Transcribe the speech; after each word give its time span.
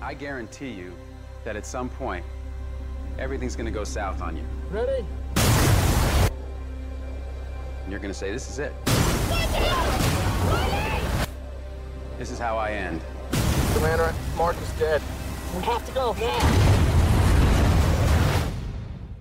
I 0.00 0.14
guarantee 0.14 0.70
you 0.70 0.92
that 1.44 1.56
at 1.56 1.66
some 1.66 1.88
point, 1.88 2.24
everything's 3.18 3.56
gonna 3.56 3.70
go 3.70 3.84
south 3.84 4.22
on 4.22 4.36
you. 4.36 4.44
Ready? 4.70 5.04
And 7.82 7.90
you're 7.90 8.00
gonna 8.00 8.14
say, 8.14 8.30
this 8.30 8.48
is 8.48 8.58
it. 8.58 8.72
This 12.18 12.30
is 12.30 12.38
how 12.38 12.56
I 12.56 12.72
end. 12.72 13.00
Commander, 13.74 14.14
Mark 14.36 14.56
is 14.60 14.70
dead. 14.78 15.02
We 15.56 15.62
have 15.62 15.84
to 15.86 15.92
go 15.92 16.12
now. 16.14 16.38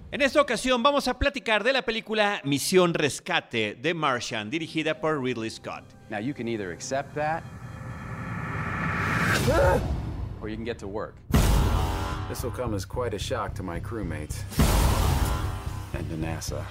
En 0.09 0.21
esta 0.21 0.41
ocasión 0.41 0.81
vamos 0.81 1.07
a 1.07 1.19
platicar 1.19 1.63
de 1.63 1.73
la 1.73 1.81
película 1.81 2.41
Misión 2.43 2.93
Rescate 2.93 3.75
de 3.75 3.93
Martian, 3.93 4.49
dirigida 4.49 4.99
por 4.99 5.21
Ridley 5.21 5.49
Scott. 5.49 5.83
Now 6.09 6.19
you 6.19 6.33
can 6.33 6.47
either 6.47 6.71
accept 6.71 7.13
that, 7.15 7.43
or 10.41 10.49
you 10.49 10.55
can 10.55 10.65
get 10.65 10.79
to 10.79 10.87
work. 10.87 11.15
This 12.29 12.43
will 12.43 12.51
come 12.51 12.73
as 12.73 12.85
quite 12.85 13.13
a 13.13 13.19
shock 13.19 13.53
to 13.55 13.63
my 13.63 13.79
crewmates. 13.79 14.43
And 15.93 16.09
to 16.09 16.17
NASA. 16.17 16.63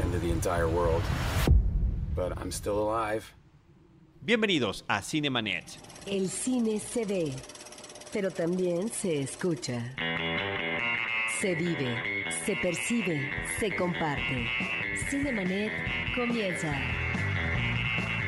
And 0.00 0.12
to 0.12 0.18
the 0.18 0.30
entire 0.30 0.68
world. 0.68 1.02
But 2.14 2.36
I'm 2.38 2.50
still 2.50 2.78
alive. 2.78 3.32
Bienvenidos 4.24 4.82
a 4.88 5.00
Cinemanet. 5.00 5.78
El 6.06 6.28
cine 6.28 6.80
se 6.80 7.04
ve, 7.04 7.32
pero 8.12 8.30
también 8.30 8.90
se 8.90 9.22
escucha. 9.22 9.80
Se 11.40 11.54
vive, 11.54 12.24
se 12.44 12.56
percibe, 12.56 13.30
se 13.60 13.70
comparte. 13.76 14.46
Cinemanet 15.08 15.70
comienza. 16.16 16.74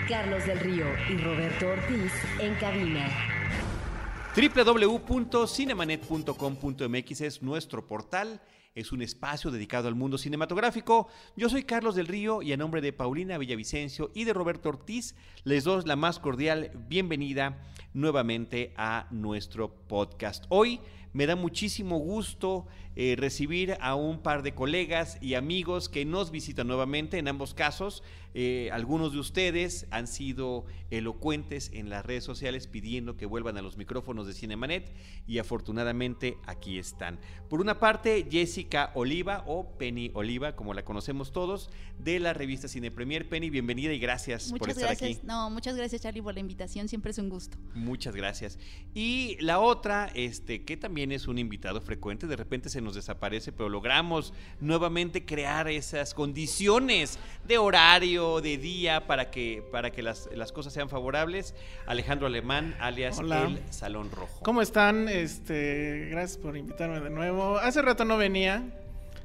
Carlos 0.08 0.46
del 0.46 0.60
Río 0.60 0.86
y 1.08 1.16
Roberto 1.16 1.70
Ortiz 1.70 2.12
en 2.38 2.54
cabina. 2.54 3.39
www.cinemanet.com.mx 4.36 7.20
es 7.20 7.42
nuestro 7.42 7.88
portal, 7.88 8.40
es 8.76 8.92
un 8.92 9.02
espacio 9.02 9.50
dedicado 9.50 9.88
al 9.88 9.96
mundo 9.96 10.18
cinematográfico. 10.18 11.08
Yo 11.34 11.48
soy 11.48 11.64
Carlos 11.64 11.96
del 11.96 12.06
Río 12.06 12.40
y 12.40 12.52
a 12.52 12.56
nombre 12.56 12.80
de 12.80 12.92
Paulina 12.92 13.38
Villavicencio 13.38 14.12
y 14.14 14.22
de 14.22 14.32
Roberto 14.32 14.68
Ortiz 14.68 15.16
les 15.42 15.64
doy 15.64 15.82
la 15.84 15.96
más 15.96 16.20
cordial 16.20 16.70
bienvenida 16.88 17.60
nuevamente 17.92 18.72
a 18.76 19.08
nuestro 19.10 19.74
podcast. 19.88 20.44
Hoy 20.48 20.78
me 21.12 21.26
da 21.26 21.34
muchísimo 21.34 21.98
gusto 21.98 22.68
eh, 22.96 23.14
recibir 23.16 23.76
a 23.80 23.94
un 23.94 24.20
par 24.20 24.42
de 24.42 24.52
colegas 24.52 25.18
y 25.20 25.34
amigos 25.34 25.88
que 25.88 26.04
nos 26.04 26.30
visitan 26.30 26.66
nuevamente. 26.66 27.18
En 27.18 27.28
ambos 27.28 27.54
casos, 27.54 28.02
eh, 28.34 28.70
algunos 28.72 29.12
de 29.12 29.18
ustedes 29.18 29.86
han 29.90 30.06
sido 30.06 30.64
elocuentes 30.90 31.70
en 31.72 31.88
las 31.88 32.04
redes 32.04 32.24
sociales 32.24 32.66
pidiendo 32.66 33.16
que 33.16 33.26
vuelvan 33.26 33.56
a 33.58 33.62
los 33.62 33.76
micrófonos 33.76 34.26
de 34.26 34.34
Cinemanet 34.34 34.92
y 35.26 35.38
afortunadamente 35.38 36.36
aquí 36.46 36.78
están. 36.78 37.18
Por 37.48 37.60
una 37.60 37.78
parte, 37.78 38.26
Jessica 38.30 38.92
Oliva 38.94 39.44
o 39.46 39.76
Penny 39.78 40.10
Oliva, 40.14 40.54
como 40.54 40.74
la 40.74 40.84
conocemos 40.84 41.32
todos, 41.32 41.70
de 41.98 42.20
la 42.20 42.32
revista 42.32 42.68
Cine 42.68 42.90
Premier. 42.90 43.28
Penny, 43.28 43.50
bienvenida 43.50 43.92
y 43.92 43.98
gracias 43.98 44.52
por 44.52 44.68
estar 44.68 44.86
gracias. 44.86 45.18
aquí. 45.18 45.26
No, 45.26 45.50
muchas 45.50 45.76
gracias 45.76 46.02
Charlie 46.02 46.22
por 46.22 46.34
la 46.34 46.40
invitación, 46.40 46.88
siempre 46.88 47.10
es 47.10 47.18
un 47.18 47.28
gusto. 47.28 47.56
Muchas 47.74 48.14
gracias. 48.14 48.58
Y 48.94 49.36
la 49.40 49.60
otra, 49.60 50.10
este, 50.14 50.64
que 50.64 50.76
también 50.76 51.12
es 51.12 51.26
un 51.26 51.38
invitado 51.38 51.80
frecuente, 51.80 52.26
de 52.26 52.36
repente 52.36 52.68
se 52.68 52.79
nos 52.80 52.94
desaparece, 52.94 53.52
pero 53.52 53.68
logramos 53.68 54.32
nuevamente 54.60 55.24
crear 55.24 55.68
esas 55.68 56.14
condiciones 56.14 57.18
de 57.46 57.58
horario, 57.58 58.40
de 58.40 58.58
día, 58.58 59.06
para 59.06 59.30
que, 59.30 59.62
para 59.70 59.90
que 59.90 60.02
las, 60.02 60.28
las 60.34 60.52
cosas 60.52 60.72
sean 60.72 60.88
favorables. 60.88 61.54
Alejandro 61.86 62.26
Alemán, 62.26 62.76
alias 62.80 63.18
Hola. 63.18 63.44
El 63.44 63.60
Salón 63.72 64.10
Rojo. 64.10 64.40
¿Cómo 64.42 64.62
están? 64.62 65.08
Este, 65.08 66.08
gracias 66.10 66.38
por 66.38 66.56
invitarme 66.56 67.00
de 67.00 67.10
nuevo. 67.10 67.58
Hace 67.58 67.82
rato 67.82 68.04
no 68.04 68.16
venía 68.16 68.64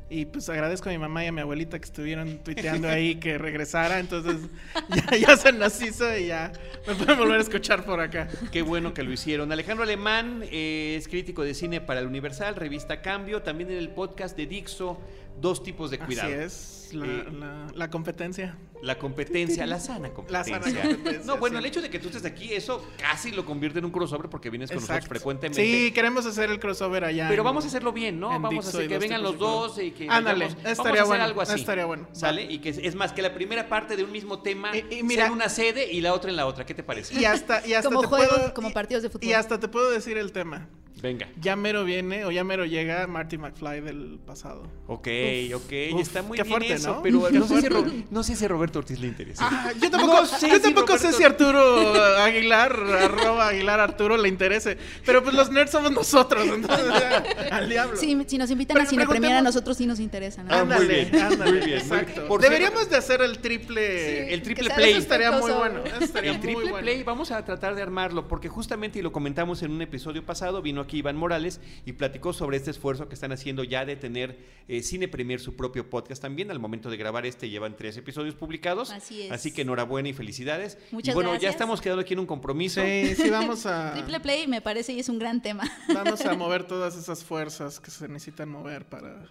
y 0.09 0.25
pues 0.25 0.47
agradezco 0.49 0.89
a 0.89 0.91
mi 0.91 0.99
mamá 0.99 1.23
y 1.23 1.27
a 1.27 1.31
mi 1.31 1.41
abuelita 1.41 1.79
que 1.79 1.85
estuvieron 1.85 2.37
tuiteando 2.39 2.87
ahí 2.87 3.15
que 3.15 3.37
regresara, 3.37 3.99
entonces 3.99 4.37
ya, 4.89 5.17
ya 5.17 5.37
se 5.37 5.51
nos 5.51 5.81
hizo 5.81 6.15
y 6.15 6.27
ya 6.27 6.51
me 6.87 6.93
pueden 6.93 7.17
volver 7.17 7.39
a 7.39 7.41
escuchar 7.41 7.85
por 7.85 7.99
acá. 7.99 8.27
Qué 8.51 8.61
bueno 8.61 8.93
que 8.93 9.01
lo 9.01 9.11
hicieron. 9.11 9.51
Alejandro 9.51 9.83
Alemán 9.83 10.43
eh, 10.51 10.95
es 10.97 11.07
crítico 11.07 11.43
de 11.43 11.55
cine 11.55 11.81
para 11.81 12.01
el 12.01 12.07
Universal, 12.07 12.55
revista 12.55 13.01
Cambio, 13.01 13.41
también 13.41 13.71
en 13.71 13.77
el 13.77 13.89
podcast 13.89 14.37
de 14.37 14.45
Dixo, 14.45 15.01
Dos 15.39 15.61
tipos 15.63 15.91
de 15.91 15.99
cuidado. 15.99 16.29
Así 16.29 16.37
es, 16.39 16.89
la, 16.93 17.05
Eh, 17.05 17.25
la- 17.33 17.67
la 17.73 17.89
competencia. 17.89 18.57
La 18.81 18.97
competencia, 18.99 19.65
la 19.65 19.79
sana 19.79 20.09
La 20.09 20.13
competencia. 20.13 20.59
sana 20.61 20.81
competencia, 20.81 21.21
No, 21.25 21.37
bueno, 21.37 21.57
sí. 21.57 21.59
el 21.63 21.65
hecho 21.69 21.81
de 21.81 21.89
que 21.89 21.97
tú 21.99 22.07
estés 22.07 22.23
aquí, 22.25 22.53
eso 22.53 22.85
casi 22.97 23.31
lo 23.31 23.43
convierte 23.45 23.79
en 23.79 23.85
un 23.85 23.91
crossover 23.91 24.29
porque 24.29 24.49
vienes 24.49 24.69
con 24.69 24.79
nosotros 24.79 25.07
frecuentemente. 25.07 25.61
Sí, 25.61 25.91
queremos 25.91 26.25
hacer 26.25 26.49
el 26.51 26.59
crossover 26.59 27.03
allá. 27.03 27.27
Pero 27.29 27.41
en- 27.41 27.45
vamos 27.45 27.63
a 27.65 27.67
hacerlo 27.67 27.91
bien, 27.91 28.19
¿no? 28.19 28.29
Vamos 28.39 28.65
a 28.65 28.69
hacer 28.69 28.87
que 28.87 28.97
vengan 28.99 29.23
los 29.23 29.37
dos 29.39 29.79
y 29.79 29.91
que 29.91 30.07
Ándale, 30.09 30.45
vamos 30.45 30.59
estaría 30.65 30.91
a 30.91 30.93
hacer 30.93 31.05
bueno, 31.07 31.23
algo 31.23 31.41
así. 31.41 31.59
estaría 31.59 31.85
bueno. 31.85 32.07
¿Sale? 32.13 32.43
Y 32.43 32.59
que 32.59 32.69
es, 32.69 32.95
más 32.95 33.11
que 33.13 33.21
la 33.21 33.33
primera 33.33 33.67
parte 33.67 33.95
de 33.97 34.03
un 34.03 34.11
mismo 34.11 34.39
tema 34.41 34.75
Y- 34.75 34.79
y 34.79 34.81
sea 34.97 35.03
mira- 35.03 35.25
en 35.27 35.31
una 35.33 35.49
sede 35.49 35.91
y 35.91 36.01
la 36.01 36.13
otra 36.13 36.29
en 36.29 36.35
la 36.37 36.45
otra. 36.45 36.65
¿Qué 36.65 36.73
te 36.73 36.83
parece? 36.83 37.19
Y 37.19 37.25
hasta, 37.25 37.65
y 37.67 37.73
hasta 37.73 37.89
Como 37.89 38.01
te 38.01 38.07
juego, 38.07 38.29
puedo, 38.35 38.53
como 38.53 38.71
partidos 38.71 39.03
de 39.03 39.09
fútbol. 39.09 39.27
Y 39.27 39.33
hasta 39.33 39.59
te 39.59 39.67
puedo 39.67 39.89
decir 39.89 40.17
el 40.17 40.31
tema. 40.31 40.69
Venga. 41.01 41.27
Ya 41.39 41.55
mero 41.55 41.83
viene 41.83 42.25
o 42.25 42.31
ya 42.31 42.43
mero 42.43 42.65
llega 42.65 43.05
Marty 43.07 43.37
McFly 43.37 43.81
del 43.81 44.19
pasado. 44.25 44.63
Ok, 44.87 45.07
ok, 45.53 45.73
uf, 45.93 46.01
está 46.01 46.21
muy 46.21 46.37
qué 46.37 46.43
bien 46.43 46.53
fuerte, 46.57 46.73
eso, 46.73 46.95
¿no? 46.95 47.01
pero 47.03 47.29
no 47.31 47.47
sé, 47.47 47.61
si 47.61 48.05
no 48.11 48.23
sé 48.23 48.35
si 48.35 48.45
a 48.45 48.47
Roberto 48.47 48.79
Ortiz 48.79 48.99
le 48.99 49.07
interesa. 49.07 49.47
Ah, 49.47 49.71
yo 49.81 49.91
tampoco, 49.91 50.13
No 50.21 50.25
sé 50.25 50.49
yo 50.49 50.55
si 50.55 50.61
tampoco 50.61 50.97
sé 50.97 51.11
Roberto- 51.11 51.17
si 51.17 51.23
Arturo 51.23 51.93
Aguilar, 52.21 52.71
arroba 52.73 53.49
Aguilar 53.49 53.79
Arturo 53.79 54.17
le 54.17 54.29
interese. 54.29 54.77
Pero 55.05 55.21
pues 55.23 55.35
los 55.35 55.51
nerds 55.51 55.71
somos 55.71 55.91
nosotros, 55.91 56.47
entonces 56.47 56.85
al 57.51 57.69
diablo. 57.69 57.97
Sí, 57.97 58.17
si 58.27 58.37
nos 58.37 58.49
invitan 58.51 58.75
Pero 58.75 58.85
a 58.87 58.89
Cine 58.89 59.05
Premier, 59.07 59.33
a 59.37 59.41
nosotros 59.41 59.77
sí 59.77 59.85
nos 59.85 59.99
interesa. 59.99 60.43
¿no? 60.43 60.53
Ah, 60.53 60.63
muy 60.63 60.73
Ándale, 60.73 61.05
bien, 61.05 61.15
ándale, 61.23 61.51
muy 61.51 61.59
bien, 61.65 61.87
muy 61.87 61.97
exacto. 61.97 62.27
Por 62.27 62.41
Deberíamos 62.41 62.79
cierto- 62.79 62.91
de 62.91 62.97
hacer 62.97 63.21
el 63.21 63.39
triple. 63.39 64.33
El 64.33 64.41
triple 64.41 64.69
play. 64.69 64.91
Eso 64.91 64.99
estaría 64.99 65.31
muy 65.31 65.51
bueno. 65.51 65.83
Eso 65.83 66.03
estaría 66.03 66.31
El 66.31 66.37
muy 66.37 66.45
triple 66.47 66.71
bueno. 66.71 66.83
play, 66.83 67.03
vamos 67.03 67.31
a 67.31 67.43
tratar 67.43 67.75
de 67.75 67.81
armarlo, 67.81 68.27
porque 68.27 68.47
justamente, 68.49 68.99
y 68.99 69.01
lo 69.01 69.11
comentamos 69.11 69.61
en 69.63 69.71
un 69.71 69.81
episodio 69.81 70.25
pasado, 70.25 70.61
vino 70.61 70.84
aquí 70.85 70.97
Iván 70.97 71.17
Morales 71.17 71.59
y 71.85 71.93
platicó 71.93 72.33
sobre 72.33 72.57
este 72.57 72.71
esfuerzo 72.71 73.09
que 73.09 73.15
están 73.15 73.31
haciendo 73.31 73.63
ya 73.63 73.85
de 73.85 73.95
tener 73.95 74.37
eh, 74.67 74.81
Cine 74.81 75.07
Premier 75.07 75.39
su 75.39 75.55
propio 75.55 75.89
podcast 75.89 76.21
también. 76.21 76.51
Al 76.51 76.59
momento 76.59 76.89
de 76.89 76.97
grabar 76.97 77.25
este 77.25 77.49
llevan 77.49 77.75
tres 77.75 77.97
episodios 77.97 78.35
publicados. 78.35 78.91
Así 78.91 79.23
es. 79.23 79.31
Así 79.31 79.53
que 79.53 79.63
enhorabuena 79.63 80.09
y 80.09 80.13
felicidades. 80.13 80.77
Muchas 80.91 81.13
y 81.13 81.15
bueno, 81.15 81.35
ya 81.35 81.49
estamos 81.49 81.81
quedando 81.81 82.01
aquí 82.01 82.13
en 82.13 82.19
un 82.19 82.25
compromiso. 82.25 82.81
Sí, 82.81 83.15
sí, 83.15 83.29
vamos 83.29 83.65
a. 83.65 83.93
Triple 83.95 84.19
Play 84.19 84.47
me 84.47 84.61
parece 84.61 84.93
y 84.93 84.99
es 84.99 85.09
un 85.09 85.19
gran 85.19 85.41
tema. 85.41 85.63
Vamos 85.93 86.25
a 86.25 86.33
mover 86.35 86.65
todas 86.65 86.95
esas 86.97 87.23
fuerzas 87.23 87.79
que 87.79 87.91
se 87.91 88.07
necesitan 88.07 88.49
mover 88.49 88.85
para 88.85 89.27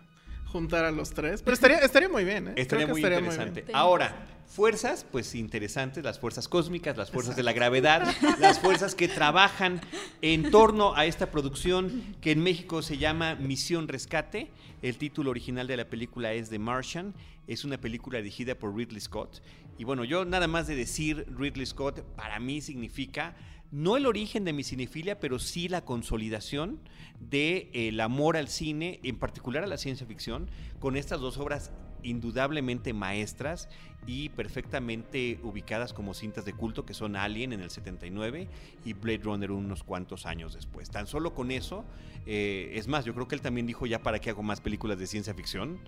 juntar 0.46 0.84
a 0.84 0.90
los 0.90 1.10
tres. 1.10 1.42
Pero 1.42 1.54
estaría, 1.54 1.78
estaría 1.78 2.08
muy 2.08 2.24
bien, 2.24 2.48
¿eh? 2.48 2.52
Estaría 2.56 2.86
Creo 2.86 2.86
que 2.86 2.92
muy 2.92 3.00
estaría 3.00 3.18
interesante. 3.18 3.62
bien. 3.62 3.76
Ahora, 3.76 4.26
fuerzas, 4.46 5.06
pues 5.10 5.34
interesantes, 5.34 6.04
las 6.04 6.18
fuerzas 6.18 6.48
cósmicas, 6.48 6.96
las 6.96 7.10
fuerzas 7.10 7.36
de 7.36 7.42
la 7.42 7.52
gravedad, 7.52 8.06
las 8.40 8.60
fuerzas 8.60 8.94
que 8.94 9.08
trabajan 9.08 9.80
en 10.22 10.50
torno 10.50 10.94
a 10.94 11.06
esta 11.06 11.30
producción 11.30 12.16
que 12.20 12.32
en 12.32 12.42
México 12.42 12.82
se 12.82 12.98
llama 12.98 13.34
Misión 13.34 13.88
Rescate. 13.88 14.50
El 14.82 14.98
título 14.98 15.30
original 15.30 15.66
de 15.66 15.76
la 15.76 15.88
película 15.88 16.32
es 16.32 16.50
The 16.50 16.58
Martian. 16.58 17.14
Es 17.46 17.64
una 17.64 17.78
película 17.78 18.18
dirigida 18.18 18.54
por 18.54 18.74
Ridley 18.74 19.00
Scott. 19.00 19.42
Y 19.78 19.84
bueno, 19.84 20.04
yo 20.04 20.24
nada 20.24 20.46
más 20.46 20.66
de 20.66 20.76
decir 20.76 21.26
Ridley 21.36 21.66
Scott, 21.66 22.02
para 22.16 22.38
mí 22.38 22.60
significa 22.60 23.34
no 23.74 23.96
el 23.96 24.06
origen 24.06 24.44
de 24.44 24.52
mi 24.52 24.62
cinefilia, 24.62 25.18
pero 25.18 25.40
sí 25.40 25.68
la 25.68 25.84
consolidación 25.84 26.78
del 27.18 27.98
amor 27.98 28.36
al 28.36 28.48
cine, 28.48 29.00
en 29.02 29.18
particular 29.18 29.64
a 29.64 29.66
la 29.66 29.78
ciencia 29.78 30.06
ficción, 30.06 30.48
con 30.78 30.96
estas 30.96 31.20
dos 31.20 31.38
obras 31.38 31.72
indudablemente 32.04 32.92
maestras 32.92 33.68
y 34.06 34.28
perfectamente 34.30 35.40
ubicadas 35.42 35.92
como 35.92 36.14
cintas 36.14 36.44
de 36.44 36.52
culto 36.52 36.84
que 36.84 36.94
son 36.94 37.16
Alien 37.16 37.52
en 37.52 37.60
el 37.60 37.70
79 37.70 38.48
y 38.84 38.92
Blade 38.92 39.22
Runner 39.22 39.50
unos 39.50 39.82
cuantos 39.82 40.26
años 40.26 40.54
después. 40.54 40.90
Tan 40.90 41.06
solo 41.06 41.34
con 41.34 41.50
eso, 41.50 41.84
eh, 42.26 42.72
es 42.74 42.86
más, 42.86 43.04
yo 43.04 43.14
creo 43.14 43.28
que 43.28 43.34
él 43.34 43.40
también 43.40 43.66
dijo 43.66 43.86
ya 43.86 44.02
para 44.02 44.18
qué 44.18 44.30
hago 44.30 44.42
más 44.42 44.60
películas 44.60 44.98
de 44.98 45.06
ciencia 45.06 45.34
ficción. 45.34 45.78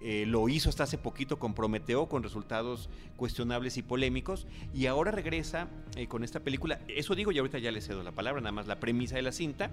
Eh, 0.00 0.24
lo 0.26 0.48
hizo 0.48 0.68
hasta 0.68 0.84
hace 0.84 0.98
poquito 0.98 1.38
con 1.38 1.54
Prometeo, 1.54 2.08
con 2.08 2.22
resultados 2.22 2.88
cuestionables 3.16 3.76
y 3.76 3.82
polémicos, 3.82 4.46
y 4.74 4.86
ahora 4.86 5.10
regresa 5.10 5.68
eh, 5.96 6.06
con 6.06 6.24
esta 6.24 6.40
película, 6.40 6.80
eso 6.88 7.14
digo 7.14 7.32
y 7.32 7.38
ahorita 7.38 7.58
ya 7.58 7.70
le 7.70 7.80
cedo 7.80 8.02
la 8.02 8.12
palabra, 8.12 8.40
nada 8.40 8.52
más 8.52 8.66
la 8.66 8.80
premisa 8.80 9.16
de 9.16 9.22
la 9.22 9.32
cinta, 9.32 9.70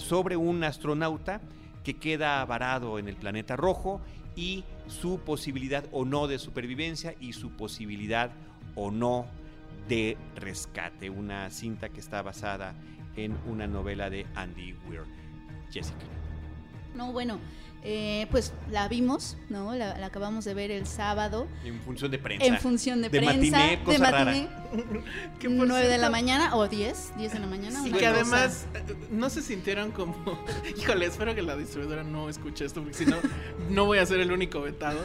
sobre 0.00 0.36
un 0.36 0.64
astronauta 0.64 1.40
que 1.84 1.94
queda 1.94 2.44
varado 2.44 2.98
en 2.98 3.08
el 3.08 3.16
planeta 3.16 3.56
rojo 3.56 4.00
y 4.38 4.62
su 4.86 5.18
posibilidad 5.18 5.84
o 5.90 6.04
no 6.04 6.28
de 6.28 6.38
supervivencia 6.38 7.16
y 7.18 7.32
su 7.32 7.50
posibilidad 7.50 8.30
o 8.76 8.92
no 8.92 9.26
de 9.88 10.16
rescate. 10.36 11.10
Una 11.10 11.50
cinta 11.50 11.88
que 11.88 11.98
está 11.98 12.22
basada 12.22 12.76
en 13.16 13.36
una 13.48 13.66
novela 13.66 14.08
de 14.10 14.26
Andy 14.36 14.74
Weir. 14.88 15.02
Jessica. 15.72 15.98
No, 16.94 17.12
bueno, 17.12 17.40
eh, 17.84 18.26
pues 18.30 18.52
la 18.70 18.88
vimos, 18.88 19.36
¿no? 19.48 19.74
La, 19.74 19.96
la 19.98 20.06
acabamos 20.06 20.44
de 20.44 20.52
ver 20.54 20.70
el 20.70 20.86
sábado 20.86 21.46
En 21.64 21.80
función 21.80 22.10
de 22.10 22.18
prensa. 22.18 22.46
en 22.46 22.58
función 22.58 23.00
de, 23.02 23.08
De 23.08 23.18
prensa. 23.20 23.34
matiné, 23.36 23.70
de 23.76 23.82
cosa 23.84 24.10
rara. 24.10 24.24
matiné, 24.24 24.48
por 25.56 25.66
9 25.68 25.88
de 25.88 25.98
la 25.98 26.10
mañana 26.10 26.56
o 26.56 26.66
10, 26.68 27.12
10 27.16 27.32
de 27.32 27.38
la 27.38 27.46
mañana. 27.46 27.78
Y 27.86 27.90
una 27.90 27.98
que 27.98 28.04
cosa. 28.04 28.14
además 28.16 28.66
eh, 28.74 28.94
no 29.10 29.30
se 29.30 29.42
sintieron 29.42 29.92
como. 29.92 30.16
Híjole, 30.78 31.06
espero 31.06 31.34
que 31.34 31.42
la 31.42 31.56
distribuidora 31.56 32.02
no 32.02 32.28
escuche 32.28 32.64
esto, 32.64 32.80
porque 32.82 32.96
si 32.96 33.06
no, 33.06 33.16
no 33.70 33.84
voy 33.84 33.98
a 33.98 34.06
ser 34.06 34.20
el 34.20 34.32
único 34.32 34.60
vetado. 34.60 35.04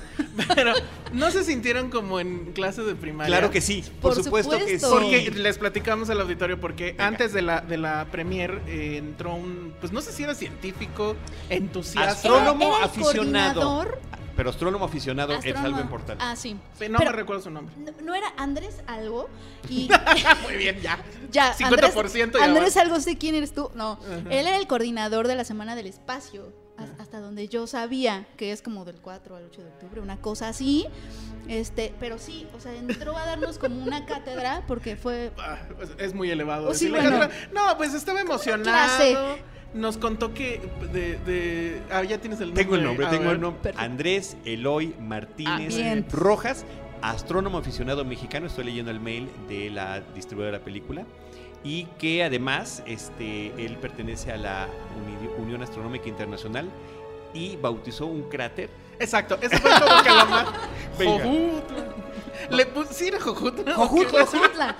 Pero 0.55 0.73
no 1.13 1.29
se 1.31 1.43
sintieron 1.43 1.89
como 1.89 2.19
en 2.19 2.53
clase 2.53 2.81
de 2.81 2.95
primaria. 2.95 3.27
Claro 3.37 3.51
que 3.51 3.61
sí, 3.61 3.83
por, 4.01 4.15
Por 4.15 4.23
supuesto 4.23 4.57
que 4.57 4.79
sí. 4.79 4.85
Porque 4.89 5.29
les 5.31 5.57
platicamos 5.57 6.09
al 6.09 6.19
auditorio, 6.21 6.59
porque 6.59 6.95
antes 6.97 7.33
de 7.33 7.43
la, 7.43 7.61
de 7.61 7.77
la 7.77 8.05
premier 8.11 8.61
eh, 8.67 8.97
entró 8.97 9.35
un. 9.35 9.73
Pues 9.79 9.91
no 9.91 10.01
sé 10.01 10.11
si 10.11 10.23
era 10.23 10.33
científico, 10.33 11.15
entusiasta. 11.49 12.11
Astrónomo 12.11 12.62
Era 12.67 12.77
el 12.77 12.83
aficionado. 12.83 13.61
coordinador, 13.61 13.99
Pero 14.35 14.49
astrónomo 14.49 14.85
aficionado 14.85 15.33
es 15.33 15.39
astrónomo- 15.45 15.65
algo 15.65 15.79
importante. 15.81 16.23
Ah, 16.25 16.35
sí. 16.35 16.57
Sí, 16.79 16.89
No 16.89 16.97
Pero 16.97 17.11
me 17.11 17.17
recuerdo 17.17 17.41
su 17.43 17.51
nombre. 17.51 17.75
no, 17.77 17.91
no 18.03 18.15
era 18.15 18.33
Andrés 18.37 18.77
algo 18.87 19.29
y 19.69 19.89
Muy 20.43 20.55
bien, 20.57 20.79
ya. 20.81 20.99
ya 21.31 21.53
50% 21.55 22.23
Andrés, 22.23 22.39
ya 22.39 22.43
Andrés 22.45 22.77
algo 22.77 22.99
sé 22.99 23.17
quién 23.17 23.35
eres 23.35 23.53
tú. 23.53 23.69
No, 23.75 23.99
él 24.29 24.47
era 24.47 24.57
el 24.57 24.67
coordinador 24.67 25.27
de 25.27 25.35
la 25.35 25.43
Semana 25.45 25.75
del 25.75 25.87
Espacio. 25.87 26.51
Has- 26.75 26.89
Hasta 26.99 27.19
donde 27.19 27.47
yo 27.47 27.67
sabía 27.67 28.25
que 28.35 28.51
es 28.51 28.63
como 28.63 28.83
del 28.83 28.95
4 28.95 29.35
al 29.35 29.43
8 29.45 29.61
de 29.61 29.67
octubre, 29.67 30.01
una 30.01 30.17
cosa 30.17 30.47
así. 30.49 30.87
Este, 31.47 31.93
pero 31.99 32.17
sí, 32.17 32.47
o 32.57 32.59
sea, 32.59 32.73
entró 32.73 33.15
a 33.15 33.25
darnos 33.27 33.59
como 33.59 33.83
una 33.83 34.05
cátedra 34.07 34.63
porque 34.67 34.95
fue 34.95 35.31
Ah, 35.37 35.59
pues, 35.77 35.91
es 35.99 36.15
muy 36.15 36.31
elevado. 36.31 36.69
Oh, 36.69 36.73
sí, 36.73 36.89
bueno. 36.89 37.29
No, 37.51 37.77
pues 37.77 37.93
estaba 37.93 38.21
emocionado. 38.21 38.63
clase. 38.63 39.17
Nos 39.73 39.97
contó 39.97 40.33
que 40.33 40.61
de, 40.91 41.17
de- 41.25 41.81
Ah, 41.91 42.03
ya 42.03 42.19
tienes 42.19 42.39
el 42.41 42.47
nombre. 42.47 42.63
Tengo 42.63 42.75
el 42.75 42.83
nombre, 42.83 43.05
tengo 43.07 43.23
ver. 43.23 43.33
el 43.35 43.41
nombre. 43.41 43.61
Perfecto. 43.61 43.81
Andrés 43.83 44.37
Eloy 44.45 44.93
Martínez 44.99 45.75
Ah. 45.79 45.95
Rojas, 46.11 46.65
astrónomo 47.01 47.57
aficionado 47.57 48.05
mexicano. 48.05 48.45
Estoy 48.47 48.65
leyendo 48.65 48.91
el 48.91 48.99
mail 48.99 49.29
de 49.49 49.69
la 49.71 50.01
distribuidora 50.13 50.53
de 50.53 50.59
la 50.59 50.63
película. 50.65 51.05
Y 51.63 51.85
que 51.97 52.23
además 52.23 52.83
este, 52.85 53.47
él 53.57 53.77
pertenece 53.77 54.31
a 54.31 54.37
la 54.37 54.67
Uni- 54.97 55.43
Unión 55.43 55.63
Astronómica 55.63 56.09
Internacional 56.09 56.69
y 57.33 57.55
bautizó 57.55 58.05
un 58.05 58.23
cráter. 58.29 58.69
Exacto, 58.99 59.37
eso 59.41 59.57
fue 59.57 59.71
como 59.71 60.03
que 60.03 60.09
más. 60.09 60.45
Jojutla. 62.49 62.57
Le 62.57 62.65
pus- 62.67 62.87
sí, 62.91 63.07
era 63.07 63.19
Jojutla. 63.21 63.73
Jojutla, 63.75 64.75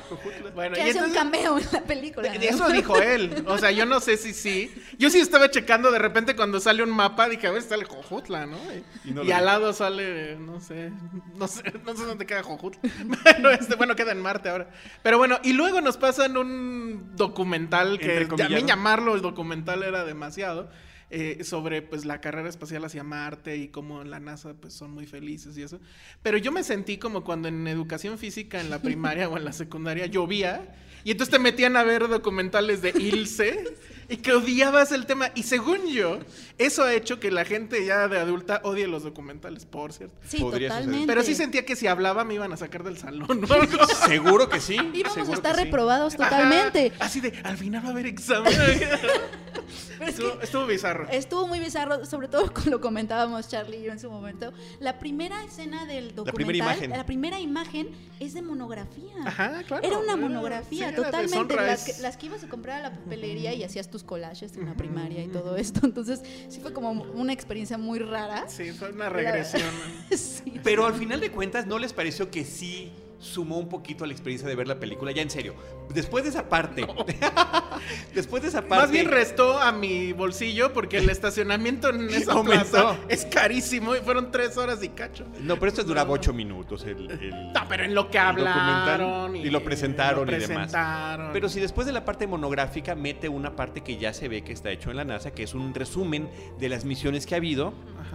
Bueno, 0.54 0.76
que 0.76 0.86
y 0.86 0.90
hace 0.90 1.04
un 1.04 1.14
cameo 1.14 1.58
en 1.58 1.66
la 1.72 1.82
película. 1.82 2.30
De- 2.30 2.36
¿no? 2.36 2.40
de 2.42 2.48
Eso 2.50 2.70
dijo 2.70 2.98
él. 2.98 3.44
O 3.48 3.58
sea, 3.58 3.72
yo 3.72 3.86
no 3.86 4.00
sé 4.00 4.18
si 4.18 4.34
sí. 4.34 4.74
Yo 4.98 5.10
sí 5.10 5.20
estaba 5.20 5.50
checando 5.50 5.92
de 5.92 6.00
repente 6.00 6.36
cuando 6.36 6.60
sale 6.60 6.84
un 6.84 6.92
mapa, 6.92 7.28
dije, 7.30 7.48
a 7.48 7.52
ver, 7.52 7.62
sale 7.62 7.86
Jojutla, 7.86 8.46
¿no? 8.46 8.58
Y, 9.04 9.10
Y 9.10 9.14
no 9.14 9.24
y 9.24 9.28
lo 9.28 9.36
al 9.36 9.46
lado 9.46 9.74
sale, 9.74 10.36
no 10.38 10.60
sé, 10.60 10.92
no 11.36 11.48
sé, 11.48 11.64
no 11.86 11.96
sé 11.96 12.04
dónde 12.06 12.26
queda 12.26 12.44
Jojutla. 12.44 12.80
Pero 13.24 13.52
este, 13.52 13.76
bueno, 13.76 13.96
queda 13.96 14.12
en 14.12 14.22
Marte 14.22 14.50
ahora. 14.50 14.70
Pero 15.02 15.18
bueno, 15.18 15.40
y 15.44 15.54
luego 15.54 15.82
nos 15.82 15.98
pasan 15.98 16.38
un 16.38 17.16
documental 17.16 17.98
que 18.00 18.06
Entrecomillado. 18.06 18.50
también 18.50 18.68
llamarlo 18.68 19.16
el 19.16 19.22
documental 19.22 19.84
era 19.84 20.04
demasiado. 20.06 20.70
Eh, 21.16 21.44
sobre 21.44 21.84
pues 21.84 22.06
la 22.06 22.20
carrera 22.22 22.50
espacial 22.50 22.84
hacia 22.86 23.04
Marte 23.04 23.56
y 23.56 23.68
cómo 23.68 24.04
la 24.04 24.20
NASA 24.20 24.56
pues 24.56 24.74
son 24.74 24.92
muy 24.96 25.06
felices 25.06 25.56
y 25.60 25.62
eso. 25.62 25.80
Pero 26.24 26.40
yo 26.40 26.52
me 26.52 26.64
sentí 26.64 26.98
como 26.98 27.24
cuando 27.24 27.48
en 27.50 27.68
educación 27.68 28.18
física 28.18 28.60
en 28.60 28.72
la 28.72 28.82
primaria 28.82 29.30
o 29.30 29.38
en 29.38 29.46
la 29.46 29.54
secundaria 29.54 30.08
llovía 30.08 30.74
y 31.04 31.12
entonces 31.12 31.32
te 31.32 31.38
metían 31.38 31.78
a 31.78 31.84
ver 31.84 32.08
documentales 32.08 32.82
de 32.82 32.90
Ilse 32.98 33.76
y 34.10 34.18
que 34.18 34.34
odiabas 34.34 34.92
el 34.92 35.06
tema. 35.06 35.30
Y 35.36 35.44
según 35.44 35.86
yo, 35.86 36.18
eso 36.58 36.84
ha 36.84 36.94
hecho 36.96 37.20
que 37.20 37.30
la 37.30 37.46
gente 37.46 37.86
ya 37.86 38.08
de 38.08 38.18
adulta 38.18 38.62
odie 38.64 38.88
los 38.88 39.04
documentales, 39.04 39.66
por 39.68 39.94
cierto. 39.94 40.16
Sí, 40.26 40.40
Podría 40.40 40.70
suceder. 40.70 40.86
totalmente. 40.86 41.08
Pero 41.08 41.24
sí 41.24 41.36
sentía 41.36 41.64
que 41.64 41.76
si 41.76 41.86
hablaba 41.86 42.24
me 42.24 42.34
iban 42.34 42.52
a 42.54 42.58
sacar 42.58 42.84
del 42.84 42.98
salón. 42.98 43.42
¿no? 43.42 43.48
Seguro 44.08 44.50
que 44.50 44.60
sí. 44.60 44.78
Íbamos 44.94 45.30
a 45.30 45.34
estar 45.34 45.56
que 45.56 45.60
sí. 45.60 45.66
reprobados 45.66 46.16
Ajá, 46.16 46.30
totalmente. 46.30 46.92
así 46.98 47.20
de, 47.20 47.34
al 47.44 47.58
final 47.58 47.84
va 47.84 47.90
a 47.90 47.92
haber 47.92 48.08
examen. 48.08 48.52
Pero 50.06 50.10
es 50.12 50.20
estuvo, 50.20 50.38
que 50.40 50.46
estuvo 50.46 50.66
bizarro. 50.68 51.08
estuvo 51.10 51.48
muy 51.48 51.60
bizarro, 51.60 52.06
sobre 52.06 52.28
todo 52.28 52.52
cuando 52.54 52.72
lo 52.72 52.82
comentábamos 52.82 53.48
Charlie 53.50 53.78
y 53.78 53.84
yo 53.84 53.92
en 53.92 54.00
su 54.00 54.10
momento. 54.10 54.54
La 54.80 55.00
primera 55.00 55.44
escena 55.44 55.86
del 55.86 56.10
documental, 56.16 56.34
primera 56.36 56.58
imagen. 56.58 56.90
la 56.92 57.06
primera 57.06 57.40
imagen 57.40 57.90
es 58.20 58.34
de 58.34 58.42
monografía. 58.42 59.14
Ajá, 59.26 59.64
claro. 59.68 59.84
Era 59.86 59.98
una 59.98 60.14
Era- 60.14 60.16
monografía, 60.22 60.90
sí, 60.90 60.96
totalmente. 60.96 61.56
Las 61.56 61.84
que, 61.86 62.02
las 62.02 62.18
que 62.18 62.26
ibas 62.28 62.44
a 62.44 62.48
comprar 62.50 62.80
a 62.80 62.90
la 62.90 62.96
papelería 62.96 63.54
y 63.54 63.64
hacías 63.64 63.90
tus 63.90 64.04
collages 64.04 64.56
en 64.58 64.66
la 64.66 64.76
primaria 64.76 65.24
y 65.24 65.28
todo 65.28 65.56
esto. 65.58 65.82
Entonces, 65.84 66.22
sí 66.50 66.60
fue 66.60 66.74
como 66.74 66.92
una 66.92 67.34
experiencia 67.34 67.78
muy 67.78 68.00
rara. 68.00 68.46
Sí, 68.48 68.72
fue 68.72 68.92
una 68.92 69.10
regresión. 69.10 69.64
Sí. 70.16 70.60
Pero 70.64 70.86
al 70.86 70.94
final 70.94 71.20
de 71.20 71.32
cuentas, 71.32 71.66
¿no 71.66 71.80
les 71.80 71.92
pareció 71.94 72.30
que 72.30 72.46
sí 72.46 72.92
sumó 73.24 73.58
un 73.58 73.70
poquito 73.70 74.04
a 74.04 74.08
la 74.08 74.14
experiencia 74.14 74.48
de 74.48 74.56
ver 74.56 74.68
la 74.68 74.80
película? 74.80 75.12
Ya 75.12 75.22
en 75.22 75.30
serio. 75.30 75.56
Después 75.94 76.24
de 76.24 76.30
esa 76.32 76.48
parte. 76.50 76.86
después 78.14 78.44
de 78.44 78.50
esa 78.50 78.62
parte. 78.62 78.76
Más 78.84 78.92
bien 78.92 79.10
restó 79.10 79.60
a 79.60 79.72
mi 79.72 80.14
bolsillo 80.14 80.74
porque 80.74 80.98
el 80.98 81.10
estacionamiento 81.10 81.90
en 81.90 82.10
esa 82.14 82.34
Aumentó. 82.34 82.70
plaza 82.70 82.98
es 83.10 83.26
carísimo 83.26 83.96
y 83.96 84.00
fueron 84.00 84.32
tres 84.32 84.58
horas 84.58 84.84
y 84.84 84.90
cacho. 84.90 85.26
No, 85.42 85.56
pero 85.56 85.68
esto 85.70 85.84
duraba 85.84 86.12
ocho 86.12 86.34
minutos. 86.34 86.84
El, 86.84 87.10
el- 87.12 87.54
No, 87.54 87.62
pero 87.68 87.84
en 87.84 87.96
lo 87.96 88.10
que 88.10 88.20
hablaron 88.20 89.32
documental, 89.32 89.46
y, 89.46 89.50
lo 89.50 89.64
presentaron 89.64 90.28
lo 90.30 90.36
y 90.38 90.40
demás. 90.40 90.74
Pero 91.34 91.50
si 91.50 91.60
después 91.60 91.88
de 91.88 91.94
la 91.94 92.06
parte 92.06 92.28
monográfica 92.28 92.96
mete 92.96 93.30
una 93.30 93.56
parte 93.56 93.82
que 93.82 93.98
ya 93.98 94.14
se 94.14 94.28
ve 94.28 94.44
que 94.44 94.54
está 94.54 94.72
hecho 94.72 94.90
en 94.92 94.98
la 94.98 95.06
NASA, 95.06 95.32
que 95.32 95.44
es 95.44 95.54
un 95.54 95.74
resumen 95.74 96.30
de 96.60 96.70
las 96.70 96.86
misiones 96.86 97.26
que 97.26 97.36
ha 97.36 97.38
habido. 97.38 97.74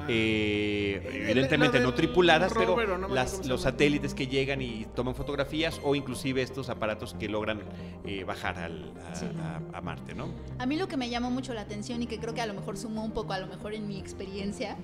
Eh, 0.08 1.00
evidentemente 1.28 1.80
no 1.80 1.94
tripuladas, 1.94 2.52
rover, 2.52 2.74
pero 2.76 2.98
no 2.98 3.08
las- 3.08 3.46
los 3.46 3.62
satélites 3.62 4.14
que 4.14 4.26
llegan 4.26 4.62
y 4.62 4.86
toman 4.94 5.14
fotografías 5.14 5.80
o 5.82 5.94
inclusive 5.94 6.42
estos 6.42 6.68
aparatos 6.68 7.14
que 7.14 7.28
logran 7.28 7.62
eh, 8.04 8.24
bajar 8.24 8.58
al- 8.58 8.92
a, 9.10 9.14
Sí. 9.14 9.26
a- 9.40 9.60
a 9.76 9.80
Marte, 9.80 10.14
¿no? 10.14 10.28
A 10.58 10.66
mí 10.66 10.76
lo 10.76 10.88
que 10.88 10.96
me 10.96 11.08
llamó 11.10 11.30
mucho 11.30 11.54
la 11.54 11.62
atención 11.62 12.02
y 12.02 12.06
que 12.06 12.18
creo 12.18 12.34
que 12.34 12.40
a 12.40 12.46
lo 12.46 12.54
mejor 12.54 12.76
sumó 12.76 13.04
un 13.04 13.12
poco, 13.12 13.32
a 13.32 13.38
lo 13.38 13.46
mejor 13.46 13.74
en 13.74 13.86
mi 13.88 13.98
experiencia, 13.98 14.76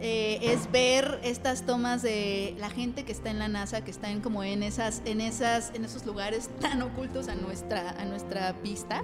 eh, 0.00 0.38
es 0.42 0.70
ver 0.70 1.20
estas 1.22 1.64
tomas 1.66 2.02
de 2.02 2.54
la 2.58 2.70
gente 2.70 3.04
que 3.04 3.12
está 3.12 3.30
en 3.30 3.38
la 3.38 3.48
NASA, 3.48 3.82
que 3.84 3.90
están 3.90 4.20
como 4.20 4.44
en 4.44 4.62
esas, 4.62 5.02
en 5.04 5.20
esas, 5.20 5.72
en 5.74 5.84
esos 5.84 6.06
lugares 6.06 6.50
tan 6.60 6.82
ocultos 6.82 7.28
a 7.28 7.34
nuestra, 7.34 7.90
a 7.90 8.04
nuestra 8.04 8.52
vista, 8.52 9.02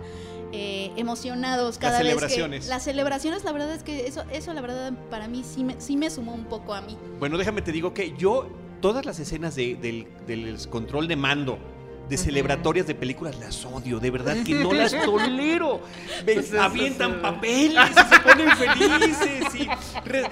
eh, 0.52 0.93
emocionados 0.96 1.78
cada 1.78 1.99
vez 1.99 2.06
celebraciones. 2.06 2.64
que 2.64 2.70
las 2.70 2.84
celebraciones, 2.84 3.44
la 3.44 3.52
verdad 3.52 3.75
es 3.75 3.82
que 3.82 4.06
eso, 4.06 4.25
eso 4.31 4.52
la 4.55 4.60
verdad 4.60 4.93
para 5.10 5.26
mí 5.26 5.43
sí 5.54 5.64
me, 5.64 5.80
sí 5.80 5.96
me 5.96 6.10
sumó 6.10 6.32
un 6.34 6.44
poco 6.44 6.74
a 6.74 6.80
mí. 6.80 6.96
Bueno, 7.18 7.38
déjame 7.38 7.62
te 7.62 7.72
digo 7.72 7.94
que 7.94 8.14
yo, 8.16 8.48
todas 8.80 9.04
las 9.06 9.18
escenas 9.20 9.54
de- 9.54 9.76
del, 9.76 10.06
del 10.26 10.68
control 10.68 11.06
de 11.08 11.16
mando, 11.16 11.58
de 12.08 12.16
celebratorias 12.18 12.86
de 12.86 12.94
películas, 12.94 13.36
las 13.38 13.64
odio, 13.64 13.98
de 13.98 14.10
verdad 14.10 14.36
que 14.44 14.54
no 14.54 14.72
las 14.74 14.92
tolero. 15.04 15.80
Pues 16.24 16.52
es- 16.52 16.54
avientan 16.54 17.12
es- 17.12 17.17
papeles 17.19 17.90
y 17.90 18.14
se 18.14 18.20
ponen 18.20 18.50
felices 18.56 19.55
y 19.55 19.69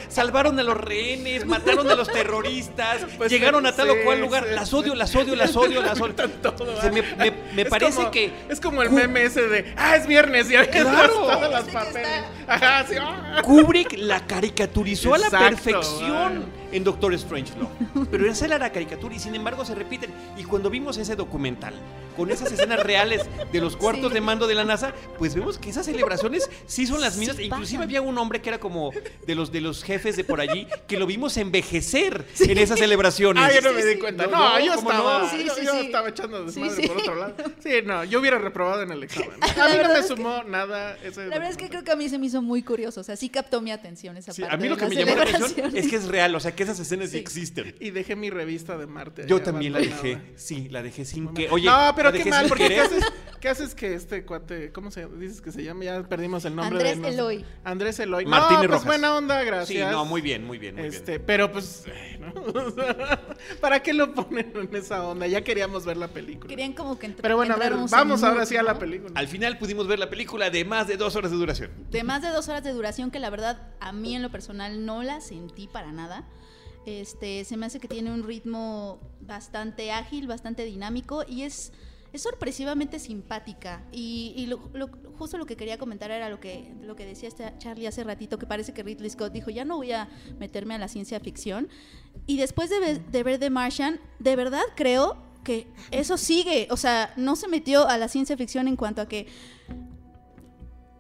salvaron 0.09 0.59
a 0.59 0.63
los 0.63 0.77
rehenes, 0.77 1.47
mataron 1.47 1.91
a 1.91 1.95
los 1.95 2.09
terroristas, 2.09 3.07
Pues 3.17 3.31
llegaron 3.31 3.65
a 3.67 3.73
tal 3.75 3.91
o 3.91 3.95
cual 4.05 4.21
lugar. 4.21 4.45
sí, 4.49 4.55
Las 4.55 4.73
odio, 4.75 4.95
las 4.95 5.15
odio, 5.17 5.35
las 5.35 5.57
odio, 5.57 5.81
las 5.83 6.01
odio. 6.01 6.15
Todo, 6.15 6.75
O 6.77 6.81
sea, 6.81 6.91
me, 6.93 7.03
me- 7.03 7.31
me 7.55 7.63
Es 7.63 7.69
parece 7.69 7.97
como- 7.97 8.11
que 8.11 8.33
Es 8.49 8.61
como 8.61 8.83
el 8.83 8.91
meme 8.91 9.25
ese 9.25 9.49
de, 9.49 9.73
ah, 9.77 9.97
es 9.97 10.07
viernes 10.07 10.51
y 10.51 10.55
Claro. 10.55 11.13
todas 11.15 11.51
las 11.51 11.65
papeles. 11.65 12.25
Ajá, 12.47 12.85
sí. 12.87 12.95
ah. 13.01 13.41
Kubrick 13.43 13.95
la 13.99 14.27
caricaturizó 14.27 15.15
a 15.15 15.19
la 15.19 15.31
perfección 15.31 16.45
ay. 16.47 16.62
En 16.73 16.85
Doctor 16.85 17.17
Strangelove. 17.19 17.69
Pero 18.11 18.31
esa 18.31 18.47
era 18.47 18.59
la 18.59 18.73
caricatura 18.73 19.15
y 19.15 19.19
sin 19.19 19.35
embargo 19.35 19.65
se 19.65 19.75
repiten. 19.75 20.11
Y 20.37 20.45
cuando 20.45 20.71
vimos 20.71 20.97
ese 20.99 21.15
documental 21.17 21.75
con 22.17 22.31
esas 22.31 22.53
escenas 22.53 22.81
reales 22.83 23.23
de 23.53 23.61
los 23.61 23.77
cuartos 23.79 24.09
Sí. 24.09 24.15
de 24.15 24.21
mando 24.21 24.47
de 24.47 24.55
la 24.55 24.65
NASA, 24.65 24.93
pues 25.19 25.35
vemos 25.35 25.57
que 25.59 25.71
esas 25.71 25.87
celebraciones 25.87 26.51
sí 26.67 26.87
son 26.87 27.01
las 27.01 27.15
Sí 27.15 27.21
mismas. 27.21 27.39
E 27.39 27.45
Inclusive 27.45 27.79
pasan. 27.79 27.83
había 27.89 28.03
un 28.03 28.19
hombre 28.19 28.41
que 28.43 28.49
era 28.51 28.59
como 28.59 28.91
de 29.27 29.35
los 29.35 29.51
de 29.53 29.61
los 29.61 29.83
jefes 29.85 30.17
de 30.17 30.25
por 30.25 30.41
allí 30.41 30.67
que 30.87 30.99
lo 30.99 31.07
vimos 31.07 31.37
envejecer 31.37 32.27
en 32.41 32.59
esas 32.59 32.79
celebraciones. 32.79 33.43
Ah, 33.43 33.51
yo 33.55 33.61
no 33.63 33.71
Sí, 33.71 33.75
me 33.77 33.83
sí. 33.83 33.89
di 33.89 33.99
cuenta. 33.99 34.27
No, 34.27 34.31
No, 34.33 34.59
no, 34.59 34.65
yo 34.65 34.75
¿cómo 34.75 34.91
estaba, 34.91 35.19
no? 35.21 35.31
Sí, 35.31 35.45
yo, 35.47 35.55
sí, 35.55 35.65
yo 35.65 35.73
sí. 35.73 35.79
estaba 35.87 36.09
echando 36.09 36.49
Sí, 36.51 36.61
desmadre 36.63 36.83
sí. 36.83 36.89
por 36.89 36.97
otro 36.99 37.15
lado. 37.15 37.35
Sí, 37.63 37.71
no, 37.85 38.05
yo 38.05 38.21
hubiera 38.21 38.39
reprobado 38.39 38.83
en 38.83 38.91
el 38.93 39.03
examen. 39.05 39.31
A 39.43 39.69
mí 39.69 39.77
no 39.83 39.89
me 39.89 39.95
es 39.95 40.01
que- 40.01 40.09
sumó 40.09 40.43
nada 40.45 40.97
ese 41.03 41.23
La 41.27 41.37
verdad 41.37 41.51
es 41.51 41.57
que 41.57 41.69
creo 41.69 41.85
que 41.85 41.93
a 41.93 41.97
mí 41.97 42.09
se 42.09 42.19
me 42.19 42.27
hizo 42.27 42.43
muy 42.43 42.63
curioso, 42.63 43.01
o 43.01 43.05
sea, 43.05 43.17
sí 43.17 43.29
captó 43.29 43.61
mi 43.61 43.71
atención 43.71 44.17
esa 44.17 44.33
Sí, 44.33 44.43
parte 44.43 44.55
a 44.55 44.59
mí 44.59 44.69
lo 44.69 44.77
que 44.77 44.87
me 44.87 44.95
llamó 44.97 45.17
la 45.17 45.23
atención 45.23 45.75
es 45.77 45.89
que 45.89 45.97
es 45.97 46.07
real, 46.09 46.35
o 46.35 46.41
sea, 46.41 46.55
que 46.55 46.62
esas 46.63 46.79
escenas 46.81 47.09
sí 47.11 47.13
Sí. 47.13 47.19
existen. 47.19 47.75
Y 47.81 47.91
dejé 47.91 48.17
mi 48.17 48.31
revista 48.31 48.77
de 48.79 48.87
Marte. 48.87 49.25
Yo 49.27 49.41
también 49.43 49.73
la 49.73 49.81
dejé, 49.81 50.19
sí, 50.37 50.69
la 50.71 50.83
dejé 50.83 51.05
sin 51.05 51.29
que. 51.35 51.49
Oye, 51.51 51.67
no, 51.69 51.93
pero 51.97 52.13
qué 52.13 52.25
mal, 52.27 52.47
porque 52.49 52.69
¿qué 52.69 52.81
haces, 52.81 53.05
¿Qué 53.41 53.49
haces 53.49 53.75
que 53.75 53.95
este 53.95 54.25
cuate, 54.25 54.71
cómo 54.71 54.91
se 54.93 55.07
dices 55.09 55.41
que 55.41 55.51
se 55.51 55.65
llama? 55.65 55.85
Ya 55.85 56.03
perdimos 56.05 56.45
el 56.45 56.55
nombre 56.55 56.77
Andrés 56.79 56.97
de 56.97 57.03
nos- 57.03 57.13
Eloy. 57.15 57.45
Andrés 57.65 57.99
Eloy. 57.99 58.25
Martínez 58.25 58.53
no, 58.63 58.69
pues 58.69 58.71
Rojas. 58.71 58.87
buena 58.87 59.17
onda, 59.17 59.41
Sí, 59.41 59.47
gracias. 59.47 59.91
no, 59.93 60.05
muy 60.05 60.21
bien, 60.21 60.45
muy 60.45 60.59
bien, 60.59 60.77
muy 60.77 60.87
Este, 60.87 61.13
bien. 61.13 61.23
pero 61.27 61.51
pues, 61.51 61.85
eh, 61.89 62.19
¿no? 62.21 62.33
¿para 63.61 63.83
qué 63.83 63.93
lo 63.93 64.15
ponen 64.15 64.53
en 64.55 64.75
esa 64.77 65.03
onda? 65.07 65.27
Ya 65.27 65.43
queríamos 65.43 65.85
ver 65.85 65.97
la 65.97 66.09
película. 66.09 66.49
Querían 66.49 66.73
como 66.73 66.99
que 66.99 67.09
Pero 67.11 67.37
bueno, 67.37 67.55
a 67.55 67.57
ver, 67.59 67.73
vamos 67.91 68.23
ahora 68.23 68.47
sí 68.47 68.57
a 68.57 68.63
la 68.63 68.79
película. 68.79 69.13
Al 69.17 69.27
final 69.29 69.59
pudimos 69.59 69.87
ver 69.89 69.99
la 69.99 70.09
película 70.09 70.49
de 70.51 70.65
más 70.65 70.87
de 70.87 70.97
dos 70.97 71.17
horas 71.17 71.31
de 71.33 71.37
duración. 71.37 71.71
De 71.93 72.05
más 72.05 72.23
de 72.23 72.31
dos 72.31 72.49
horas 72.49 72.65
de 72.65 72.73
duración 72.73 73.11
que 73.11 73.19
la 73.19 73.29
verdad 73.29 73.61
a 73.79 73.93
mí 73.93 74.17
en 74.17 74.23
lo 74.23 74.31
personal 74.31 74.85
no 74.87 75.03
la 75.03 75.21
sentí 75.21 75.69
para 75.69 75.93
nada. 75.93 76.27
Este, 76.87 77.45
se 77.45 77.57
me 77.57 77.67
hace 77.67 77.79
que 77.79 77.87
tiene 77.87 78.11
un 78.11 78.25
ritmo 78.25 78.99
bastante 79.21 79.93
ágil, 79.93 80.27
bastante 80.27 80.65
dinámico 80.65 81.23
y 81.29 81.43
es, 81.43 81.73
es 82.15 82.23
sorpresivamente 82.23 82.99
simpática. 82.99 83.85
Y, 83.93 84.51
justo 85.19 85.37
lo 85.37 85.45
que 85.45 85.55
quería 85.55 85.77
comentar 85.79 86.11
era 86.11 86.31
lo 86.31 86.41
que, 86.41 86.75
lo 86.81 86.97
que 86.97 87.05
decía 87.05 87.29
Charlie 87.59 87.87
hace 87.87 88.03
ratito, 88.03 88.39
que 88.39 88.47
parece 88.47 88.73
que 88.73 88.83
Ridley 88.83 89.11
Scott 89.11 89.33
dijo, 89.33 89.51
ya 89.51 89.67
no 89.67 89.77
voy 89.77 89.93
a 89.93 90.09
meterme 90.39 90.75
a 90.75 90.79
la 90.79 90.89
ciencia 90.89 91.21
ficción. 91.21 91.69
Y 92.27 92.39
después 92.39 92.71
de, 92.71 92.99
de 92.99 93.23
ver 93.23 93.39
The 93.39 93.51
Martian, 93.51 94.01
de 94.19 94.35
verdad 94.35 94.63
creo 94.75 95.31
que 95.45 95.69
eso 95.91 96.17
sigue, 96.17 96.69
o 96.71 96.77
sea, 96.77 97.13
no 97.17 97.37
se 97.37 97.49
metió 97.49 97.87
a 97.87 97.99
la 97.99 98.09
ciencia 98.09 98.37
ficción 98.37 98.67
en 98.67 98.77
cuanto 98.77 99.03
a 99.03 99.09
que 99.09 99.27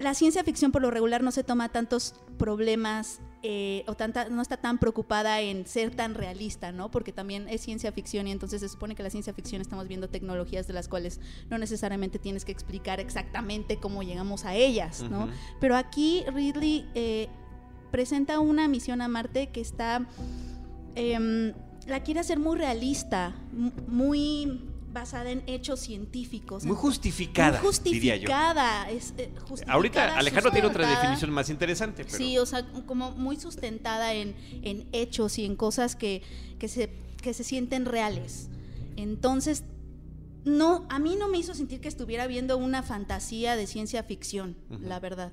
la 0.02 0.14
ciencia 0.14 0.42
ficción 0.44 0.72
por 0.72 0.82
lo 0.82 0.90
regular 0.90 1.22
no 1.22 1.30
se 1.32 1.44
toma 1.44 1.68
tantos 1.70 2.14
problemas 2.38 3.20
eh, 3.44 3.82
o 3.88 3.94
tanta, 3.94 4.28
no 4.28 4.40
está 4.40 4.56
tan 4.56 4.78
preocupada 4.78 5.40
en 5.40 5.66
ser 5.66 5.94
tan 5.94 6.14
realista, 6.14 6.70
¿no? 6.70 6.90
Porque 6.90 7.12
también 7.12 7.48
es 7.48 7.60
ciencia 7.60 7.90
ficción 7.90 8.28
y 8.28 8.30
entonces 8.30 8.60
se 8.60 8.68
supone 8.68 8.94
que 8.94 9.02
la 9.02 9.10
ciencia 9.10 9.32
ficción 9.34 9.60
estamos 9.60 9.88
viendo 9.88 10.08
tecnologías 10.08 10.66
de 10.68 10.72
las 10.74 10.86
cuales 10.88 11.20
no 11.50 11.58
necesariamente 11.58 12.18
tienes 12.20 12.44
que 12.44 12.52
explicar 12.52 13.00
exactamente 13.00 13.78
cómo 13.78 14.02
llegamos 14.04 14.44
a 14.44 14.54
ellas, 14.54 15.02
¿no? 15.02 15.28
Pero 15.60 15.76
aquí 15.76 16.22
Ridley 16.32 16.88
eh, 16.94 17.28
presenta 17.90 18.38
una 18.38 18.68
misión 18.68 19.02
a 19.02 19.08
Marte 19.08 19.48
que 19.50 19.60
está, 19.60 20.06
em, 20.94 21.52
la 21.86 22.02
quiere 22.04 22.20
hacer 22.20 22.38
muy 22.38 22.56
realista, 22.56 23.34
mu- 23.52 23.72
muy 23.88 24.68
basada 24.92 25.30
en 25.30 25.42
hechos 25.46 25.80
científicos. 25.80 26.64
Muy 26.64 26.76
justificada, 26.76 27.60
muy 27.62 27.72
diría 27.84 28.16
yo. 28.16 28.28
justificada. 28.28 28.90
es, 28.90 29.14
eh, 29.18 29.32
justificada, 29.40 29.72
Ahorita 29.74 30.16
Alejandro 30.18 30.50
tiene 30.50 30.68
otra 30.68 30.88
definición 30.88 31.30
más 31.30 31.48
interesante, 31.48 32.04
pero 32.04 32.16
Sí, 32.16 32.38
o 32.38 32.46
sea, 32.46 32.66
como 32.86 33.12
muy 33.12 33.36
sustentada 33.36 34.14
en, 34.14 34.34
en 34.62 34.88
hechos 34.92 35.38
y 35.38 35.44
en 35.44 35.56
cosas 35.56 35.96
que, 35.96 36.22
que, 36.58 36.68
se, 36.68 36.90
que 37.22 37.34
se 37.34 37.44
sienten 37.44 37.84
reales. 37.84 38.48
Entonces, 38.96 39.64
no, 40.44 40.86
a 40.90 40.98
mí 40.98 41.16
no 41.16 41.28
me 41.28 41.38
hizo 41.38 41.54
sentir 41.54 41.80
que 41.80 41.88
estuviera 41.88 42.26
viendo 42.26 42.56
una 42.56 42.82
fantasía 42.82 43.56
de 43.56 43.66
ciencia 43.66 44.02
ficción, 44.02 44.56
la 44.80 45.00
verdad. 45.00 45.32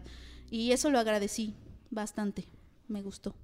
Y 0.52 0.72
eso 0.72 0.90
lo 0.90 1.00
agradecí 1.00 1.56
bastante. 1.90 2.46
Me 2.88 3.02
gustó. 3.02 3.36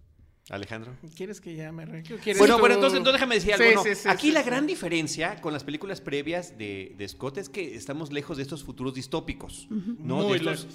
Alejandro. 0.49 0.95
¿Quieres 1.15 1.41
que 1.41 1.55
ya 1.55 1.71
me 1.71 1.85
re- 1.85 2.03
¿Qué 2.03 2.17
quieres 2.17 2.37
Bueno, 2.37 2.55
tú? 2.55 2.59
bueno, 2.59 2.75
entonces, 2.75 2.97
entonces 2.97 3.19
déjame 3.19 3.35
decir 3.35 3.53
algo. 3.53 3.65
Sí, 3.67 3.75
no. 3.75 3.83
sí, 3.83 3.95
sí, 3.95 4.09
Aquí 4.09 4.27
sí, 4.27 4.33
la 4.33 4.41
sí. 4.43 4.45
gran 4.49 4.67
diferencia 4.67 5.41
con 5.41 5.53
las 5.53 5.63
películas 5.63 6.01
previas 6.01 6.57
de, 6.57 6.93
de 6.97 7.07
Scott 7.07 7.37
es 7.39 7.49
que 7.49 7.75
estamos 7.75 8.11
lejos 8.13 8.37
de 8.37 8.43
estos 8.43 8.63
futuros 8.63 8.93
distópicos. 8.93 9.67
¿no? 9.71 10.17
Muy 10.23 10.33
De 10.39 10.51
estos- 10.51 10.67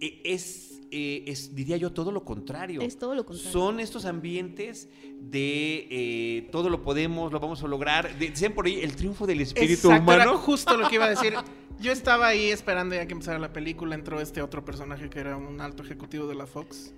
eh, 0.00 0.20
es, 0.24 0.80
eh, 0.90 1.22
es, 1.28 1.54
diría 1.54 1.76
yo, 1.76 1.92
todo 1.92 2.10
lo 2.10 2.24
contrario. 2.24 2.80
Es 2.80 2.98
todo 2.98 3.14
lo 3.14 3.24
contrario. 3.24 3.52
Son 3.52 3.78
estos 3.78 4.04
ambientes 4.06 4.88
de 5.20 5.86
eh, 5.90 6.48
todo 6.50 6.68
lo 6.68 6.82
podemos, 6.82 7.30
lo 7.32 7.38
vamos 7.38 7.62
a 7.62 7.68
lograr. 7.68 8.18
De- 8.18 8.30
Dicen 8.30 8.52
por 8.52 8.66
ahí 8.66 8.80
el 8.80 8.96
triunfo 8.96 9.24
del 9.28 9.40
espíritu 9.40 9.88
Exacto, 9.88 10.12
era 10.12 10.24
humano. 10.24 10.38
justo 10.38 10.76
lo 10.76 10.88
que 10.88 10.96
iba 10.96 11.04
a 11.04 11.10
decir. 11.10 11.34
Yo 11.80 11.92
estaba 11.92 12.26
ahí 12.26 12.46
esperando 12.50 12.94
ya 12.96 13.06
que 13.06 13.12
empezara 13.12 13.38
la 13.38 13.52
película. 13.52 13.94
Entró 13.94 14.20
este 14.20 14.42
otro 14.42 14.64
personaje 14.64 15.08
que 15.10 15.20
era 15.20 15.36
un 15.36 15.60
alto 15.60 15.84
ejecutivo 15.84 16.26
de 16.26 16.34
la 16.34 16.46
Fox. 16.46 16.92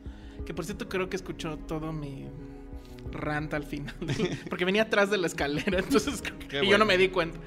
Que 0.47 0.55
por 0.55 0.65
cierto 0.65 0.89
creo 0.89 1.09
que 1.09 1.17
escuchó 1.17 1.57
todo 1.59 1.93
mi 1.93 2.27
rant 3.13 3.53
al 3.55 3.65
final. 3.65 3.95
Porque 4.49 4.65
venía 4.65 4.83
atrás 4.83 5.11
de 5.11 5.19
la 5.19 5.27
escalera. 5.27 5.79
Entonces 5.85 6.23
y 6.63 6.69
yo 6.69 6.79
no 6.79 6.85
me 6.85 6.97
di 6.99 7.09
cuenta. 7.09 7.39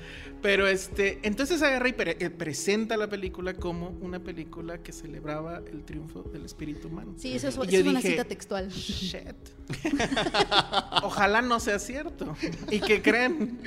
Pero 0.41 0.67
este. 0.67 1.19
Entonces 1.23 1.61
agarra 1.63 1.89
y 1.89 1.93
pre- 1.93 2.17
eh, 2.19 2.29
presenta 2.29 2.95
la 2.95 3.07
película 3.09 3.53
como 3.55 3.89
una 4.01 4.19
película 4.19 4.77
que 4.83 4.91
celebraba 4.93 5.61
el 5.71 5.83
triunfo 5.83 6.21
del 6.23 6.45
espíritu 6.45 6.89
humano. 6.89 7.15
Sí, 7.17 7.33
eso 7.35 7.47
es, 7.47 7.55
Y 7.55 7.59
eso 7.61 7.69
yo 7.71 7.79
es 7.79 7.85
una 7.87 7.99
dije, 7.99 8.11
cita 8.11 8.23
textual. 8.25 8.69
Shit. 8.69 9.35
Ojalá 11.03 11.41
no 11.41 11.59
sea 11.59 11.79
cierto. 11.79 12.35
¿Y 12.69 12.79
qué 12.79 13.01
creen? 13.01 13.59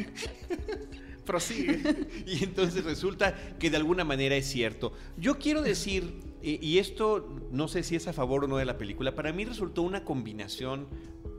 Prosigue. 1.24 1.78
Y 2.26 2.44
entonces 2.44 2.84
resulta 2.84 3.34
que 3.58 3.70
de 3.70 3.76
alguna 3.76 4.04
manera 4.04 4.36
es 4.36 4.46
cierto. 4.46 4.92
Yo 5.16 5.38
quiero 5.38 5.62
decir, 5.62 6.20
y 6.42 6.78
esto 6.78 7.28
no 7.50 7.68
sé 7.68 7.82
si 7.82 7.96
es 7.96 8.08
a 8.08 8.12
favor 8.12 8.44
o 8.44 8.48
no 8.48 8.56
de 8.56 8.64
la 8.64 8.78
película, 8.78 9.14
para 9.14 9.32
mí 9.32 9.44
resultó 9.44 9.82
una 9.82 10.04
combinación 10.04 10.86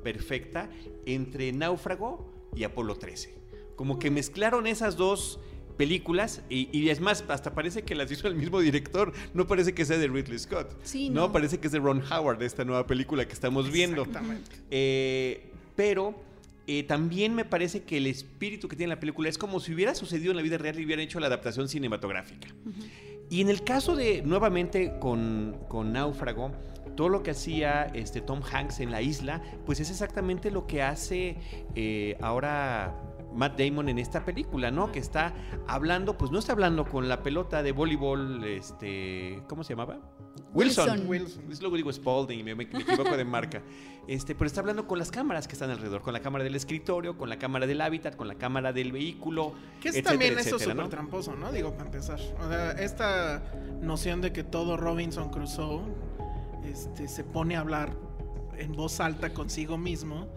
perfecta 0.03 0.69
entre 1.05 1.51
Náufrago 1.51 2.31
y 2.55 2.63
Apolo 2.63 2.95
13. 2.95 3.33
Como 3.75 3.99
que 3.99 4.11
mezclaron 4.11 4.67
esas 4.67 4.95
dos 4.95 5.39
películas 5.77 6.41
y, 6.49 6.69
y 6.77 6.89
es 6.89 6.99
más, 6.99 7.23
hasta 7.27 7.55
parece 7.55 7.83
que 7.83 7.95
las 7.95 8.11
hizo 8.11 8.27
el 8.27 8.35
mismo 8.35 8.59
director, 8.59 9.13
no 9.33 9.47
parece 9.47 9.73
que 9.73 9.85
sea 9.85 9.97
de 9.97 10.07
Ridley 10.07 10.37
Scott. 10.37 10.77
Sí, 10.83 11.09
no, 11.09 11.21
no. 11.21 11.31
parece 11.31 11.59
que 11.59 11.67
es 11.67 11.73
de 11.73 11.79
Ron 11.79 12.03
Howard, 12.11 12.37
de 12.37 12.45
esta 12.45 12.65
nueva 12.65 12.85
película 12.85 13.25
que 13.25 13.33
estamos 13.33 13.71
viendo. 13.71 14.03
Exactamente. 14.03 14.51
Eh, 14.69 15.51
pero 15.75 16.15
eh, 16.67 16.83
también 16.83 17.33
me 17.33 17.45
parece 17.45 17.83
que 17.83 17.97
el 17.97 18.07
espíritu 18.07 18.67
que 18.67 18.75
tiene 18.75 18.93
la 18.93 18.99
película 18.99 19.29
es 19.29 19.37
como 19.37 19.59
si 19.59 19.73
hubiera 19.73 19.95
sucedido 19.95 20.31
en 20.31 20.37
la 20.37 20.43
vida 20.43 20.57
real 20.57 20.79
y 20.79 20.85
hubieran 20.85 21.03
hecho 21.03 21.19
la 21.19 21.27
adaptación 21.27 21.67
cinematográfica. 21.67 22.49
Y 23.31 23.39
en 23.39 23.47
el 23.47 23.63
caso 23.63 23.95
de, 23.95 24.21
nuevamente, 24.23 24.99
con, 24.99 25.55
con 25.69 25.93
Náufrago, 25.93 26.51
todo 26.97 27.07
lo 27.07 27.23
que 27.23 27.31
hacía 27.31 27.83
este 27.93 28.19
Tom 28.19 28.41
Hanks 28.43 28.81
en 28.81 28.91
la 28.91 29.01
isla, 29.01 29.41
pues 29.65 29.79
es 29.79 29.89
exactamente 29.89 30.51
lo 30.51 30.67
que 30.67 30.83
hace 30.83 31.37
eh, 31.73 32.17
ahora 32.19 32.93
Matt 33.33 33.59
Damon 33.59 33.89
en 33.89 33.99
esta 33.99 34.25
película, 34.25 34.71
¿no? 34.71 34.91
Que 34.91 34.99
está 34.99 35.33
hablando, 35.67 36.17
pues 36.17 36.31
no 36.31 36.39
está 36.39 36.53
hablando 36.53 36.85
con 36.85 37.07
la 37.07 37.23
pelota 37.23 37.63
de 37.63 37.71
voleibol, 37.71 38.43
este, 38.43 39.41
¿cómo 39.47 39.63
se 39.63 39.73
llamaba? 39.73 39.99
Wilson. 40.53 40.89
Wilson. 40.89 41.07
Wilson. 41.07 41.51
Es 41.51 41.61
luego 41.61 41.77
digo 41.77 41.91
Spalding, 41.91 42.43
me, 42.43 42.55
me 42.55 42.63
equivoco 42.63 43.15
de 43.15 43.25
marca. 43.25 43.61
Este, 44.07 44.35
pero 44.35 44.47
está 44.47 44.61
hablando 44.61 44.87
con 44.87 44.99
las 44.99 45.11
cámaras 45.11 45.47
que 45.47 45.53
están 45.53 45.69
alrededor, 45.69 46.01
con 46.01 46.13
la 46.13 46.21
cámara 46.21 46.43
del 46.43 46.55
escritorio, 46.55 47.17
con 47.17 47.29
la 47.29 47.37
cámara 47.37 47.67
del 47.67 47.79
hábitat, 47.81 48.15
con 48.15 48.27
la 48.27 48.35
cámara 48.35 48.73
del 48.73 48.91
vehículo. 48.91 49.53
Que 49.79 49.89
es 49.89 49.95
etcétera, 49.95 50.11
también 50.11 50.39
eso 50.39 50.59
súper 50.59 50.75
¿no? 50.75 50.89
tramposo, 50.89 51.35
¿no? 51.35 51.51
Digo, 51.51 51.71
para 51.73 51.85
empezar. 51.85 52.19
O 52.39 52.49
sea, 52.49 52.71
esta 52.71 53.43
noción 53.81 54.21
de 54.21 54.33
que 54.33 54.43
todo 54.43 54.75
Robinson 54.75 55.29
Crusoe 55.29 55.83
este, 56.65 57.07
se 57.07 57.23
pone 57.23 57.55
a 57.55 57.61
hablar 57.61 57.95
en 58.57 58.73
voz 58.73 58.99
alta 58.99 59.33
consigo 59.33 59.77
mismo. 59.77 60.27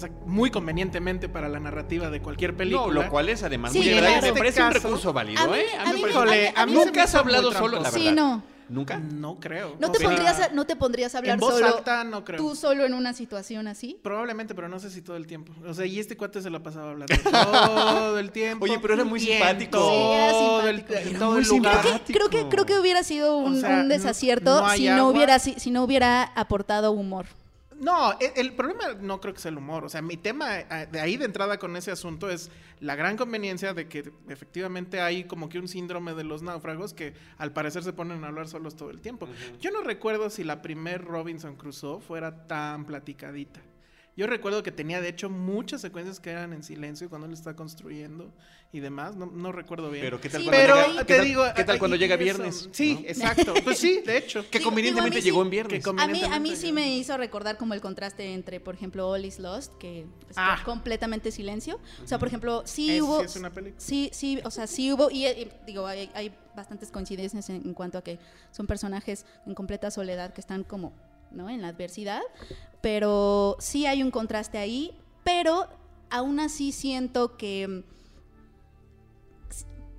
O 0.00 0.06
sea, 0.06 0.10
muy 0.24 0.50
convenientemente 0.50 1.28
para 1.28 1.46
la 1.50 1.60
narrativa 1.60 2.08
de 2.08 2.22
cualquier 2.22 2.56
película. 2.56 2.86
No, 2.86 3.02
lo 3.02 3.10
cual 3.10 3.28
es 3.28 3.42
además 3.42 3.72
Sí, 3.72 3.80
muy 3.80 3.88
claro. 3.88 4.06
agradable. 4.06 4.32
Me 4.32 4.38
parece 4.38 4.48
este 4.60 4.62
un 4.62 4.72
caso, 4.72 4.86
recurso 4.88 5.12
válido, 5.12 5.42
a 5.42 5.46
mí- 5.48 5.52
¿eh? 5.58 5.66
a 5.78 5.84
mí 5.92 5.92
me- 5.92 6.00
parece- 6.00 6.08
Híjole, 6.10 6.48
a 6.56 6.62
a 6.62 6.66
mí 6.66 6.72
Nunca 6.72 6.90
me 6.92 7.00
has 7.02 7.14
hablado 7.14 7.52
solo, 7.52 7.76
la 7.80 7.90
verdad. 7.90 7.98
Sí, 7.98 8.10
no. 8.12 8.42
¿Nunca? 8.70 8.98
No 8.98 9.38
creo. 9.40 9.74
¿No 9.80 9.90
te, 9.90 9.98
O 9.98 10.00
sea, 10.00 10.08
pondrías, 10.08 10.52
¿No 10.54 10.64
te 10.64 10.76
pondrías 10.76 11.14
a 11.16 11.18
hablar 11.18 11.34
en 11.34 11.40
voz 11.40 11.54
solo 11.54 11.76
alta 11.78 12.04
no 12.04 12.24
creo. 12.24 12.38
tú 12.38 12.54
solo 12.54 12.84
en 12.86 12.94
una 12.94 13.12
situación 13.12 13.66
así? 13.66 13.98
Probablemente, 14.00 14.54
pero 14.54 14.68
no 14.68 14.78
sé 14.78 14.90
si 14.90 15.02
todo 15.02 15.16
el 15.16 15.26
tiempo. 15.26 15.52
O 15.66 15.74
sea, 15.74 15.84
y 15.86 15.98
este 15.98 16.16
cuate 16.16 16.40
se 16.40 16.48
la 16.50 16.62
pasaba 16.62 16.92
hablando 16.92 17.12
todo 17.30 18.18
el 18.20 18.30
tiempo. 18.30 18.64
Oye, 18.64 18.78
pero 18.80 18.94
era 18.94 19.04
muy 19.04 19.18
simpático. 19.20 19.76
Todo 19.76 19.90
Sí, 19.90 19.96
era 20.62 20.70
el, 20.70 20.76
simpático. 20.76 21.00
en 21.02 21.08
Era 21.08 21.18
todo 21.18 21.30
muy 21.32 21.40
el 21.42 21.48
lugar. 21.48 21.82
simpático. 21.82 22.16
Creo 22.18 22.30
que, 22.30 22.48
creo 22.48 22.64
que 22.64 22.78
hubiera 22.78 23.02
sido 23.02 23.36
un, 23.36 23.56
O 23.56 23.60
sea, 23.60 23.70
un 23.70 23.82
no- 23.82 23.88
desacierto 23.88 24.60
no 24.60 24.66
hay 24.66 24.78
si, 24.78 24.88
no 24.88 25.08
hubiera, 25.08 25.38
si, 25.40 25.54
si 25.58 25.70
no 25.72 25.82
hubiera 25.82 26.22
aportado 26.22 26.92
humor. 26.92 27.26
No, 27.80 28.12
e- 28.20 28.34
el, 28.36 28.52
problema 28.52 28.92
no 29.00 29.20
creo 29.20 29.32
que 29.32 29.40
sea 29.40 29.50
el 29.50 29.56
humor. 29.56 29.84
O 29.84 29.88
sea, 29.88 30.02
mi 30.02 30.16
tema 30.16 30.48
de 30.50 31.00
ahí 31.00 31.16
de 31.16 31.24
entrada 31.24 31.58
con 31.58 31.76
ese 31.76 31.90
asunto 31.90 32.28
es 32.28 32.50
la 32.78 32.94
gran 32.94 33.16
conveniencia 33.16 33.72
de 33.72 33.88
que 33.88 34.12
efectivamente 34.28 35.00
hay 35.00 35.24
como 35.24 35.48
que 35.48 35.58
un 35.58 35.66
síndrome 35.66 36.14
de 36.14 36.24
los 36.24 36.42
náufragos 36.42 36.92
que 36.92 37.14
al 37.38 37.52
parecer 37.52 37.82
se 37.82 37.94
ponen 37.94 38.22
a 38.22 38.28
hablar 38.28 38.48
solos 38.48 38.76
todo 38.76 38.90
el 38.90 39.00
tiempo. 39.00 39.28
Yo 39.60 39.70
no 39.70 39.82
recuerdo 39.82 40.28
si 40.28 40.44
la 40.44 40.60
primer 40.60 41.02
Robinson 41.04 41.56
Crusoe 41.56 42.00
fuera 42.00 42.46
tan 42.46 42.84
platicadita. 42.84 43.60
Yo 44.16 44.26
recuerdo 44.26 44.62
que 44.62 44.72
tenía 44.72 45.00
de 45.00 45.08
hecho 45.08 45.30
muchas 45.30 45.80
secuencias 45.80 46.20
que 46.20 46.30
eran 46.30 46.52
en 46.52 46.62
silencio 46.62 47.08
cuando 47.08 47.26
él 47.26 47.32
está 47.32 47.54
construyendo 47.56 48.32
y 48.72 48.80
demás. 48.80 49.16
No, 49.16 49.26
no 49.26 49.50
recuerdo 49.52 49.90
bien. 49.90 50.04
Pero 50.04 50.20
¿qué 50.20 50.28
tal 50.28 50.42
Sí, 50.42 50.46
cuando 50.48 50.62
Pero 50.62 50.86
llega, 50.88 51.06
¿qué 51.06 51.14
tal, 51.16 51.24
digo, 51.24 51.44
¿qué 51.56 51.64
tal 51.64 51.78
cuando 51.78 51.96
llega 51.96 52.14
eso- 52.16 52.24
viernes? 52.24 52.68
Sí, 52.72 52.94
¿no? 52.94 53.00
exacto. 53.08 53.54
Pues 53.64 53.78
sí, 53.78 54.02
de 54.04 54.18
hecho. 54.18 54.44
Que 54.50 54.58
Digo- 54.58 54.68
convenientemente 54.68 55.16
digo, 55.20 55.24
llegó 55.24 55.40
sí- 55.40 55.46
en 55.46 55.50
viernes. 55.50 55.86
A 55.86 56.06
mí, 56.08 56.22
a 56.24 56.38
mí 56.40 56.56
sí 56.56 56.72
me 56.72 56.94
hizo 56.96 57.16
recordar 57.16 57.56
como 57.56 57.72
el 57.74 57.80
contraste 57.80 58.34
entre, 58.34 58.60
por 58.60 58.74
ejemplo, 58.74 59.08
All 59.08 59.24
is 59.24 59.38
Lost, 59.38 59.72
que 59.78 60.00
es 60.28 60.36
Ah. 60.36 60.60
completamente 60.64 61.30
silencio. 61.30 61.80
O 62.04 62.06
sea, 62.06 62.18
por 62.18 62.28
ejemplo, 62.28 62.62
sí 62.66 62.90
Ese 62.90 63.02
hubo... 63.02 63.20
sí 63.20 63.26
es 63.26 63.36
una 63.36 63.50
película. 63.50 63.80
Sí, 63.80 64.10
sí, 64.12 64.40
o 64.44 64.50
sea, 64.50 64.66
sí 64.66 64.92
hubo, 64.92 65.10
y, 65.10 65.24
eh, 65.26 65.50
digo, 65.66 65.86
hay, 65.86 66.10
hay 66.14 66.34
bastantes 66.54 66.90
coincidencias 66.90 67.48
en, 67.48 67.56
en 67.64 67.74
cuanto 67.74 67.96
a 67.98 68.02
que 68.02 68.18
son 68.50 68.66
personajes 68.66 69.24
en 69.46 69.54
completa 69.54 69.90
soledad 69.90 70.34
que 70.34 70.40
están 70.40 70.64
como, 70.64 70.92
¿no? 71.30 71.50
En 71.50 71.62
la 71.62 71.68
adversidad, 71.68 72.22
pero 72.80 73.56
sí 73.58 73.86
hay 73.86 74.02
un 74.02 74.10
contraste 74.10 74.58
ahí, 74.58 74.92
pero 75.24 75.68
aún 76.10 76.40
así 76.40 76.72
siento 76.72 77.36
que 77.36 77.84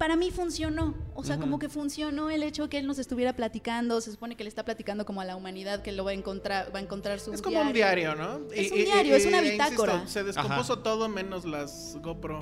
para 0.01 0.15
mí 0.15 0.31
funcionó. 0.31 0.95
O 1.13 1.23
sea, 1.23 1.37
como 1.37 1.59
que 1.59 1.69
funcionó 1.69 2.31
el 2.31 2.41
hecho 2.41 2.69
que 2.69 2.79
él 2.79 2.87
nos 2.87 2.97
estuviera 2.97 3.33
platicando. 3.33 4.01
Se 4.01 4.09
supone 4.09 4.35
que 4.35 4.43
le 4.43 4.47
está 4.47 4.65
platicando 4.65 5.05
como 5.05 5.21
a 5.21 5.25
la 5.25 5.35
humanidad 5.35 5.83
que 5.83 5.91
lo 5.91 6.03
va 6.03 6.09
a 6.09 6.15
encontrar, 6.15 6.73
va 6.73 6.79
a 6.79 6.81
encontrar 6.81 7.19
su 7.19 7.31
Es 7.31 7.43
como 7.43 7.61
un 7.61 7.71
diario, 7.71 8.15
¿no? 8.15 8.39
Es 8.51 8.71
un 8.71 8.77
diario, 8.79 9.15
es 9.15 9.27
una 9.27 9.43
insisto, 9.43 9.63
bitácora. 9.63 10.07
se 10.07 10.23
descompuso 10.23 10.79
todo 10.79 11.07
menos 11.07 11.45
las 11.45 11.95
GoPro. 12.01 12.39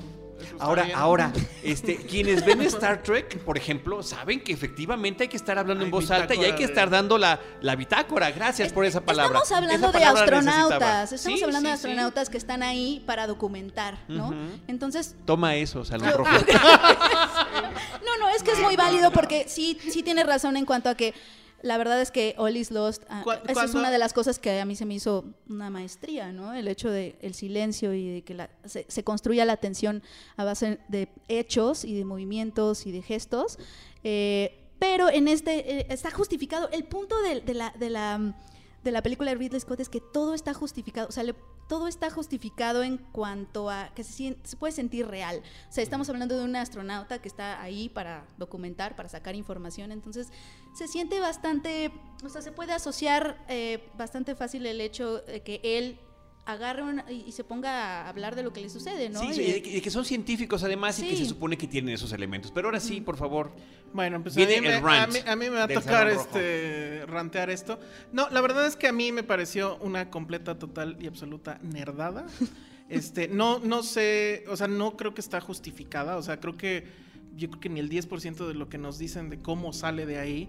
Ahora, 0.58 0.84
bien. 0.84 0.98
ahora, 0.98 1.32
este, 1.62 1.96
quienes 1.96 2.44
ven 2.44 2.60
Star 2.62 3.02
Trek, 3.02 3.38
por 3.40 3.56
ejemplo, 3.56 4.02
saben 4.02 4.40
que 4.40 4.52
efectivamente 4.52 5.24
hay 5.24 5.28
que 5.28 5.36
estar 5.36 5.58
hablando 5.58 5.84
en 5.84 5.90
voz 5.90 6.10
alta 6.10 6.34
y 6.34 6.44
hay 6.44 6.54
que 6.54 6.64
estar 6.64 6.90
dando 6.90 7.18
la, 7.18 7.40
la 7.60 7.76
bitácora. 7.76 8.30
Gracias 8.30 8.72
por 8.72 8.84
esa 8.84 9.00
palabra. 9.00 9.38
Estamos 9.38 9.52
hablando 9.52 9.88
Esa 9.90 9.98
de 9.98 10.04
astronautas, 10.04 11.12
estamos 11.12 11.38
Sí, 11.38 11.44
hablando 11.44 11.68
de 11.70 11.76
sí. 11.76 11.86
astronautas 11.86 12.30
que 12.30 12.38
están 12.38 12.62
ahí 12.62 13.02
para 13.06 13.26
documentar, 13.26 13.98
¿no? 14.08 14.34
Entonces, 14.66 15.16
Toma 15.24 15.56
eso, 15.56 15.84
Salón 15.84 16.12
Rojo. 16.12 16.30
no, 18.04 18.16
no, 18.18 18.28
es 18.34 18.42
que 18.42 18.52
es 18.52 18.60
muy 18.60 18.76
válido 18.76 19.10
porque 19.12 19.46
sí, 19.48 19.78
sí 19.90 20.02
tiene 20.02 20.24
razón 20.24 20.56
en 20.56 20.64
cuanto 20.66 20.88
a 20.88 20.94
que 20.94 21.14
la 21.62 21.78
verdad 21.78 22.00
es 22.00 22.10
que 22.10 22.34
All 22.38 22.56
is 22.56 22.70
Lost, 22.70 23.02
ah, 23.08 23.22
esa 23.48 23.64
es 23.64 23.74
una 23.74 23.90
de 23.90 23.98
las 23.98 24.12
cosas 24.12 24.38
que 24.38 24.60
a 24.60 24.64
mí 24.64 24.76
se 24.76 24.86
me 24.86 24.94
hizo 24.94 25.24
una 25.48 25.70
maestría, 25.70 26.32
¿no? 26.32 26.52
El 26.54 26.68
hecho 26.68 26.90
de 26.90 27.16
el 27.20 27.34
silencio 27.34 27.92
y 27.94 28.08
de 28.08 28.22
que 28.22 28.34
la- 28.34 28.50
se, 28.64 28.86
se 28.88 29.04
construya 29.04 29.44
la 29.44 29.52
atención 29.54 30.02
a 30.36 30.44
base 30.44 30.78
de 30.88 31.08
hechos 31.28 31.84
y 31.84 31.94
de 31.96 32.04
movimientos 32.04 32.86
y 32.86 32.92
de 32.92 33.02
gestos. 33.02 33.58
eh, 34.04 34.56
pero 34.78 35.10
en 35.10 35.28
este 35.28 35.80
eh, 35.80 35.86
está 35.90 36.10
justificado. 36.10 36.70
El 36.70 36.84
punto 36.84 37.20
de, 37.20 37.42
de 37.42 37.52
la, 37.52 37.74
de, 37.78 37.90
la, 37.90 38.34
de 38.82 38.90
la 38.90 39.02
película 39.02 39.30
de 39.30 39.36
Ridley 39.36 39.60
Scott 39.60 39.78
es 39.80 39.90
que 39.90 40.00
todo 40.00 40.32
está 40.32 40.54
justificado. 40.54 41.06
O 41.08 41.12
sea, 41.12 41.22
le- 41.22 41.34
todo 41.70 41.86
está 41.86 42.10
justificado 42.10 42.82
en 42.82 42.98
cuanto 42.98 43.70
a 43.70 43.90
que 43.94 44.02
se, 44.02 44.36
se 44.42 44.56
puede 44.56 44.72
sentir 44.72 45.06
real. 45.06 45.40
O 45.68 45.72
sea, 45.72 45.84
estamos 45.84 46.08
hablando 46.10 46.36
de 46.36 46.42
un 46.42 46.56
astronauta 46.56 47.22
que 47.22 47.28
está 47.28 47.62
ahí 47.62 47.88
para 47.88 48.26
documentar, 48.38 48.96
para 48.96 49.08
sacar 49.08 49.36
información. 49.36 49.92
Entonces, 49.92 50.32
se 50.74 50.88
siente 50.88 51.20
bastante, 51.20 51.92
o 52.24 52.28
sea, 52.28 52.42
se 52.42 52.50
puede 52.50 52.72
asociar 52.72 53.44
eh, 53.48 53.88
bastante 53.96 54.34
fácil 54.34 54.66
el 54.66 54.80
hecho 54.80 55.20
de 55.20 55.44
que 55.44 55.60
él 55.62 56.00
agarre 56.46 56.82
una- 56.82 57.04
y, 57.10 57.30
se 57.32 57.44
ponga 57.44 58.02
a 58.02 58.08
hablar 58.08 58.34
de 58.34 58.42
lo 58.42 58.52
que 58.52 58.60
le 58.60 58.68
sucede, 58.68 59.08
¿no? 59.08 59.20
Sí, 59.20 59.26
Y 59.30 59.34
sí, 59.34 59.42
de- 59.42 59.58
y 59.58 59.60
que, 59.62 59.76
y 59.76 59.80
que 59.80 59.90
son 59.90 60.04
científicos 60.04 60.62
además 60.64 60.98
y 60.98 61.08
que 61.08 61.16
se 61.16 61.24
supone 61.24 61.56
que 61.56 61.66
tienen 61.66 61.94
esos 61.94 62.12
elementos. 62.12 62.50
Pero 62.50 62.68
ahora 62.68 62.80
sí, 62.80 63.00
por 63.00 63.16
favor. 63.16 63.52
Bueno, 63.92 64.22
pues 64.22 64.36
a 64.36 64.40
mí, 64.40 64.46
me, 64.46 64.76
el 64.76 64.82
rant 64.82 65.02
a, 65.02 65.06
mí, 65.06 65.18
a 65.26 65.36
mí 65.36 65.50
me 65.50 65.56
va 65.56 65.64
a 65.64 65.68
tocar 65.68 66.08
este 66.08 67.04
rantear 67.06 67.50
esto. 67.50 67.78
No, 68.12 68.28
la 68.30 68.40
verdad 68.40 68.66
es 68.66 68.76
que 68.76 68.88
a 68.88 68.92
mí 68.92 69.12
me 69.12 69.22
pareció 69.22 69.76
una 69.78 70.10
completa, 70.10 70.58
total 70.58 70.96
y 71.00 71.06
absoluta 71.06 71.58
nerdada. 71.62 72.26
Este, 72.90 73.28
no, 73.28 73.60
no 73.60 73.84
sé, 73.84 74.42
o 74.48 74.56
sea, 74.56 74.66
no 74.66 74.96
creo 74.96 75.14
que 75.14 75.20
está 75.20 75.40
justificada. 75.40 76.16
O 76.16 76.22
sea, 76.24 76.40
creo 76.40 76.56
que 76.56 76.88
yo 77.36 77.48
creo 77.48 77.60
que 77.60 77.68
ni 77.68 77.78
el 77.78 77.88
10% 77.88 78.48
de 78.48 78.54
lo 78.54 78.68
que 78.68 78.78
nos 78.78 78.98
dicen 78.98 79.30
de 79.30 79.38
cómo 79.38 79.72
sale 79.72 80.06
de 80.06 80.18
ahí, 80.18 80.48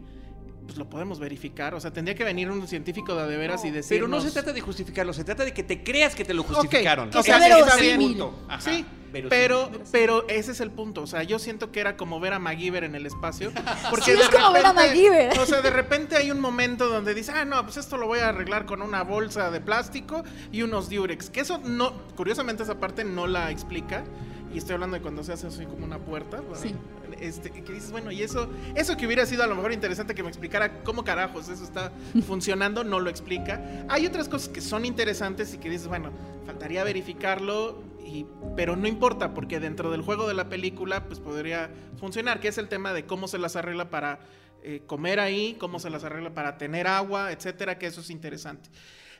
pues 0.71 0.77
lo 0.79 0.89
podemos 0.89 1.19
verificar. 1.19 1.75
O 1.75 1.81
sea, 1.81 1.91
tendría 1.91 2.15
que 2.15 2.23
venir 2.23 2.49
un 2.49 2.65
científico 2.65 3.13
de 3.15 3.35
veras 3.35 3.65
y 3.65 3.71
decir. 3.71 3.97
Pero 3.97 4.07
no 4.07 4.21
se 4.21 4.31
trata 4.31 4.53
de 4.53 4.61
justificarlo, 4.61 5.11
se 5.11 5.25
trata 5.25 5.43
de 5.43 5.53
que 5.53 5.63
te 5.63 5.83
creas 5.83 6.15
que 6.15 6.23
te 6.23 6.33
lo 6.33 6.43
justificaron. 6.43 7.09
o 7.09 7.23
sea, 7.23 7.37
Ese 7.39 7.49
es 7.49 7.57
está 7.59 7.75
el 7.75 7.81
bien. 7.81 7.97
punto. 7.99 8.39
Ajá, 8.47 8.61
Sí, 8.61 8.85
pero, 9.11 9.69
pero 9.91 10.25
ese 10.29 10.53
es 10.53 10.61
el 10.61 10.71
punto. 10.71 11.01
O 11.01 11.07
sea, 11.07 11.23
yo 11.23 11.39
siento 11.39 11.73
que 11.73 11.81
era 11.81 11.97
como 11.97 12.21
ver 12.21 12.31
a 12.31 12.39
MacGyver 12.39 12.85
en 12.85 12.95
el 12.95 13.05
espacio. 13.05 13.51
Porque 13.89 14.05
Sí, 14.05 14.11
de 14.13 14.21
es 14.23 14.29
como 14.29 14.53
ver 14.53 14.65
a 14.65 14.71
repente- 14.71 14.87
MacGyver. 14.87 15.39
O 15.39 15.45
sea, 15.45 15.61
de 15.61 15.69
repente 15.71 16.15
hay 16.15 16.31
un 16.31 16.39
momento 16.39 16.87
donde 16.87 17.13
dice, 17.13 17.33
ah, 17.35 17.43
no, 17.43 17.61
pues 17.63 17.75
esto 17.75 17.97
lo 17.97 18.07
voy 18.07 18.19
a 18.19 18.29
arreglar 18.29 18.65
con 18.65 18.81
una 18.81 19.03
bolsa 19.03 19.51
de 19.51 19.59
plástico 19.59 20.23
y 20.53 20.61
unos 20.61 20.89
Durex. 20.89 21.29
Que 21.29 21.41
eso 21.41 21.57
no, 21.65 21.91
curiosamente 22.15 22.63
esa 22.63 22.79
parte 22.79 23.03
no 23.03 23.27
la 23.27 23.51
explica. 23.51 24.05
Y 24.53 24.57
estoy 24.57 24.75
hablando 24.75 24.95
de 24.95 25.01
cuando 25.01 25.21
se 25.23 25.33
hace 25.33 25.47
así 25.47 25.65
como 25.65 25.83
una 25.85 25.97
puerta. 25.99 26.37
¿verdad? 26.39 26.59
Sí. 26.61 26.73
Este, 27.21 27.51
que 27.51 27.71
dices, 27.71 27.91
bueno, 27.91 28.11
y 28.11 28.23
eso, 28.23 28.49
eso 28.73 28.97
que 28.97 29.05
hubiera 29.05 29.27
sido 29.27 29.43
a 29.43 29.47
lo 29.47 29.55
mejor 29.55 29.71
interesante 29.71 30.15
que 30.15 30.23
me 30.23 30.29
explicara 30.29 30.81
cómo 30.83 31.03
carajos 31.03 31.49
eso 31.49 31.63
está 31.63 31.91
funcionando, 32.27 32.83
no 32.83 32.99
lo 32.99 33.11
explica. 33.11 33.85
Hay 33.89 34.07
otras 34.07 34.27
cosas 34.27 34.49
que 34.49 34.59
son 34.59 34.85
interesantes 34.85 35.53
y 35.53 35.59
que 35.59 35.69
dices, 35.69 35.87
bueno, 35.87 36.11
faltaría 36.47 36.83
verificarlo, 36.83 37.83
y, 38.03 38.25
pero 38.55 38.75
no 38.75 38.87
importa, 38.87 39.35
porque 39.35 39.59
dentro 39.59 39.91
del 39.91 40.01
juego 40.01 40.27
de 40.27 40.33
la 40.33 40.49
película, 40.49 41.05
pues 41.05 41.19
podría 41.19 41.69
funcionar, 41.99 42.39
que 42.39 42.47
es 42.47 42.57
el 42.57 42.67
tema 42.67 42.91
de 42.91 43.05
cómo 43.05 43.27
se 43.27 43.37
las 43.37 43.55
arregla 43.55 43.91
para 43.91 44.19
eh, 44.63 44.81
comer 44.87 45.19
ahí, 45.19 45.55
cómo 45.59 45.79
se 45.79 45.91
las 45.91 46.03
arregla 46.03 46.33
para 46.33 46.57
tener 46.57 46.87
agua, 46.87 47.31
etcétera, 47.31 47.77
que 47.77 47.85
eso 47.85 48.01
es 48.01 48.09
interesante. 48.09 48.69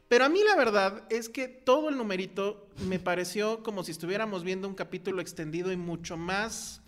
Pero 0.08 0.26
a 0.26 0.30
mí 0.30 0.42
la 0.44 0.56
verdad 0.58 1.04
es 1.10 1.30
que 1.30 1.48
todo 1.48 1.88
el 1.90 1.98
numerito 1.98 2.68
me 2.88 3.00
pareció 3.00 3.64
como 3.64 3.84
si 3.84 3.92
estuviéramos 3.92 4.44
viendo 4.44 4.68
un 4.68 4.76
capítulo 4.76 5.22
extendido 5.22 5.72
y 5.72 5.78
mucho 5.78 6.18
más 6.18 6.81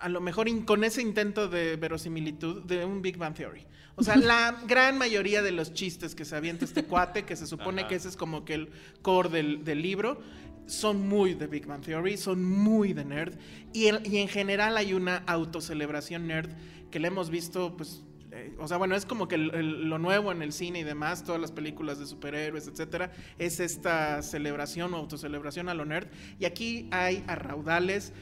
a 0.00 0.08
lo 0.08 0.20
mejor 0.20 0.46
con 0.64 0.84
ese 0.84 1.02
intento 1.02 1.48
de 1.48 1.76
verosimilitud 1.76 2.62
de 2.64 2.84
un 2.84 3.02
Big 3.02 3.16
Bang 3.16 3.34
Theory. 3.34 3.66
O 3.96 4.02
sea, 4.04 4.16
la 4.16 4.56
gran 4.68 4.96
mayoría 4.98 5.42
de 5.42 5.50
los 5.52 5.72
chistes 5.72 6.14
que 6.14 6.24
se 6.24 6.36
avienta 6.36 6.64
este 6.64 6.84
cuate, 6.84 7.24
que 7.24 7.36
se 7.36 7.46
supone 7.46 7.82
Ajá. 7.82 7.88
que 7.88 7.94
ese 7.96 8.08
es 8.08 8.16
como 8.16 8.44
que 8.44 8.54
el 8.54 8.68
core 9.02 9.28
del, 9.28 9.64
del 9.64 9.82
libro, 9.82 10.20
son 10.66 11.08
muy 11.08 11.34
de 11.34 11.46
Big 11.46 11.66
Bang 11.66 11.82
Theory, 11.82 12.16
son 12.16 12.44
muy 12.44 12.92
de 12.92 13.04
nerd. 13.04 13.34
Y 13.72 13.86
en, 13.86 14.00
y 14.04 14.18
en 14.18 14.28
general 14.28 14.76
hay 14.76 14.92
una 14.92 15.16
autocelebración 15.26 16.26
nerd 16.26 16.50
que 16.90 17.00
le 17.00 17.08
hemos 17.08 17.30
visto, 17.30 17.74
pues, 17.76 18.02
eh, 18.32 18.54
o 18.58 18.68
sea, 18.68 18.76
bueno, 18.76 18.94
es 18.94 19.06
como 19.06 19.26
que 19.28 19.34
el- 19.36 19.54
el- 19.54 19.88
lo 19.88 19.98
nuevo 19.98 20.30
en 20.30 20.42
el 20.42 20.52
cine 20.52 20.80
y 20.80 20.84
demás, 20.84 21.24
todas 21.24 21.40
las 21.40 21.52
películas 21.52 21.98
de 21.98 22.06
superhéroes, 22.06 22.68
etcétera, 22.68 23.10
es 23.38 23.60
esta 23.60 24.20
celebración 24.22 24.92
o 24.94 24.98
autocelebración 24.98 25.68
a 25.70 25.74
lo 25.74 25.84
nerd. 25.86 26.08
Y 26.38 26.44
aquí 26.44 26.86
hay 26.90 27.24
a 27.26 27.34
raudales 27.34 28.12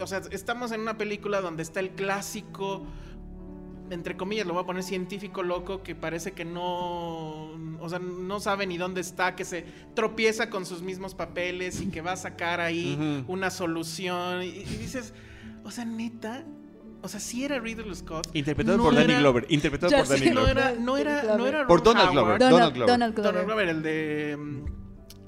o 0.00 0.06
sea, 0.06 0.20
estamos 0.30 0.72
en 0.72 0.80
una 0.80 0.96
película 0.98 1.40
donde 1.40 1.62
está 1.62 1.80
el 1.80 1.90
clásico, 1.90 2.86
entre 3.90 4.16
comillas, 4.16 4.46
lo 4.46 4.54
voy 4.54 4.62
a 4.62 4.66
poner 4.66 4.82
científico 4.82 5.42
loco, 5.42 5.82
que 5.82 5.94
parece 5.94 6.32
que 6.32 6.44
no, 6.44 7.50
o 7.80 7.88
sea, 7.88 7.98
no 7.98 8.38
sabe 8.40 8.66
ni 8.66 8.78
dónde 8.78 9.00
está, 9.00 9.34
que 9.34 9.44
se 9.44 9.64
tropieza 9.94 10.48
con 10.48 10.64
sus 10.64 10.82
mismos 10.82 11.14
papeles 11.14 11.80
y 11.80 11.86
que 11.90 12.00
va 12.00 12.12
a 12.12 12.16
sacar 12.16 12.60
ahí 12.60 13.24
una 13.26 13.50
solución. 13.50 14.42
Y, 14.44 14.46
y 14.48 14.64
dices, 14.78 15.12
o 15.64 15.70
sea, 15.72 15.84
neta, 15.84 16.44
o 17.02 17.08
sea, 17.08 17.18
si 17.18 17.44
era 17.44 17.58
Ridley 17.58 17.94
Scott. 17.96 18.28
Interpretado 18.34 18.76
no 18.76 18.84
por 18.84 18.94
Danny 18.94 19.10
era- 19.12 19.20
Glover. 19.20 19.46
Interpretado 19.48 19.90
Ya 19.90 19.98
por 20.04 20.08
Danny 20.08 20.26
No 20.30 20.32
Glover. 20.42 20.56
era, 20.58 20.72
no 20.74 20.96
era, 20.96 21.36
no 21.36 21.46
era 21.46 21.66
Por 21.66 21.82
Donald 21.82 22.10
Glover. 22.12 22.28
Howard. 22.34 22.38
Donald 22.50 22.74
Glover. 22.74 22.86
Donald 22.92 23.14
Donald 23.14 23.32
Glover. 23.34 23.44
Glover, 23.46 23.68
el 23.68 23.82
de 23.82 24.36
mm, 24.38 24.79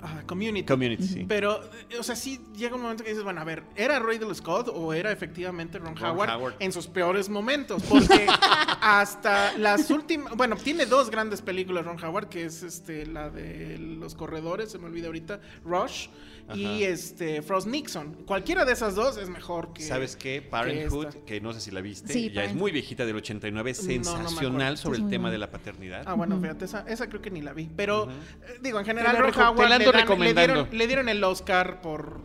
ah, 0.03 0.23
Community. 0.27 0.67
Community, 0.67 1.03
sí. 1.03 1.25
Pero, 1.27 1.62
eh, 1.91 1.99
o 1.99 2.03
sea, 2.03 2.17
sí 2.17 2.41
llega 2.55 2.75
un 2.77 2.83
momento 2.83 3.05
que 3.05 3.11
dices, 3.11 3.25
bueno, 3.25 3.41
a 3.41 3.45
ver, 3.45 3.62
¿era 3.77 3.99
Ridley 3.99 4.35
Scott 4.35 4.69
o 4.73 4.93
era 4.93 5.12
efectivamente 5.12 5.79
Ron, 5.79 5.97
Ron 5.97 6.11
Howard, 6.11 6.31
Howard. 6.31 6.55
en 6.59 6.73
sus 6.73 6.87
peores 6.87 7.29
momentos? 7.29 7.83
Porque 7.85 8.27
hasta 8.81 9.57
las 9.59 9.91
últimas, 9.91 10.37
bueno, 10.37 10.57
tiene 10.57 10.87
dos 10.87 11.11
grandes 11.11 11.43
películas 11.43 11.85
Ron 11.85 12.03
Howard, 12.03 12.29
que 12.29 12.45
es 12.45 12.62
este 12.62 13.07
la 13.07 13.31
de 13.31 13.79
los 13.79 14.15
corredores, 14.15 14.71
se 14.71 14.79
me 14.79 14.87
olvida 14.87 15.07
ahorita, 15.07 15.41
Rush, 15.65 16.09
y 16.55 16.83
este 16.83 17.43
Frost 17.43 17.67
Nixon. 17.67 18.15
Cualquiera 18.27 18.65
de 18.65 18.73
esas 18.73 18.95
dos 18.95 19.17
es 19.17 19.29
mejor 19.29 19.73
que 19.73 19.83
¿Sabes 19.83 20.17
qué? 20.17 20.41
que 20.41 20.43
Parenthood, 20.43 21.09
que 21.27 21.41
no 21.41 21.53
sé 21.53 21.61
si 21.61 21.71
la 21.71 21.81
viste, 21.81 22.12
Sí, 22.12 22.31
ya 22.31 22.45
es 22.45 22.55
muy 22.55 22.73
viejita 22.73 23.07
del 23.07 23.17
89, 23.17 23.73
No, 23.73 23.83
no 23.83 24.05
sensacional 24.05 24.77
sobre 24.79 24.99
el 24.99 25.09
tema 25.09 25.31
de 25.31 25.38
la 25.38 25.51
paternidad. 25.51 26.03
Ah, 26.07 26.15
bueno, 26.15 26.38
fíjate, 26.41 26.65
esa, 26.65 26.85
esa 26.88 27.09
creo 27.09 27.23
que 27.23 27.31
ni 27.31 27.41
la 27.41 27.53
vi. 27.53 27.71
Pero, 27.75 28.11
eh, 28.11 28.59
digo, 28.61 28.79
en 28.79 28.85
general, 28.85 29.17
Ron 29.19 29.35
Howard 29.35 29.91
la 29.92 29.98
le, 29.98 30.02
recomendando. 30.05 30.55
dieron, 30.55 30.78
le 30.78 30.87
dieron 30.87 31.09
el 31.09 31.22
Oscar 31.24 31.81
por 31.81 32.20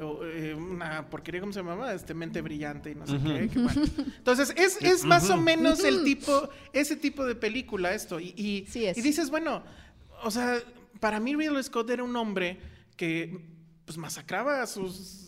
eh, 0.00 0.54
una 0.54 1.08
porquería, 1.08 1.40
¿cómo 1.40 1.52
se 1.52 1.60
llamaba? 1.60 1.92
Este, 1.94 2.14
mente 2.14 2.40
brillante 2.40 2.90
y 2.90 2.94
no 2.94 3.06
sé 3.06 3.16
Ujú. 3.16 3.28
qué. 3.28 3.48
que 3.48 3.58
bueno. 3.58 3.82
Entonces, 4.18 4.52
es, 4.56 4.78
es 4.82 5.04
más 5.04 5.30
o 5.30 5.36
menos 5.36 5.84
el 5.84 6.02
tipo, 6.04 6.48
ese 6.72 6.96
tipo 6.96 7.24
de 7.24 7.34
película 7.34 7.92
esto. 7.94 8.18
Y, 8.18 8.34
y, 8.36 8.66
Sí 8.68 8.86
es. 8.86 8.96
y 8.98 9.02
dices, 9.02 9.30
bueno, 9.30 9.62
o 10.24 10.30
sea, 10.30 10.58
para 11.00 11.20
mí 11.20 11.34
Ridley 11.36 11.62
Scott 11.62 11.90
era 11.90 12.02
un 12.02 12.16
hombre 12.16 12.58
que 12.96 13.38
pues 13.84 13.98
masacraba 13.98 14.62
a 14.62 14.66
sus 14.66 15.18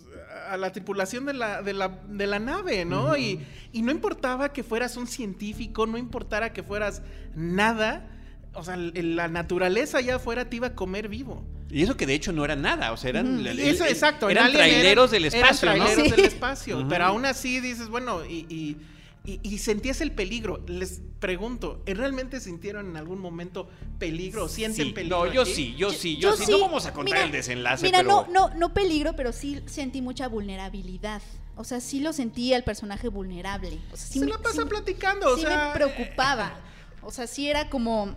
a 0.48 0.56
la 0.56 0.70
tripulación 0.72 1.24
de 1.26 1.34
la, 1.34 1.62
de 1.62 1.72
la, 1.72 1.88
de 1.88 2.26
la 2.28 2.38
nave, 2.38 2.84
¿no? 2.84 3.16
y, 3.16 3.44
y 3.72 3.82
no 3.82 3.90
importaba 3.90 4.52
que 4.52 4.62
fueras 4.62 4.96
un 4.96 5.06
científico, 5.08 5.86
no 5.86 5.98
importara 5.98 6.52
que 6.52 6.62
fueras 6.62 7.02
nada, 7.34 8.08
o 8.54 8.64
sea, 8.64 8.76
la 8.76 9.28
naturaleza 9.28 9.98
allá 9.98 10.16
afuera 10.16 10.48
te 10.48 10.56
iba 10.56 10.68
a 10.68 10.74
comer 10.74 11.08
vivo. 11.08 11.44
Y 11.70 11.82
eso 11.82 11.96
que 11.96 12.06
de 12.06 12.14
hecho 12.14 12.32
no 12.32 12.44
era 12.44 12.54
nada, 12.56 12.92
o 12.92 12.96
sea, 12.96 13.10
eran, 13.10 13.40
el- 13.40 13.46
el- 13.48 13.60
Eso, 13.60 13.84
el- 13.84 13.90
exacto. 13.92 14.28
eran 14.30 14.52
traileros 14.52 15.12
eran- 15.12 15.22
del 15.22 15.24
eran 15.34 15.50
espacio, 15.54 15.66
¿no? 15.76 15.84
traileros 15.84 16.16
del 16.16 16.24
espacio. 16.26 16.86
Pero 16.88 17.04
aún 17.04 17.24
así 17.26 17.60
dices, 17.60 17.88
bueno, 17.88 18.24
y, 18.24 18.46
y, 18.48 18.76
y- 19.24 19.40
y 19.42 19.58
sentías 19.58 20.00
el 20.00 20.12
peligro. 20.12 20.62
Les 20.68 21.00
pregunto, 21.18 21.82
¿realmente 21.86 22.38
sintieron 22.40 22.90
en 22.90 22.96
algún 22.96 23.18
momento 23.18 23.68
peligro? 23.98 24.46
¿Sienten 24.48 24.86
Sí, 24.88 24.92
peligro? 24.92 25.24
no, 25.24 25.32
yo 25.32 25.42
aquí? 25.42 25.54
sí, 25.54 25.74
yo 25.76 25.90
sí, 25.90 26.16
yo, 26.18 26.36
sí. 26.36 26.50
No 26.50 26.60
vamos 26.60 26.86
a 26.86 26.92
contar 26.92 27.14
Mira, 27.14 27.24
el 27.26 27.32
desenlace, 27.32 27.86
Mira, 27.86 27.98
pero... 28.00 28.26
no, 28.30 28.48
no, 28.50 28.54
no 28.54 28.74
peligro, 28.74 29.16
pero 29.16 29.32
sí 29.32 29.60
sentí 29.66 30.00
mucha 30.02 30.28
vulnerabilidad. 30.28 31.22
O 31.56 31.64
sea, 31.64 31.80
sí 31.80 32.00
lo 32.00 32.12
sentía 32.12 32.56
el 32.56 32.64
personaje 32.64 33.08
vulnerable. 33.08 33.78
O 33.92 33.96
sea, 33.96 34.06
sí 34.06 34.18
Se 34.18 34.24
me- 34.26 34.30
la 34.32 34.38
pasa 34.38 34.62
sí- 34.62 34.68
platicando, 34.68 35.28
o 35.32 35.36
sí 35.36 35.42
sea, 35.42 35.68
me 35.68 35.74
preocupaba. 35.74 36.54
O 37.02 37.10
sea, 37.10 37.26
sí 37.26 37.48
era 37.48 37.68
como. 37.70 38.14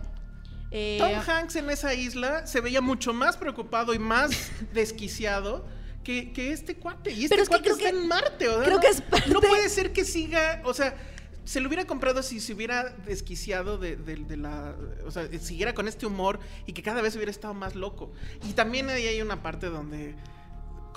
Eh, 0.70 0.98
Tom 1.00 1.12
Hanks 1.26 1.56
en 1.56 1.70
esa 1.70 1.94
isla 1.94 2.46
se 2.46 2.60
veía 2.60 2.80
mucho 2.80 3.12
más 3.12 3.36
preocupado 3.36 3.94
y 3.94 3.98
más 3.98 4.50
desquiciado 4.74 5.64
que, 6.04 6.32
que 6.32 6.52
este 6.52 6.76
cuate. 6.76 7.10
Y 7.12 7.24
este 7.24 7.28
Pero 7.30 7.42
es 7.42 7.48
cuate 7.48 7.70
está 7.70 7.82
que- 7.84 7.88
en 7.90 8.08
Marte. 8.08 8.48
O 8.48 8.62
creo 8.62 8.74
no, 8.76 8.80
que 8.80 8.88
es 8.88 9.00
parte- 9.02 9.30
no 9.30 9.40
puede 9.40 9.68
ser 9.68 9.92
que 9.92 10.04
siga, 10.04 10.60
o 10.64 10.72
sea, 10.74 10.96
se 11.44 11.60
lo 11.60 11.68
hubiera 11.68 11.86
comprado 11.86 12.22
si 12.22 12.40
se 12.40 12.52
hubiera 12.52 12.90
desquiciado 13.06 13.78
de, 13.78 13.96
de- 13.96 14.16
de 14.16 14.36
la, 14.36 14.74
o 15.06 15.10
sea, 15.10 15.26
siguiera 15.40 15.72
con 15.74 15.88
este 15.88 16.04
humor 16.06 16.38
y 16.66 16.72
que 16.74 16.82
cada 16.82 17.00
vez 17.02 17.16
hubiera 17.16 17.30
estado 17.30 17.54
más 17.54 17.74
loco. 17.74 18.12
Y 18.48 18.52
también 18.52 18.88
ahí 18.90 19.06
hay 19.06 19.22
una 19.22 19.42
parte 19.42 19.66
donde 19.68 20.14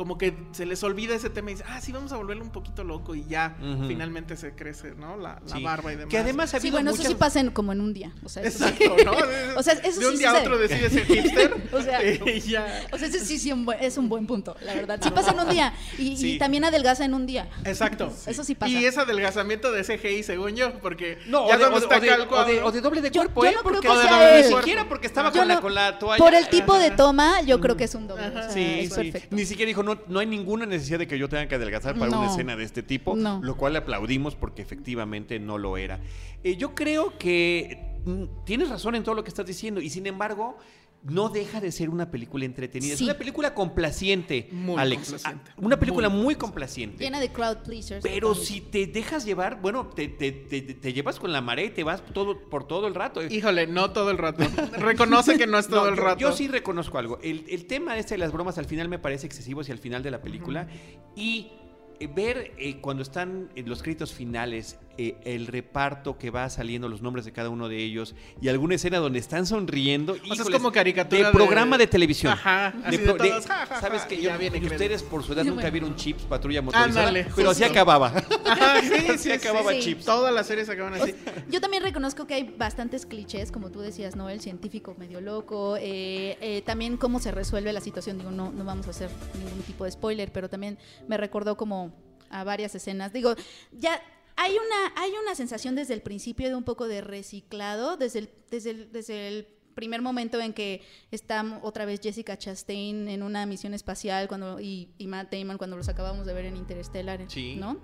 como 0.02 0.18
que 0.18 0.36
se 0.52 0.66
les 0.66 0.82
olvida 0.84 1.14
ese 1.14 1.30
tema 1.30 1.52
y 1.52 1.54
dice, 1.54 1.64
ah, 1.70 1.80
sí, 1.80 1.92
vamos 1.92 2.12
a 2.12 2.18
volverlo 2.18 2.44
un 2.44 2.50
poquito 2.50 2.84
loco 2.84 3.14
y 3.14 3.24
ya 3.26 3.56
finalmente 3.88 4.36
se 4.36 4.56
crece, 4.56 4.96
¿no? 4.96 5.16
La, 5.16 5.40
la 5.48 5.56
Sí. 5.56 5.62
barba 5.64 5.94
y 5.94 5.96
demás. 5.96 6.10
Que 6.10 6.18
además 6.18 6.50
ha 6.56 6.60
Sí, 6.60 6.68
habido 6.68 6.78
bueno, 6.78 6.90
muchas... 6.90 7.06
eso 7.06 7.14
sí 7.14 7.20
pasa 7.20 7.40
en- 7.40 7.52
como 7.52 7.72
en 7.72 7.82
un 7.82 7.94
día. 7.94 8.12
O 8.24 8.30
sea, 8.30 8.42
eso 8.42 8.66
sí. 8.68 8.84
Exacto, 8.84 8.96
¿no? 9.06 9.12
O 9.60 9.62
sea, 9.62 9.74
eso 9.74 10.00
de 10.00 10.08
un 10.08 10.14
sí 10.14 10.18
día 10.18 10.32
a 10.32 10.40
otro 10.40 10.58
decide 10.58 10.90
ser 10.90 11.06
hipster. 11.06 11.54
O 11.72 11.82
sea, 11.84 12.02
ya. 12.48 12.88
O 12.92 12.98
sea, 12.98 13.08
ese 13.08 13.20
sí, 13.24 13.38
sí 13.38 13.52
un 13.52 13.64
buen- 13.64 13.78
es 13.80 13.98
un 14.00 14.10
buen 14.10 14.26
punto, 14.26 14.56
la 14.66 14.74
verdad. 14.74 15.00
Sí 15.04 15.12
pasa 15.12 15.32
en 15.34 15.40
un 15.40 15.50
día. 15.50 15.72
Y, 16.00 16.14
y 16.14 16.18
Sí. 16.18 16.38
también 16.40 16.64
adelgaza 16.66 17.06
en 17.06 17.14
un 17.14 17.28
día. 17.28 17.48
Exacto. 17.64 18.12
Eso 18.26 18.44
sí 18.44 18.56
pasa. 18.56 18.72
Y 18.72 18.86
es 18.86 18.98
adelgazamiento 18.98 19.72
de 19.72 19.84
CGI, 19.84 20.24
según 20.24 20.56
yo, 20.56 20.80
porque 20.80 21.20
No, 21.28 21.48
ya 21.48 21.56
o 21.56 21.60
de, 21.60 21.66
o 21.66 21.70
de- 21.70 21.78
está 21.78 21.98
o 21.98 22.00
de- 22.00 22.12
o 22.12 22.46
de- 22.46 22.64
o 22.64 22.72
de 22.72 22.82
doble 22.82 23.02
de 23.02 23.12
Yo- 23.12 23.22
cuerpo, 23.22 23.44
yo 23.44 23.50
¿eh? 23.52 23.54
no 23.54 23.62
creo 23.62 23.74
porque 23.82 23.88
que 23.88 23.94
sea 24.08 24.40
él. 24.40 24.50
ni 24.50 24.56
siquiera 24.58 24.88
porque 24.90 25.06
estaba 25.08 25.32
Yo 25.32 25.40
con, 25.42 25.48
la, 25.48 25.62
con 25.62 25.76
la 25.76 26.00
toalla. 26.00 26.18
Por 26.24 26.34
el 26.34 26.48
tipo 26.50 26.76
de 26.78 26.90
toma, 26.92 27.42
yo 27.44 27.60
creo 27.60 27.78
que 27.78 27.84
es 27.84 27.94
un 27.96 28.08
doble. 28.08 28.32
Sí, 28.54 28.88
sí. 28.88 29.12
perfecto. 29.12 29.36
Ni 29.36 29.46
siquiera 29.46 29.68
dijo, 29.68 29.84
no, 29.84 29.91
no 30.08 30.20
hay 30.20 30.28
ninguna 30.28 30.66
necesidad 30.66 31.00
de 31.00 31.08
que 31.08 31.18
yo 31.18 31.30
tenga 31.30 31.48
que 31.48 31.56
adelgazar 31.56 31.98
para 31.98 32.18
una 32.18 32.28
escena 32.30 32.56
de 32.56 32.64
este 32.64 32.84
tipo, 32.84 33.16
No. 33.16 33.40
lo 33.42 33.56
cual 33.58 33.74
le 33.74 33.80
aplaudimos 33.80 34.36
porque 34.36 34.62
efectivamente 34.62 35.40
no 35.40 35.58
lo 35.58 35.78
era. 35.78 36.00
Eh, 36.44 36.56
yo 36.58 36.74
creo 36.76 37.18
que 37.18 38.00
mm, 38.06 38.24
tienes 38.46 38.70
razón 38.70 38.96
en 38.96 39.04
todo 39.04 39.16
lo 39.16 39.24
que 39.24 39.30
estás 39.30 39.46
diciendo 39.46 39.82
y 39.82 39.90
sin 39.90 40.08
embargo 40.08 40.58
no 41.04 41.30
deja 41.30 41.60
de 41.60 41.72
ser 41.72 41.90
una 41.90 42.12
película 42.12 42.46
entretenida. 42.46 42.94
Es 42.94 43.02
una 43.02 43.16
película 43.16 43.56
complaciente, 43.56 44.48
Muy 44.52 44.80
Alex. 44.80 45.02
complaciente. 45.04 45.52
Ah, 45.52 45.56
Una 45.58 45.80
película 45.80 46.10
Muy 46.10 46.22
muy, 46.22 46.36
complaciente. 46.36 47.04
Llena 47.04 47.20
de 47.20 47.30
crowd 47.32 47.58
pleasers. 47.64 48.04
Pero 48.04 48.30
totalmente. 48.34 48.54
si 48.54 48.62
te 48.62 48.86
dejas 48.88 49.26
llevar, 49.26 49.60
bueno, 49.62 49.88
te, 49.88 50.08
te- 50.10 50.32
te- 50.32 50.62
te 50.62 50.94
llevas 50.94 51.20
con 51.20 51.32
la 51.34 51.42
marea 51.42 51.66
y 51.66 51.70
te 51.72 51.84
vas 51.84 52.04
todo, 52.14 52.40
por 52.50 52.68
todo 52.68 52.86
el 52.88 52.94
rato. 52.96 53.26
Híjole, 53.26 53.66
no 53.66 53.92
todo 53.92 54.12
el 54.12 54.18
rato. 54.20 54.44
Reconoce 54.78 55.38
que 55.38 55.48
no 55.48 55.58
es 55.58 55.68
todo 55.70 55.86
No, 55.86 55.88
el 55.90 55.98
rato. 55.98 56.20
Yo, 56.20 56.32
sí 56.34 56.48
reconozco 56.48 56.98
algo. 57.00 57.20
El, 57.24 57.46
el 57.50 57.66
tema 57.66 57.98
este 57.98 58.14
de 58.14 58.20
las 58.20 58.32
bromas 58.32 58.58
al 58.60 58.66
final 58.66 58.88
me 58.88 59.00
parece 59.00 59.26
excesivo 59.26 59.62
hacia 59.62 59.74
el 59.74 59.80
final 59.80 60.04
de 60.04 60.12
la 60.12 60.22
película. 60.22 60.68
Y 61.16 61.52
eh, 62.00 62.08
ver 62.14 62.54
eh, 62.58 62.80
cuando 62.80 63.04
están 63.04 63.50
en 63.56 63.68
los 63.68 63.82
créditos 63.82 64.14
finales 64.14 64.78
eh, 64.98 65.16
el 65.24 65.48
reparto 65.48 66.18
que 66.18 66.30
va 66.30 66.50
saliendo, 66.50 66.90
los 66.90 67.02
nombres 67.02 67.26
de 67.26 67.32
cada 67.32 67.50
uno 67.50 67.68
de 67.70 67.78
ellos 67.78 68.16
y 68.42 68.48
alguna 68.50 68.76
escena 68.76 68.98
donde 69.00 69.20
están 69.20 69.46
sonriendo. 69.46 70.14
O 70.30 70.36
sea, 70.36 70.44
es 70.46 70.50
como 70.50 70.72
caricatura 70.72 71.28
de 71.28 71.32
programa 71.34 71.78
de 71.78 71.88
televisión. 71.88 72.34
Ajá, 72.34 72.74
así 72.84 72.98
de 72.98 73.04
pro- 73.04 73.16
todos, 73.18 73.46
ja, 73.48 73.54
ja, 73.58 73.66
ja, 73.66 73.82
Sabes 73.82 74.04
que 74.04 74.16
y 74.16 74.22
yo- 74.22 74.30
ya 74.30 74.38
viene 74.38 74.58
y 74.58 74.66
ustedes 74.66 75.04
por 75.04 75.24
su 75.24 75.34
edad 75.34 75.44
Sí, 75.44 75.50
nunca 75.50 75.62
bueno. 75.62 75.74
vieron 75.74 75.96
Chips 75.96 76.24
Patrulla 76.24 76.62
Motorizada, 76.62 77.08
Ándale, 77.08 77.28
pero 77.36 77.50
así 77.52 77.64
acababa. 77.64 78.08
Ajá, 78.46 78.82
sí, 78.82 78.94
Así 79.10 79.18
sí, 79.18 79.32
acababa 79.32 79.72
sí. 79.72 79.80
Chips. 79.80 80.06
Todas 80.06 80.34
las 80.34 80.48
series 80.48 80.70
acaban 80.70 80.94
así. 80.96 81.14
Yo 81.50 81.62
también 81.62 81.84
reconozco 81.84 82.28
que 82.28 82.34
hay 82.36 82.44
bastantes 82.58 83.06
clichés, 83.06 83.52
como 83.52 83.72
tú 83.72 83.80
decías, 83.82 84.16
¿no? 84.16 84.30
El 84.30 84.42
científico 84.42 84.96
medio 84.98 85.22
loco, 85.22 85.78
eh, 85.78 86.38
eh, 86.42 86.62
también 86.66 86.98
cómo 86.98 87.20
se 87.20 87.32
resuelve 87.32 87.74
la 87.74 87.82
situación, 87.82 88.18
digo, 88.18 88.32
no, 88.32 88.52
no 88.52 88.64
vamos 88.64 88.88
a 88.88 88.92
hacer 88.92 89.10
ningún 89.38 89.62
tipo 89.64 89.86
de 89.86 89.92
spoiler, 89.92 90.32
pero 90.32 90.50
también 90.50 90.78
me 91.08 91.18
recordó 91.18 91.58
como 91.58 91.94
a 92.30 92.44
varias 92.44 92.74
escenas. 92.76 93.12
Digo, 93.12 93.36
ya 93.72 94.02
hay 94.44 94.54
una, 94.54 94.94
hay 95.02 95.12
una 95.22 95.36
sensación 95.36 95.76
desde 95.76 95.94
el 95.94 96.02
principio 96.02 96.50
de 96.50 96.56
un 96.56 96.64
poco 96.64 96.88
de 96.88 97.02
reciclado, 97.02 97.98
desde 97.98 98.20
el, 98.20 98.30
desde 98.50 98.70
el, 98.72 98.92
desde 98.92 99.28
el 99.28 99.48
primer 99.76 100.02
momento 100.02 100.40
en 100.42 100.54
que 100.54 100.82
está 101.12 101.60
otra 101.64 101.86
vez 101.86 102.00
Jessica 102.02 102.38
Chastain 102.38 103.08
en 103.08 103.24
una 103.24 103.46
misión 103.46 103.74
espacial 103.74 104.28
cuando 104.28 104.60
y, 104.60 104.90
y 104.98 105.08
Matt 105.08 105.32
Damon 105.34 105.58
cuando 105.58 105.78
los 105.78 105.88
acabamos 105.90 106.26
de 106.26 106.34
ver 106.34 106.46
en 106.46 106.58
Interstellar, 106.58 107.24
Sí. 107.28 107.56
¿no? 107.56 107.78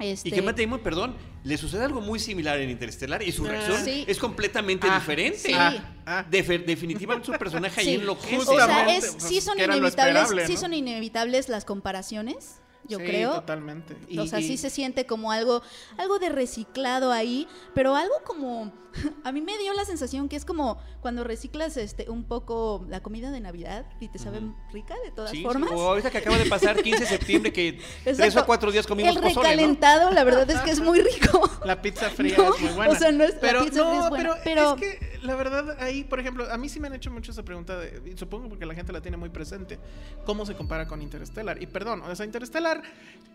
Y 0.00 0.06
Este, 0.06 0.30
que 0.30 0.40
Matt 0.42 0.56
Damon, 0.60 0.78
perdón, 0.80 1.16
le 1.42 1.58
sucede 1.58 1.82
algo 1.84 2.00
muy 2.00 2.20
similar 2.20 2.58
en 2.60 2.70
Interstellar 2.70 3.20
y 3.20 3.32
su 3.32 3.44
Ah. 3.46 3.48
reacción 3.50 3.84
Sí. 3.84 4.04
es 4.06 4.18
completamente 4.18 4.86
Ah, 4.88 5.00
diferente. 5.00 5.38
sí. 5.38 5.52
Ah, 5.52 5.94
ah. 6.06 6.24
Defe- 6.30 6.64
definitivamente 6.64 7.26
su 7.26 7.32
personaje 7.32 7.80
ahí 7.80 7.86
Sí. 7.88 7.94
enloquece. 7.94 8.36
O 8.36 8.44
sea, 8.44 8.96
es, 8.96 9.10
pues, 9.10 9.22
sí 9.24 9.40
son 9.40 9.58
era 9.58 9.74
lo 9.74 9.78
inevitables, 9.88 10.46
sí 10.46 10.56
son 10.56 10.72
inevitables 10.72 11.48
las 11.48 11.64
comparaciones, 11.64 12.60
yo 12.88 12.98
Sí, 12.98 13.04
creo. 13.04 13.34
totalmente. 13.34 13.96
o 14.18 14.26
sea, 14.26 14.38
sí 14.40 14.56
se 14.56 14.70
siente 14.70 15.06
como 15.06 15.30
algo, 15.32 15.62
algo 15.98 16.18
de 16.18 16.28
reciclado 16.30 17.12
ahí, 17.12 17.46
pero 17.74 17.94
algo 17.96 18.14
como, 18.24 18.72
a 19.24 19.32
mí 19.32 19.40
me 19.42 19.56
dio 19.58 19.72
la 19.74 19.84
sensación 19.84 20.28
que 20.28 20.36
es 20.36 20.44
como 20.44 20.78
cuando 21.00 21.22
reciclas 21.24 21.76
este 21.76 22.08
un 22.10 22.24
poco 22.24 22.84
la 22.88 23.00
comida 23.02 23.30
de 23.30 23.40
Navidad 23.40 23.86
y 24.00 24.08
te 24.08 24.18
sabe 24.18 24.40
rica 24.72 24.94
de 25.04 25.10
todas 25.10 25.30
Sí, 25.30 25.38
sí, 25.38 25.42
formas. 25.44 25.70
O 25.72 25.80
ahorita 25.88 26.10
que 26.10 26.18
acaba 26.18 26.38
de 26.38 26.46
pasar 26.46 26.76
15 26.82 27.00
de 27.00 27.06
septiembre 27.06 27.52
que 27.52 27.78
tres 28.04 28.36
o 28.36 28.46
cuatro 28.46 28.70
días 28.72 28.86
comimos 28.86 29.14
El 29.16 29.22
pozole, 29.22 29.34
¿no? 29.34 29.42
recalentado, 29.42 30.10
la 30.10 30.24
verdad 30.24 30.50
es 30.50 30.60
que 30.60 30.70
es 30.70 30.80
muy 30.80 31.00
rico. 31.02 31.48
La 31.64 31.82
pizza 31.82 32.08
fría 32.10 32.36
No, 32.38 32.54
es 32.54 32.60
muy 32.60 32.72
buena. 32.72 32.92
o 32.92 32.96
sea, 32.96 33.12
no 33.12 33.24
es- 33.24 33.34
la 33.34 33.40
pero, 33.40 33.60
pizza 33.64 33.72
fría 33.72 33.84
no, 33.84 34.02
es 34.04 34.08
buena, 34.10 34.34
pero, 34.44 34.74
pero- 34.74 34.74
es 34.74 34.80
que 34.80 35.17
la 35.22 35.34
verdad 35.34 35.76
ahí, 35.80 36.04
por 36.04 36.20
ejemplo, 36.20 36.50
a 36.50 36.56
mí 36.58 36.68
sí 36.68 36.80
me 36.80 36.88
han 36.88 36.94
hecho 36.94 37.10
mucho 37.10 37.32
esa 37.32 37.44
pregunta, 37.44 37.76
de, 37.76 38.02
y 38.12 38.16
supongo 38.16 38.48
porque 38.48 38.66
la 38.66 38.74
gente 38.74 38.92
la 38.92 39.00
tiene 39.00 39.16
muy 39.16 39.28
presente, 39.28 39.78
¿cómo 40.24 40.44
se 40.46 40.54
compara 40.54 40.86
con 40.86 41.02
Interstellar? 41.02 41.62
Y 41.62 41.66
perdón, 41.66 42.02
o 42.02 42.14
sea, 42.14 42.26
Interstellar 42.26 42.82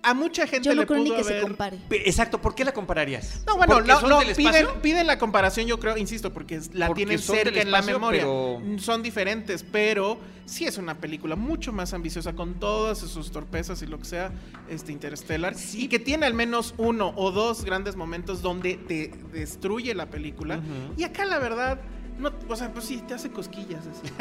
a 0.01 0.13
mucha 0.13 0.45
gente 0.47 0.67
Yo 0.67 0.75
no 0.75 0.81
le 0.81 0.87
creo 0.87 1.03
ni 1.03 1.11
que 1.11 1.23
se 1.23 1.41
compare. 1.41 1.79
Exacto, 1.89 2.41
¿por 2.41 2.55
qué 2.55 2.65
la 2.65 2.73
compararías? 2.73 3.43
No, 3.47 3.57
bueno, 3.57 3.75
¿Porque 3.75 3.91
no, 3.91 4.01
no, 4.01 4.19
piden, 4.35 4.67
piden 4.81 5.07
la 5.07 5.17
comparación, 5.17 5.65
yo 5.67 5.79
creo, 5.79 5.97
insisto, 5.97 6.33
porque 6.33 6.59
la 6.73 6.87
Porque 6.87 7.05
tienen 7.05 7.19
cerca 7.19 7.61
en 7.61 7.71
la 7.71 7.81
memoria. 7.81 8.21
pero- 8.23 8.61
Son 8.79 9.01
diferentes, 9.01 9.63
pero 9.63 10.17
sí 10.45 10.65
es 10.65 10.77
una 10.77 10.97
película 10.97 11.35
mucho 11.37 11.71
más 11.71 11.93
ambiciosa 11.93 12.33
con 12.33 12.55
todas 12.55 12.97
sus 12.97 13.31
torpezas 13.31 13.81
y 13.81 13.87
lo 13.87 13.97
que 13.99 14.05
sea, 14.05 14.31
este 14.69 14.91
Interstellar, 14.91 15.55
y 15.73 15.87
que 15.87 15.99
tiene 15.99 16.25
al 16.25 16.33
menos 16.33 16.73
uno 16.77 17.13
o 17.15 17.31
dos 17.31 17.63
grandes 17.63 17.95
momentos 17.95 18.41
donde 18.41 18.75
te 18.75 19.07
destruye 19.31 19.95
la 19.95 20.09
película. 20.09 20.59
Y 20.97 21.03
acá 21.03 21.25
la 21.25 21.39
verdad 21.39 21.72
no, 22.19 22.31
o 22.49 22.55
sea, 22.55 22.71
pues 22.73 22.85
sí, 22.85 23.03
te 23.07 23.13
hace 23.13 23.31
cosquillas. 23.31 23.83
así, 23.87 24.13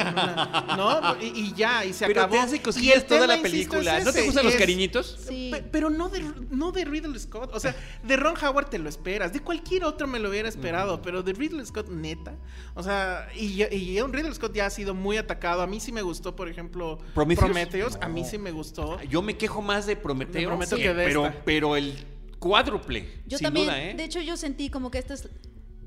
¿No? 0.76 1.16
Y, 1.20 1.26
y 1.40 1.52
ya, 1.54 1.84
y 1.84 1.92
se 1.92 2.06
Pero 2.06 2.22
acabó. 2.22 2.34
te 2.34 2.40
hace 2.40 2.56
Y 2.56 2.58
cosquillas 2.60 2.96
el 2.96 3.04
toda 3.06 3.20
tema, 3.22 3.32
la 3.34 3.36
insisto, 3.38 3.70
película. 3.72 3.98
es 3.98 4.04
¿No 4.04 4.12
te 4.12 4.22
gustan 4.22 4.44
los 4.44 4.54
cariñitos? 4.54 5.18
Sí. 5.28 5.48
Pe- 5.52 5.62
Pero 5.62 5.90
no 5.90 6.08
de, 6.08 6.20
no 6.50 6.72
de 6.72 6.84
Ridley 6.84 7.18
Scott. 7.20 7.50
O 7.54 7.60
sea, 7.60 7.74
de 8.02 8.16
Ron 8.16 8.34
Howard 8.42 8.68
te 8.70 8.78
lo 8.78 8.88
esperas. 8.88 9.32
De 9.32 9.40
cualquier 9.40 9.84
otro 9.84 10.06
me 10.06 10.18
lo 10.18 10.30
hubiera 10.30 10.48
esperado. 10.48 11.02
Pero 11.02 11.22
de 11.22 11.32
Ridley 11.32 11.64
Scott, 11.66 11.88
neta. 11.88 12.34
O 12.74 12.82
sea, 12.82 13.28
y, 13.34 13.62
y 13.74 14.00
un 14.00 14.12
Ridley 14.12 14.34
Scott 14.34 14.54
ya 14.54 14.66
ha 14.66 14.70
sido 14.70 14.94
muy 14.94 15.16
atacado. 15.16 15.62
A 15.62 15.66
mí 15.66 15.80
sí 15.80 15.92
me 15.92 16.02
gustó, 16.02 16.34
por 16.36 16.48
ejemplo, 16.48 16.98
¿Prometheus? 17.14 17.44
Prometheus. 17.44 17.98
A 18.00 18.08
mí 18.08 18.24
sí 18.24 18.38
me 18.38 18.50
gustó. 18.52 19.00
Yo 19.02 19.22
me 19.22 19.36
quejo 19.36 19.62
más 19.62 19.86
de 19.86 19.96
sí, 19.96 20.76
que 20.76 20.94
de 20.94 21.04
pero, 21.04 21.26
esta. 21.26 21.42
pero 21.44 21.76
el 21.76 21.94
cuádruple, 22.38 23.08
Yo 23.26 23.38
sin 23.38 23.44
también, 23.44 23.66
duda, 23.66 23.82
¿eh? 23.82 23.94
de 23.94 24.04
hecho 24.04 24.20
yo 24.20 24.36
sentí 24.36 24.68
como 24.68 24.90
que 24.90 24.98
esta 24.98 25.14
es 25.14 25.28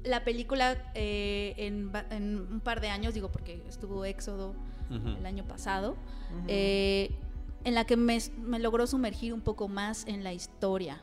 la 0.06 0.24
película 0.24 0.78
eh, 0.94 1.54
en, 1.58 1.92
en 2.10 2.48
un 2.52 2.60
par 2.60 2.82
de 2.82 2.90
años, 2.90 3.14
digo 3.14 3.32
porque 3.32 3.64
estuvo 3.68 4.06
Éxodo 4.06 4.56
el 4.90 5.26
año 5.26 5.44
pasado, 5.46 5.96
eh, 6.48 7.10
en 7.64 7.74
la 7.74 7.86
que 7.86 7.98
me, 7.98 8.20
me 8.38 8.60
logró 8.60 8.86
sumergir 8.86 9.34
un 9.34 9.42
poco 9.42 9.68
más 9.68 10.06
en 10.08 10.24
la 10.24 10.32
historia. 10.32 11.02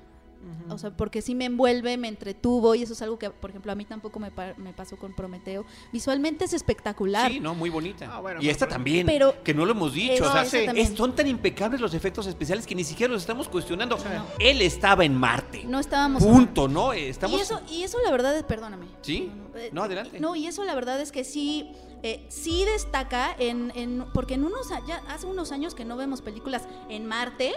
O 0.71 0.79
sea, 0.79 0.91
porque 0.91 1.23
sí 1.23 1.35
me 1.35 1.45
envuelve, 1.45 1.97
me 1.97 2.09
entretuvo 2.09 2.75
y 2.75 2.83
eso 2.83 2.95
es 2.95 3.03
algo 3.03 3.19
que, 3.19 3.31
por 3.31 3.51
ejemplo, 3.51 3.71
a 3.73 3.75
mí 3.75 3.85
tampoco 3.85 4.19
me, 4.19 4.31
pa- 4.31 4.55
me 4.57 4.73
pasó 4.73 4.97
con 4.97 5.13
Prometeo. 5.15 5.65
Visualmente 5.93 6.45
es 6.47 6.53
espectacular. 6.53 7.31
Sí, 7.31 7.41
no, 7.41 7.55
muy 7.55 7.71
bonita. 7.71 8.09
Ah, 8.13 8.21
bueno, 8.21 8.41
y 8.43 8.49
esta 8.49 8.67
pero- 8.67 8.77
también, 8.77 9.07
pero- 9.07 9.43
que 9.45 9.55
no 9.55 9.65
lo 9.67 9.73
hemos 9.73 9.93
dicho. 9.93 10.15
Eso, 10.15 10.29
o 10.29 10.45
sea, 10.45 10.73
es- 10.73 10.95
son 10.97 11.15
tan 11.15 11.27
impecables 11.27 11.81
los 11.81 11.95
efectos 11.95 12.27
especiales 12.27 12.67
que 12.67 12.75
ni 12.75 12.85
siquiera 12.85 13.13
los 13.13 13.23
estamos 13.23 13.49
cuestionando. 13.49 13.97
No. 13.99 14.05
Él 14.39 14.63
estaba 14.63 15.05
en 15.05 15.15
Marte. 15.15 15.65
No 15.65 15.79
estábamos... 15.79 16.23
Punto, 16.23 16.69
¿no? 16.69 16.93
Estamos... 16.93 17.39
Y 17.39 17.43
eso, 17.43 17.61
y 17.71 17.83
eso 17.83 17.99
la 18.05 18.11
verdad 18.11 18.37
es, 18.37 18.43
perdóname. 18.45 18.87
¿Sí? 19.03 19.31
Eh, 19.55 19.71
No, 19.73 19.83
adelante. 19.85 20.19
No, 20.21 20.35
y 20.37 20.47
eso 20.47 20.65
la 20.65 20.75
verdad 20.75 21.01
es 21.01 21.13
que 21.13 21.25
sí, 21.25 21.71
eh, 22.03 22.25
sí 22.31 22.65
destaca 22.65 23.35
en, 23.39 23.73
en- 23.75 24.05
porque 24.15 24.35
en 24.35 24.45
unos, 24.45 24.73
a- 24.73 24.85
ya 24.87 25.03
hace 25.09 25.27
unos 25.27 25.53
años 25.53 25.75
que 25.75 25.85
no 25.85 25.97
vemos 25.97 26.23
películas 26.23 26.67
en 26.89 27.07
Marte 27.07 27.53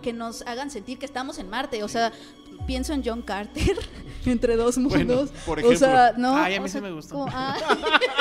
que 0.00 0.12
nos 0.12 0.42
hagan 0.42 0.70
sentir 0.70 0.98
que 0.98 1.06
estamos 1.06 1.38
en 1.38 1.48
Marte. 1.50 1.82
O 1.82 1.88
sea, 1.88 2.12
pienso 2.66 2.92
en 2.92 3.02
John 3.04 3.22
Carter, 3.22 3.78
entre 4.26 4.56
dos 4.56 4.76
Bueno, 4.78 5.14
mundos. 5.16 5.30
por 5.46 5.58
O 5.64 5.76
sea, 5.76 6.08
ejemplo. 6.10 6.22
no. 6.32 6.36
Ay, 6.36 6.54
a 6.56 6.60
o 6.60 6.62
mí 6.62 6.68
sí 6.68 6.80
me 6.80 6.90
gustó. 6.92 7.14
como- 7.14 7.26
ah, 7.32 7.56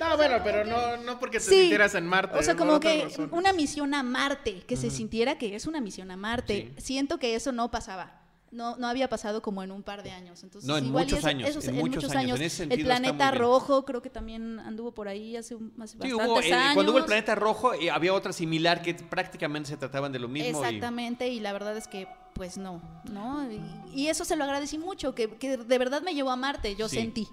No, 0.00 0.16
bueno, 0.16 0.38
pero 0.42 0.64
no, 0.64 0.96
no 0.96 1.18
porque 1.20 1.38
te 1.38 1.44
Sí. 1.44 1.60
sintieras 1.60 1.94
en 1.94 2.06
Marte. 2.06 2.36
O 2.36 2.42
sea, 2.42 2.56
como 2.56 2.80
que 2.80 3.04
razones. 3.04 3.30
una 3.32 3.52
misión 3.52 3.94
a 3.94 4.02
Marte, 4.02 4.62
que 4.66 4.76
se 4.76 4.90
sintiera 4.90 5.38
que 5.38 5.54
es 5.54 5.66
una 5.66 5.80
misión 5.80 6.10
a 6.10 6.16
Marte. 6.16 6.72
Siento 6.78 7.18
que 7.18 7.36
eso 7.36 7.52
no 7.52 7.70
pasaba. 7.70 8.20
No, 8.52 8.76
no 8.76 8.86
había 8.86 9.08
pasado 9.08 9.40
como 9.40 9.62
en 9.62 9.72
un 9.72 9.82
par 9.82 10.02
de 10.02 10.10
años. 10.10 10.42
Entonces, 10.42 10.68
No, 10.68 10.76
en 10.76 10.84
igual 10.86 11.04
muchos 11.04 11.20
eso- 11.20 11.28
años, 11.28 11.48
esos- 11.48 11.64
en 11.66 11.74
muchos 11.76 12.10
años. 12.14 12.38
En 12.38 12.44
ese 12.44 12.64
el 12.64 12.82
planeta 12.84 13.30
rojo 13.30 13.84
creo 13.86 14.02
que 14.02 14.10
también 14.10 14.58
anduvo 14.60 14.92
por 14.92 15.08
ahí 15.08 15.36
hace, 15.36 15.54
un- 15.54 15.72
hace 15.80 15.92
Sí, 15.96 16.12
bastantes 16.12 16.26
hubo, 16.28 16.40
eh, 16.42 16.52
años. 16.52 16.74
cuando 16.74 16.92
hubo 16.92 16.98
el 16.98 17.06
planeta 17.06 17.34
rojo, 17.34 17.72
eh, 17.72 17.90
había 17.90 18.12
otra 18.12 18.32
similar 18.34 18.82
que 18.82 18.92
prácticamente 18.94 19.70
se 19.70 19.76
trataban 19.78 20.12
de 20.12 20.18
lo 20.18 20.28
mismo. 20.28 20.60
y- 20.60 20.64
Exactamente, 20.66 21.28
y... 21.28 21.40
la 21.40 21.52
verdad 21.54 21.74
es 21.78 21.88
que, 21.88 22.06
pues 22.34 22.58
no, 22.58 22.82
¿no? 23.10 23.50
Y, 23.50 23.60
y 23.94 24.08
eso 24.08 24.24
se 24.26 24.36
lo 24.36 24.44
agradecí 24.44 24.76
mucho, 24.76 25.14
que, 25.14 25.30
que 25.30 25.56
de 25.56 25.78
verdad 25.78 26.02
me 26.02 26.14
llevó 26.14 26.30
a 26.30 26.36
Marte, 26.36 26.76
yo 26.76 26.88
Sí. 26.90 26.96
sentí, 26.96 27.28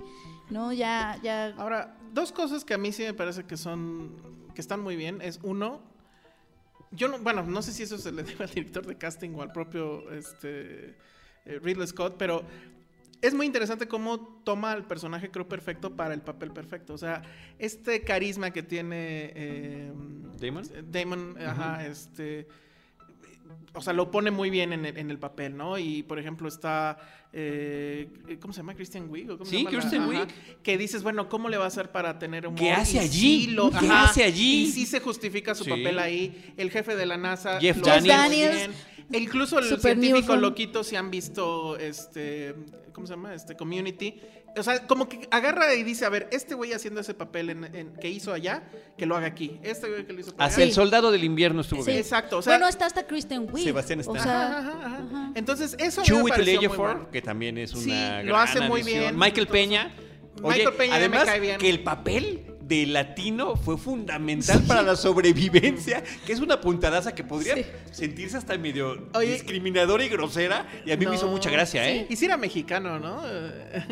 ¿no? 0.49 0.71
Ya, 0.71 1.19
ya... 1.21 1.53
Ahora, 1.57 1.97
dos 2.13 2.31
cosas 2.31 2.63
que 2.63 2.73
a 2.73 2.77
mí 2.77 2.93
sí 2.93 3.03
me 3.03 3.13
parece 3.13 3.43
que 3.43 3.57
son 3.57 4.15
que 4.55 4.61
están 4.61 4.79
muy 4.81 4.95
bien 4.95 5.21
es 5.21 5.39
uno 5.43 5.81
yo 6.91 7.07
no, 7.07 7.19
bueno, 7.19 7.43
no 7.43 7.61
sé 7.61 7.71
si 7.73 7.83
eso 7.83 7.97
se 7.97 8.11
le 8.11 8.23
debe 8.23 8.43
al 8.43 8.49
director 8.49 8.85
de 8.85 8.97
casting 8.97 9.31
o 9.35 9.41
al 9.41 9.51
propio 9.51 10.09
este, 10.11 10.95
eh, 11.45 11.59
Ridley 11.61 11.87
Scott, 11.87 12.15
pero 12.17 12.43
es 13.21 13.33
muy 13.33 13.45
interesante 13.45 13.87
cómo 13.87 14.41
toma 14.43 14.73
el 14.73 14.83
personaje, 14.83 15.29
creo, 15.29 15.47
perfecto 15.47 15.95
para 15.95 16.13
el 16.13 16.21
papel 16.21 16.51
perfecto. 16.51 16.93
O 16.93 16.97
sea, 16.97 17.21
este 17.57 18.01
carisma 18.01 18.51
que 18.51 18.63
tiene 18.63 19.31
eh, 19.35 19.91
¿Damon? 20.39 20.63
Damon, 20.89 21.35
ajá, 21.41 21.85
este. 21.85 22.47
O 23.73 23.81
sea, 23.81 23.93
lo 23.93 24.11
pone 24.11 24.31
muy 24.31 24.49
bien 24.49 24.73
en 24.73 24.85
el, 24.85 24.97
en 24.97 25.11
el 25.11 25.19
papel, 25.19 25.55
¿no? 25.55 25.77
Y 25.77 26.03
por 26.03 26.19
ejemplo 26.19 26.47
está. 26.47 26.97
eh, 27.33 28.09
¿Cómo 28.41 28.53
se 28.53 28.57
llama? 28.61 28.73
Christian 28.75 29.09
Wiig. 29.09 29.29
¿o 29.31 29.37
cómo 29.37 29.49
se 29.49 29.57
Sí, 29.57 29.65
ajá, 29.67 30.07
Wiig. 30.07 30.27
Que 30.63 30.77
dices, 30.77 31.03
bueno, 31.03 31.29
¿cómo 31.29 31.49
le 31.49 31.57
va 31.57 31.65
a 31.65 31.67
hacer 31.67 31.91
para 31.91 32.17
tener 32.19 32.47
un 32.47 32.55
¿Qué 32.55 32.71
hace 32.71 32.99
allí? 32.99 33.55
¿Qué 33.79 33.87
hace 33.89 34.23
allí? 34.23 34.63
Y 34.63 34.71
sí 34.71 34.85
se 34.85 34.99
justifica 34.99 35.53
su 35.55 35.63
Sí. 35.63 35.69
papel 35.69 35.99
ahí. 35.99 36.53
El 36.57 36.71
jefe 36.71 36.95
de 36.95 37.05
la 37.05 37.17
NASA. 37.17 37.59
Jeff 37.59 37.77
lo 37.77 37.85
Daniels. 37.85 38.07
Daniels. 38.17 38.69
E 39.11 39.17
incluso 39.17 39.57
el 39.59 39.65
Super 39.65 39.93
científico 39.93 40.19
Newton. 40.19 40.41
loquito, 40.41 40.83
si 40.83 40.95
han 40.95 41.09
visto 41.11 41.77
este. 41.77 42.55
¿Cómo 42.93 43.07
se 43.07 43.13
llama? 43.13 43.33
Este 43.33 43.55
Community. 43.55 44.19
O 44.57 44.63
sea, 44.63 44.85
como 44.87 45.07
que 45.07 45.27
agarra 45.31 45.73
y 45.75 45.83
dice, 45.83 46.05
a 46.05 46.09
ver, 46.09 46.27
este 46.31 46.55
güey 46.55 46.73
haciendo 46.73 47.01
ese 47.01 47.13
papel 47.13 47.51
en, 47.51 47.63
en- 47.75 47.93
que 47.93 48.09
hizo 48.09 48.33
allá, 48.33 48.63
que 48.97 49.05
lo 49.05 49.15
haga 49.15 49.27
aquí. 49.27 49.59
Este 49.63 49.87
güey 49.87 50.05
que 50.05 50.11
lo 50.13 50.19
hizo 50.19 50.33
Hacia 50.37 50.63
el 50.63 50.73
soldado 50.73 51.11
del 51.11 51.23
invierno 51.23 51.61
estuvo 51.61 51.81
Sí. 51.83 51.91
bien. 51.91 51.99
Exacto. 51.99 52.39
O 52.39 52.41
sea, 52.41 52.53
bueno, 52.53 52.67
está 52.67 52.87
hasta 52.87 53.05
Kristen 53.07 53.47
Wiig. 53.51 53.63
Sebastián 53.63 53.99
O 53.99 54.01
Stan. 54.01 54.19
sea, 54.23 54.57
Ajá, 54.57 54.69
ajá, 54.83 55.03
ajá. 55.07 55.31
Entonces, 55.35 55.75
eso 55.79 56.01
bueno. 56.93 57.09
que 57.11 57.21
también 57.21 57.57
es 57.59 57.73
una 57.73 57.83
Sí, 57.83 57.89
gran 57.91 58.25
lo 58.27 58.37
hace 58.37 58.61
muy 58.61 58.81
adición. 58.81 58.99
bien. 59.01 59.15
Michael 59.17 59.47
Entonces, 59.47 59.51
Peña. 59.51 59.95
Michael 60.41 60.73
Peña 60.75 60.91
me 60.91 60.97
además 60.97 61.23
cae 61.25 61.39
bien. 61.39 61.57
que 61.59 61.69
el 61.69 61.83
papel 61.83 62.48
de 62.69 62.85
latino 62.85 63.55
fue 63.57 63.77
fundamental 63.77 64.61
para 64.67 64.81
la 64.83 64.95
sobrevivencia, 64.95 66.03
que 66.25 66.31
es 66.33 66.39
una 66.39 66.61
puntadaza 66.61 67.13
que 67.15 67.23
podría 67.23 67.55
Sí. 67.55 67.65
sentirse 67.91 68.37
hasta 68.37 68.57
medio 68.57 69.07
Oye. 69.13 69.33
discriminadora 69.33 70.05
y 70.05 70.09
grosera, 70.09 70.67
y 70.85 70.91
a 70.91 70.97
mí 70.97 71.05
me 71.07 71.15
hizo 71.15 71.27
mucha 71.27 71.49
gracia, 71.49 71.89
¿eh? 71.89 72.05
Y 72.09 72.15
si 72.15 72.25
era 72.25 72.37
mexicano, 72.37 72.99
¿no? 72.99 73.21
Eh, 73.71 73.85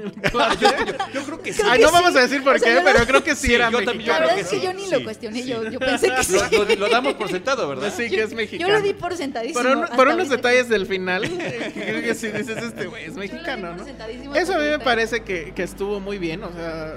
yo, 0.61 0.69
yo 1.13 1.23
creo 1.25 1.41
que 1.41 1.53
sí. 1.53 1.61
Ay, 1.65 1.81
no 1.81 1.91
vamos 1.91 2.15
a 2.15 2.21
decir 2.21 2.43
por 2.43 2.55
O 2.55 2.59
sea, 2.59 2.75
qué, 2.77 2.81
pero 2.83 3.05
creo 3.05 3.23
que 3.23 3.35
sí, 3.35 3.47
Sí, 3.47 3.53
era 3.55 3.69
yo 3.71 3.83
también- 3.83 4.07
yo 4.07 4.13
La 4.13 4.19
verdad 4.19 4.39
es 4.39 4.47
que 4.47 4.55
sí, 4.57 4.61
yo 4.63 4.73
ni 4.73 4.83
sí, 4.85 4.91
lo 4.91 5.03
cuestioné, 5.03 5.41
sí. 5.43 5.49
yo, 5.49 5.69
yo 5.69 5.79
pensé 5.79 6.09
que 6.13 6.23
sí. 6.23 6.33
Lo, 6.51 6.63
lo- 6.65 6.75
lo 6.75 6.89
damos 6.89 7.13
por 7.15 7.29
sentado, 7.29 7.67
¿verdad? 7.67 7.91
Sí, 7.95 8.09
que 8.09 8.21
es 8.23 8.33
mexicano. 8.33 8.69
Yo 8.69 8.75
lo 8.77 8.81
di 8.81 8.93
por 8.93 9.15
sentadísimo. 9.15 9.61
Por, 9.61 9.71
un- 9.77 9.83
hasta 9.83 9.95
por 9.95 10.07
unos 10.07 10.29
detalles 10.29 10.69
del 10.69 10.85
final, 10.85 11.23
eh, 11.25 11.71
que 11.73 11.81
creo 11.81 12.01
que 12.01 12.13
sí 12.15 12.27
dices, 12.27 12.57
este 12.63 12.85
güey 12.87 13.05
es 13.05 13.13
mexicano, 13.15 13.75
¿no? 13.75 14.35
Eso 14.35 14.53
a 14.53 14.57
mí 14.57 14.65
me 14.65 14.79
parece 14.79 15.21
que, 15.23 15.53
que 15.55 15.63
estuvo 15.63 15.99
muy 15.99 16.17
bien, 16.17 16.43
o 16.43 16.51
sea, 16.51 16.93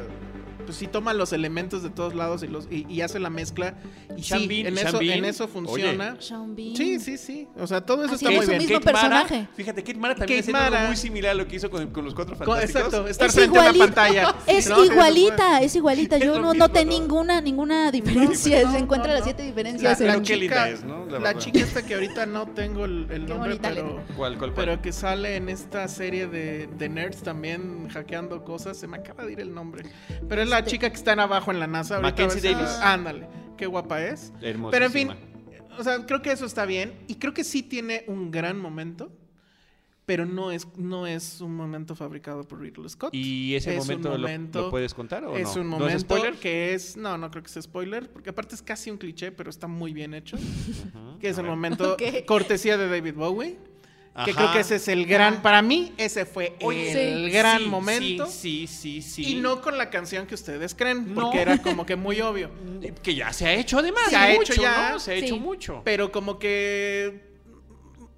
pues 0.70 0.78
sí 0.78 0.86
toma 0.86 1.12
los 1.14 1.32
elementos 1.32 1.82
de 1.82 1.90
todos 1.90 2.14
lados 2.14 2.42
y 2.44 2.46
los 2.46 2.66
y, 2.70 2.86
y 2.88 3.00
hace 3.00 3.18
la 3.18 3.28
mezcla 3.30 3.74
y 4.16 4.22
Sean 4.22 4.40
sí, 4.42 4.46
Bean- 4.48 4.66
en 4.68 4.76
Sean 4.76 4.88
eso, 4.88 4.98
Bean, 5.00 5.18
en 5.18 5.24
eso 5.24 5.48
funciona. 5.48 6.16
Sean 6.20 6.54
Bean. 6.54 6.76
Sí, 6.76 7.00
sí, 7.00 7.18
sí, 7.18 7.48
o 7.58 7.66
sea, 7.66 7.80
todo 7.80 8.04
eso 8.04 8.14
Haciendo 8.14 8.40
está 8.40 8.46
muy 8.46 8.46
su 8.46 8.50
bien. 8.50 8.62
mismo 8.62 8.80
Kate 8.80 8.92
Mara, 8.92 9.22
personaje. 9.24 9.48
fíjate, 9.56 9.82
Kate 9.82 9.98
Mara 9.98 10.14
también 10.14 10.40
Kate 10.42 10.56
algo 10.56 10.86
muy 10.86 10.96
similar 10.96 11.30
a 11.32 11.34
lo 11.34 11.48
que 11.48 11.56
hizo 11.56 11.70
con, 11.70 11.88
con 11.88 12.04
los 12.04 12.14
cuatro 12.14 12.36
Co- 12.36 12.44
fantásticos. 12.44 12.84
Exacto, 12.84 13.08
estar 13.08 13.28
Es 13.28 13.34
frente 13.34 13.58
a 13.58 13.72
la 13.72 13.78
pantalla. 13.78 14.34
es 14.46 14.68
igualita, 14.68 15.60
es 15.60 15.74
igualita. 15.74 16.16
Es 16.16 16.24
Yo 16.24 16.38
no 16.40 16.54
noté 16.54 16.84
¿no? 16.84 16.92
ninguna, 16.92 17.40
ninguna 17.40 17.90
diferencia. 17.90 18.62
No, 18.64 18.72
Se 18.72 18.78
encuentra 18.78 19.08
no, 19.08 19.14
las 19.14 19.24
siete 19.24 19.42
La, 19.42 19.48
diferencias. 19.48 20.00
la 20.00 20.14
en- 20.14 20.22
Qué 20.22 20.36
linda 20.36 20.54
chica, 20.66 20.68
es, 20.68 20.84
¿no? 20.84 21.06
La 21.06 21.18
la 21.18 21.36
chica 21.38 21.58
esta 21.60 21.82
que 21.82 21.94
ahorita 21.94 22.26
no 22.26 22.46
tengo 22.48 22.84
el, 22.84 23.06
nombre, 23.26 23.56
pero, 23.60 23.74
letra. 23.98 24.14
¿Cuál, 24.16 24.38
cuál, 24.38 24.38
cuál? 24.38 24.52
pero 24.54 24.82
que 24.82 24.92
sale 24.92 25.36
en 25.36 25.48
esta 25.48 25.88
serie 25.88 26.26
de, 26.26 26.68
de 26.68 26.88
nerds 26.88 27.22
también 27.22 27.88
hackeando 27.88 28.44
cosas. 28.44 28.76
Se 28.76 28.86
me 28.86 28.98
acaba 28.98 29.24
de 29.24 29.32
ir 29.32 29.40
el 29.40 29.54
nombre. 29.54 29.84
Pero 30.28 30.42
es 30.42 30.48
la 30.48 30.59
Este- 30.60 30.70
chica 30.72 30.88
que 30.90 30.96
está 30.96 31.12
en 31.12 31.20
abajo 31.20 31.50
en 31.50 31.60
la 31.60 31.66
NASA. 31.66 31.96
ahorita 31.96 32.22
Mackenzie 32.22 32.52
Davis. 32.52 32.70
Ándale, 32.82 33.26
qué 33.56 33.66
guapa 33.66 34.02
es. 34.02 34.32
Hermosísima. 34.40 34.70
Pero 34.70 34.86
en 34.86 34.92
fin, 34.92 35.10
o 35.78 35.82
sea, 35.84 36.04
creo 36.06 36.22
que 36.22 36.32
eso 36.32 36.46
está 36.46 36.64
bien. 36.66 36.94
Y 37.08 37.16
creo 37.16 37.34
que 37.34 37.44
sí 37.44 37.62
tiene 37.62 38.04
un 38.06 38.30
gran 38.30 38.58
momento. 38.58 39.12
Pero 40.06 40.26
no 40.26 40.50
es, 40.50 40.66
no 40.76 41.06
es 41.06 41.40
un 41.40 41.54
momento 41.54 41.94
fabricado 41.94 42.42
por 42.42 42.58
Ridley 42.60 42.88
Scott. 42.88 43.14
¿Y 43.14 43.54
ese 43.54 43.76
Es 43.76 43.78
momento, 43.78 44.18
lo- 44.18 44.68
puedes 44.70 44.92
contar 44.92 45.24
o 45.24 45.36
es 45.36 45.54
no? 45.54 45.62
un 45.62 45.70
¿No 45.70 45.78
momento 45.78 45.94
es 45.96 46.02
spoiler? 46.02 46.34
que 46.34 46.74
es. 46.74 46.96
No, 46.96 47.16
no 47.16 47.30
creo 47.30 47.44
que 47.44 47.48
sea 47.48 47.62
spoiler. 47.62 48.10
Porque 48.10 48.30
aparte 48.30 48.56
es 48.56 48.62
casi 48.62 48.90
un 48.90 48.96
cliché, 48.98 49.30
pero 49.30 49.50
está 49.50 49.68
muy 49.68 49.92
bien 49.92 50.12
hecho. 50.14 50.36
Ujú. 50.94 51.18
Que 51.20 51.28
es 51.28 51.36
A 51.38 51.42
el 51.42 51.46
ver. 51.46 51.54
momento 51.54 51.96
cortesía 52.26 52.76
de 52.76 52.88
David 52.88 53.14
Bowie. 53.14 53.56
Que 54.24 54.34
creo 54.34 54.52
que 54.52 54.60
ese 54.60 54.76
es 54.76 54.88
el 54.88 55.06
gran. 55.06 55.40
Para 55.40 55.62
mí, 55.62 55.94
ese 55.96 56.26
fue 56.26 56.56
Oye, 56.62 56.90
el 57.22 57.26
Sí. 57.26 57.30
gran 57.30 57.58
sí, 57.62 57.66
momento. 57.68 58.26
Sí, 58.26 58.66
sí, 58.66 59.00
sí, 59.02 59.24
sí. 59.24 59.32
Y 59.32 59.34
no 59.40 59.60
con 59.62 59.78
la 59.78 59.88
canción 59.88 60.26
que 60.26 60.34
ustedes 60.34 60.74
creen, 60.74 61.14
No. 61.14 61.22
porque 61.22 61.40
era 61.40 61.58
como 61.62 61.86
que 61.86 61.96
muy 61.96 62.20
obvio. 62.20 62.50
Que 63.02 63.14
ya 63.14 63.32
se 63.32 63.46
ha 63.46 63.54
hecho 63.54 63.78
además. 63.78 64.02
Se 64.10 64.16
ha 64.16 64.28
mucho, 64.34 64.52
hecho 64.52 64.62
ya. 64.62 64.90
¿no? 64.92 64.98
Se 65.00 65.12
ha 65.14 65.18
Sí. 65.20 65.26
hecho 65.26 65.36
mucho. 65.36 65.82
Pero 65.84 66.10
como 66.12 66.38
que. 66.38 67.30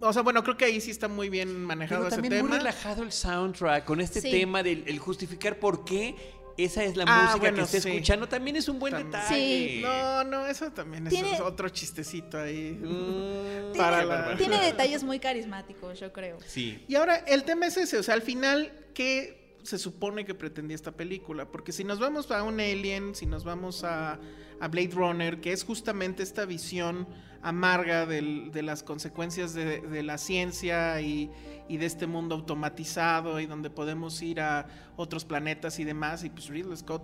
O 0.01 0.13
sea, 0.13 0.23
bueno, 0.23 0.43
creo 0.43 0.57
que 0.57 0.65
ahí 0.65 0.81
sí 0.81 0.91
está 0.91 1.07
muy 1.07 1.29
bien 1.29 1.63
manejado 1.65 2.01
Pero 2.01 2.09
ese 2.09 2.17
también 2.17 2.33
tema. 2.35 2.49
muy 2.49 2.59
relajado 2.59 3.05
el 3.05 3.13
soundtrack 3.13 3.85
con 3.85 4.01
este 4.01 4.21
Sí. 4.21 4.31
tema 4.33 4.63
del 4.65 4.83
el 4.89 4.99
justificar 4.99 5.59
por 5.61 5.85
qué 5.85 6.17
esa 6.65 6.85
es 6.85 6.97
la 6.97 7.05
Ah, 7.07 7.23
música 7.23 7.39
bueno, 7.41 7.57
que 7.57 7.63
está 7.63 7.81
sí. 7.81 7.89
escuchando. 7.91 8.29
También 8.29 8.57
es 8.57 8.69
un 8.69 8.79
buen 8.79 8.93
También. 8.93 9.11
detalle. 9.13 9.69
Sí. 9.69 9.81
No, 9.83 10.25
no, 10.25 10.47
eso 10.47 10.71
también 10.73 11.07
es 11.07 11.13
Tiene- 11.13 11.41
otro 11.41 11.69
chistecito 11.69 12.39
ahí. 12.39 12.79
Mm, 12.81 13.77
Para 13.77 14.01
qué 14.01 14.07
la-. 14.07 14.37
Tiene 14.37 14.61
detalles 14.65 15.03
muy 15.05 15.19
carismáticos, 15.19 15.99
yo 16.01 16.13
creo. 16.13 16.39
Sí. 16.47 16.85
Y 16.89 16.95
ahora, 16.95 17.17
el 17.17 17.45
tema 17.45 17.67
es 17.67 17.77
ese, 17.77 17.99
o 17.99 18.03
sea, 18.03 18.15
al 18.15 18.23
final, 18.23 18.73
¿qué 18.95 19.57
se 19.63 19.79
supone 19.79 20.25
que 20.25 20.35
pretendía 20.35 20.75
esta 20.75 20.93
película? 20.93 21.47
Porque 21.47 21.73
si 21.73 21.85
nos 21.85 21.99
vamos 21.99 22.31
a 22.31 22.43
un 22.43 22.59
Alien, 22.61 23.15
si 23.15 23.27
nos 23.27 23.45
vamos 23.45 23.85
a, 23.85 24.19
a 24.61 24.69
Blade 24.69 24.91
Runner, 24.93 25.41
que 25.41 25.53
es 25.53 25.65
justamente 25.65 26.23
esta 26.23 26.45
visión 26.45 27.07
amarga 27.43 28.07
de 28.07 28.63
las 28.63 28.83
consecuencias 28.83 29.53
de, 29.55 30.03
la 30.03 30.19
ciencia 30.19 31.01
y, 31.01 31.31
y 31.69 31.77
de 31.77 31.87
este 31.87 32.07
mundo 32.07 32.35
automatizado 32.35 33.41
y 33.41 33.47
donde 33.47 33.71
podemos 33.71 34.21
ir 34.23 34.41
a 34.41 34.67
otros 34.97 35.25
planetas 35.25 35.79
y 35.79 35.85
demás, 35.85 36.25
y 36.25 36.31
pues 36.31 36.49
Ridley 36.49 36.77
Scott, 36.77 37.03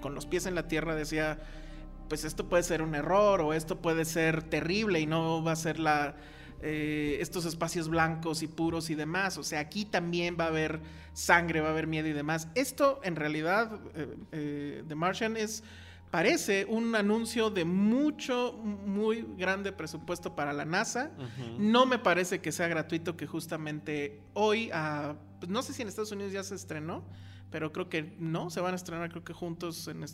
con 0.00 0.14
los 0.14 0.26
pies 0.26 0.46
en 0.46 0.54
la 0.54 0.68
tierra, 0.68 0.94
decía, 0.94 1.38
pues 2.08 2.24
esto 2.24 2.48
puede 2.48 2.62
ser 2.62 2.82
un 2.82 2.94
error 2.94 3.40
o 3.40 3.52
esto 3.52 3.80
puede 3.80 4.04
ser 4.04 4.42
terrible 4.42 5.00
y 5.00 5.06
no 5.06 5.42
va 5.42 5.52
a 5.52 5.56
ser 5.56 5.78
la 5.78 6.16
eh, 6.60 7.18
estos 7.20 7.44
espacios 7.44 7.88
blancos 7.88 8.42
y 8.42 8.48
puros 8.48 8.90
y 8.90 8.96
demás. 8.96 9.38
O 9.38 9.44
sea, 9.44 9.60
aquí 9.60 9.84
también 9.84 10.36
va 10.38 10.44
a 10.44 10.48
haber 10.48 10.80
sangre, 11.12 11.60
va 11.60 11.68
a 11.68 11.70
haber 11.70 11.86
miedo 11.86 12.08
y 12.08 12.12
demás. 12.12 12.48
Esto 12.56 13.00
en 13.04 13.14
realidad, 13.14 13.78
eh, 13.94 14.16
eh, 14.32 14.84
The 14.88 14.94
Martian 14.96 15.36
es 15.36 15.62
parece 16.10 16.64
un 16.68 16.94
anuncio 16.94 17.50
de 17.50 17.64
mucho, 17.64 18.52
muy 18.54 19.26
grande 19.36 19.72
presupuesto 19.72 20.34
para 20.34 20.52
la 20.52 20.64
NASA. 20.64 21.10
No 21.58 21.86
me 21.86 21.98
parece 21.98 22.40
que 22.40 22.52
sea 22.52 22.68
gratuito 22.68 23.16
que 23.16 23.26
justamente 23.26 24.20
hoy, 24.34 24.70
ah, 24.72 25.14
pues 25.40 25.50
no 25.50 25.62
sé 25.62 25.72
si 25.72 25.82
en 25.82 25.88
Estados 25.88 26.12
Unidos 26.12 26.32
ya 26.32 26.42
se 26.42 26.54
estrenó, 26.54 27.04
pero 27.50 27.72
creo 27.72 27.88
que 27.88 28.14
no, 28.18 28.50
se 28.50 28.60
van 28.60 28.74
a 28.74 28.76
estrenar 28.76 29.08
creo 29.10 29.24
que 29.24 29.32
juntos 29.32 29.88
en, 29.88 30.04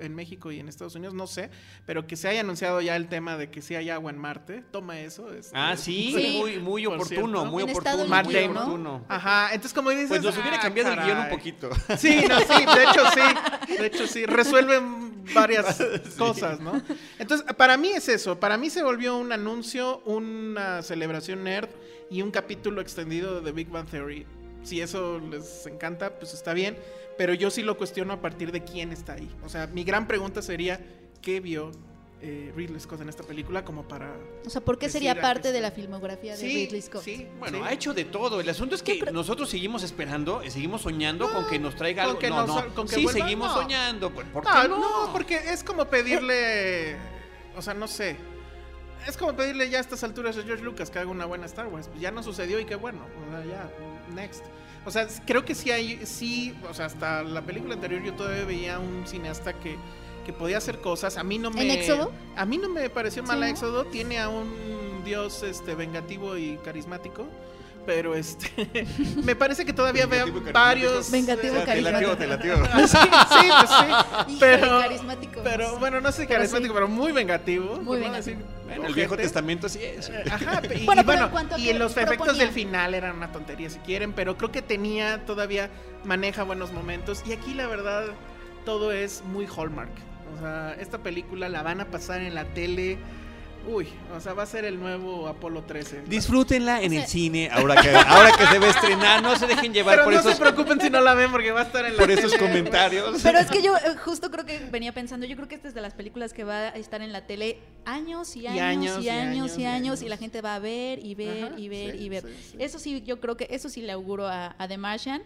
en 0.00 0.14
México 0.14 0.52
y 0.52 0.60
en 0.60 0.68
Estados 0.68 0.94
Unidos, 0.94 1.14
no 1.14 1.26
sé, 1.26 1.50
pero 1.86 2.06
que 2.06 2.16
se 2.16 2.28
haya 2.28 2.40
anunciado 2.40 2.80
ya 2.82 2.96
el 2.96 3.08
tema 3.08 3.38
de 3.38 3.50
que 3.50 3.62
sí 3.62 3.74
hay 3.74 3.88
agua 3.88 4.10
en 4.10 4.18
Marte, 4.18 4.62
toma 4.70 5.00
eso. 5.00 5.32
este, 5.32 5.52
Ah, 5.56 5.74
sí, 5.76 6.12
Sí. 6.14 6.38
muy, 6.38 6.58
muy 6.58 6.84
Por 6.84 6.94
oportuno, 6.96 7.38
cierto. 7.40 7.44
muy 7.46 7.62
oportuno, 7.62 8.04
Estados 8.04 8.26
muy 8.26 8.36
oportuno. 8.44 9.04
Ajá, 9.08 9.48
entonces 9.54 9.72
como 9.72 9.88
dices... 9.90 10.08
Pues 10.08 10.22
nos 10.22 10.36
hubiera 10.36 10.58
ah, 10.58 10.60
cambiado 10.60 10.92
el 10.92 11.00
guion 11.00 11.18
un 11.18 11.28
poquito. 11.30 11.70
Sí, 11.96 12.24
no, 12.28 12.38
sí, 12.40 12.66
de 12.66 12.82
hecho 12.84 13.04
sí, 13.14 13.74
de 13.78 13.86
hecho 13.86 14.06
sí, 14.06 14.26
resuelven 14.26 15.11
varias 15.34 15.82
cosas, 16.18 16.60
¿no? 16.60 16.82
Entonces, 17.18 17.46
para 17.54 17.76
mí 17.76 17.90
es 17.90 18.08
eso, 18.08 18.38
para 18.38 18.56
mí 18.56 18.70
se 18.70 18.82
volvió 18.82 19.16
un 19.16 19.32
anuncio, 19.32 20.02
una 20.04 20.82
celebración 20.82 21.44
nerd 21.44 21.68
y 22.10 22.22
un 22.22 22.30
capítulo 22.30 22.80
extendido 22.80 23.36
de 23.36 23.42
The 23.42 23.52
Big 23.52 23.68
Bang 23.68 23.88
Theory. 23.88 24.26
Si 24.62 24.80
eso 24.80 25.18
les 25.18 25.66
encanta, 25.66 26.18
pues 26.18 26.34
está 26.34 26.54
bien, 26.54 26.76
pero 27.18 27.34
yo 27.34 27.50
sí 27.50 27.62
lo 27.62 27.76
cuestiono 27.76 28.12
a 28.12 28.20
partir 28.20 28.52
de 28.52 28.62
quién 28.62 28.92
está 28.92 29.14
ahí. 29.14 29.28
O 29.44 29.48
sea, 29.48 29.66
mi 29.66 29.84
gran 29.84 30.06
pregunta 30.06 30.40
sería, 30.42 30.80
¿qué 31.20 31.40
vio 31.40 31.72
eh, 32.24 32.52
Ridley 32.54 32.78
Scott 32.80 33.00
en 33.00 33.08
esta 33.08 33.24
película 33.24 33.64
como 33.64 33.82
para... 33.86 34.14
O 34.46 34.50
sea, 34.50 34.60
¿por 34.60 34.78
qué 34.78 34.88
sería 34.88 35.20
parte 35.20 35.48
sí. 35.48 35.54
de 35.54 35.60
la 35.60 35.72
filmografía 35.72 36.32
de 36.32 36.38
Sí, 36.38 36.66
Ridley 36.66 36.80
Scott? 36.82 37.02
sí, 37.02 37.26
Bueno, 37.40 37.58
sí. 37.58 37.64
ha 37.66 37.72
hecho 37.72 37.92
de 37.94 38.04
todo. 38.04 38.40
El 38.40 38.48
asunto 38.48 38.74
es 38.76 38.82
que 38.82 38.98
creo- 39.00 39.12
nosotros 39.12 39.50
seguimos 39.50 39.82
esperando, 39.82 40.40
eh, 40.42 40.50
seguimos 40.50 40.82
soñando 40.82 41.26
No, 41.28 41.34
con 41.34 41.46
que 41.48 41.58
nos 41.58 41.74
traiga 41.74 42.04
con 42.04 42.10
algo. 42.10 42.20
que 42.20 42.30
no, 42.30 42.46
nos- 42.46 42.64
no. 42.68 42.74
con 42.74 42.86
que 42.86 42.94
sí, 42.94 43.02
vuelva, 43.02 43.20
seguimos 43.20 43.48
no. 43.48 43.54
soñando. 43.62 44.10
¿Por 44.14 44.24
qué 44.24 44.48
No, 44.48 44.68
no? 44.68 45.06
no, 45.06 45.12
porque 45.12 45.34
es 45.36 45.64
como 45.64 45.86
pedirle. 45.86 46.96
O 47.56 47.62
sea, 47.62 47.74
no 47.74 47.88
sé. 47.88 48.16
Es 49.06 49.16
como 49.16 49.34
pedirle 49.34 49.68
ya 49.68 49.78
a 49.78 49.80
estas 49.80 50.04
alturas 50.04 50.38
a 50.38 50.42
George 50.44 50.62
Lucas 50.62 50.88
que 50.90 51.00
haga 51.00 51.10
una 51.10 51.24
buena 51.26 51.46
Star 51.46 51.66
Wars. 51.66 51.88
Pues 51.88 52.00
ya 52.00 52.12
no 52.12 52.22
sucedió 52.22 52.60
y 52.60 52.64
qué 52.64 52.76
bueno. 52.76 53.00
O 53.28 53.30
sea, 53.32 53.44
ya, 53.44 53.70
next. 54.14 54.44
O 54.86 54.90
sea, 54.92 55.08
creo 55.26 55.44
que 55.44 55.56
sí 55.56 55.72
hay. 55.72 56.06
Sí, 56.06 56.54
o 56.70 56.72
sea, 56.74 56.86
hasta 56.86 57.24
la 57.24 57.42
película 57.42 57.74
anterior 57.74 58.00
yo 58.04 58.14
todavía 58.14 58.44
veía 58.44 58.78
un 58.78 59.04
cineasta 59.06 59.54
que, 59.54 59.76
que 60.24 60.32
podía 60.32 60.58
hacer 60.58 60.80
cosas. 60.80 61.16
A 61.16 61.24
mí 61.24 61.38
no 61.38 61.50
me. 61.50 61.62
¿En 61.62 61.70
Éxodo? 61.70 62.12
A 62.36 62.44
mí 62.46 62.58
no 62.58 62.68
me 62.68 62.88
pareció 62.90 63.22
Sí, 63.22 63.28
mala. 63.28 63.48
Éxodo. 63.48 63.84
Tiene 63.86 64.18
a 64.20 64.28
un 64.28 65.02
dios 65.04 65.42
este 65.42 65.74
vengativo 65.74 66.36
y 66.36 66.58
carismático. 66.64 67.26
Pero 67.84 68.14
este. 68.14 68.86
me 69.24 69.34
parece 69.34 69.64
que 69.64 69.72
todavía 69.72 70.06
veo 70.06 70.26
varios. 70.52 71.10
Vengativo, 71.10 71.54
Te 71.64 71.80
latió, 71.80 72.16
carismático. 72.16 72.16
te 72.16 72.26
latió. 72.28 72.56
sí, 72.86 72.96
sí, 72.96 73.48
pues 73.58 73.70
sí. 73.70 73.86
Híjole, 74.34 74.38
Pero. 74.38 74.80
carismático. 74.80 75.40
Pero 75.42 75.78
bueno, 75.80 76.00
no 76.00 76.12
sé 76.12 76.18
Pero 76.26 76.38
carismático, 76.38 76.68
sí. 76.68 76.74
pero 76.74 76.86
muy 76.88 77.10
vengativo. 77.10 77.80
Muy 77.82 77.98
vengativo. 77.98 78.36
decir 78.38 78.46
Bueno, 78.66 78.86
el 78.86 78.94
Viejo. 78.94 79.16
Testamento 79.16 79.68
sí 79.68 79.80
es. 79.82 80.12
Ajá, 80.30 80.62
y 80.72 80.82
y 80.82 80.86
Bueno, 80.86 81.02
y 81.56 81.72
los 81.72 81.90
efectos 81.96 82.18
proponía. 82.18 82.44
del 82.44 82.52
final 82.54 82.94
eran 82.94 83.16
una 83.16 83.32
tontería 83.32 83.68
si 83.68 83.80
quieren, 83.80 84.12
pero 84.12 84.36
creo 84.36 84.52
que 84.52 84.62
tenía 84.62 85.24
todavía 85.26 85.68
maneja 86.04 86.44
buenos 86.44 86.70
momentos 86.72 87.24
y 87.26 87.32
aquí 87.32 87.52
la 87.52 87.66
verdad 87.66 88.04
todo 88.64 88.92
es 88.92 89.24
muy 89.24 89.46
Hallmark. 89.46 89.90
O 90.36 90.38
sea, 90.40 90.76
esta 90.80 90.98
película 90.98 91.48
la 91.48 91.62
van 91.62 91.80
a 91.80 91.90
pasar 91.90 92.20
en 92.22 92.34
la 92.34 92.44
tele. 92.46 92.98
Uy, 93.64 93.86
o 94.12 94.18
sea, 94.18 94.32
va 94.34 94.42
a 94.42 94.46
ser 94.46 94.64
el 94.64 94.80
nuevo 94.80 95.28
Apolo 95.28 95.62
13. 95.62 96.02
Disfrútenla 96.08 96.82
en 96.82 96.88
O 96.88 96.90
sea- 96.94 97.02
el 97.02 97.06
cine 97.06 97.48
ahora 97.52 97.80
que, 97.80 97.90
ahora 97.90 98.32
que 98.36 98.44
se 98.46 98.58
va 98.58 98.66
a 98.66 98.70
estrenar. 98.70 99.22
No 99.22 99.36
se 99.36 99.46
dejen 99.46 99.72
llevar 99.72 99.94
Pero 99.94 100.04
por 100.04 100.14
no 100.14 100.18
esos, 100.18 100.32
se 100.34 100.40
preocupen 100.40 100.80
si 100.80 100.90
no 100.90 101.00
la 101.00 101.14
ven 101.14 101.30
porque 101.30 101.52
va 101.52 101.60
a 101.60 101.62
estar 101.62 101.84
en 101.86 101.92
la 101.92 101.98
por 102.00 102.10
esos 102.10 102.32
tele. 102.32 102.44
comentarios. 102.48 103.20
Pero 103.22 103.38
es 103.38 103.48
que 103.48 103.62
yo 103.62 103.76
eh, 103.76 103.80
justo 104.04 104.32
creo 104.32 104.44
que 104.44 104.58
venía 104.72 104.92
pensando, 104.92 105.26
yo 105.26 105.36
creo 105.36 105.46
que 105.46 105.54
esta 105.54 105.68
es 105.68 105.74
de 105.74 105.80
las 105.80 105.94
películas 105.94 106.32
que 106.32 106.42
va 106.42 106.58
a 106.58 106.68
estar 106.70 107.02
en 107.02 107.12
la 107.12 107.24
tele 107.28 107.60
años 107.84 108.34
y 108.34 108.48
años 108.48 109.04
y 109.04 109.08
años 109.10 109.56
y 109.56 109.64
años 109.64 110.02
y 110.02 110.08
la 110.08 110.16
gente 110.16 110.40
va 110.40 110.56
a 110.56 110.58
ver 110.58 110.98
y 110.98 111.14
ver 111.14 111.44
Ajá, 111.44 111.54
y 111.56 111.68
ver 111.68 111.92
sí, 111.96 112.02
y 112.04 112.08
ver. 112.08 112.22
sí, 112.24 112.28
sí. 112.50 112.56
Eso 112.58 112.78
sí, 112.80 113.02
yo 113.06 113.20
creo 113.20 113.36
que 113.36 113.46
eso 113.48 113.68
sí 113.68 113.80
le 113.82 113.92
auguro 113.92 114.26
a, 114.26 114.56
a 114.58 114.66
The 114.66 114.76
Martian. 114.76 115.22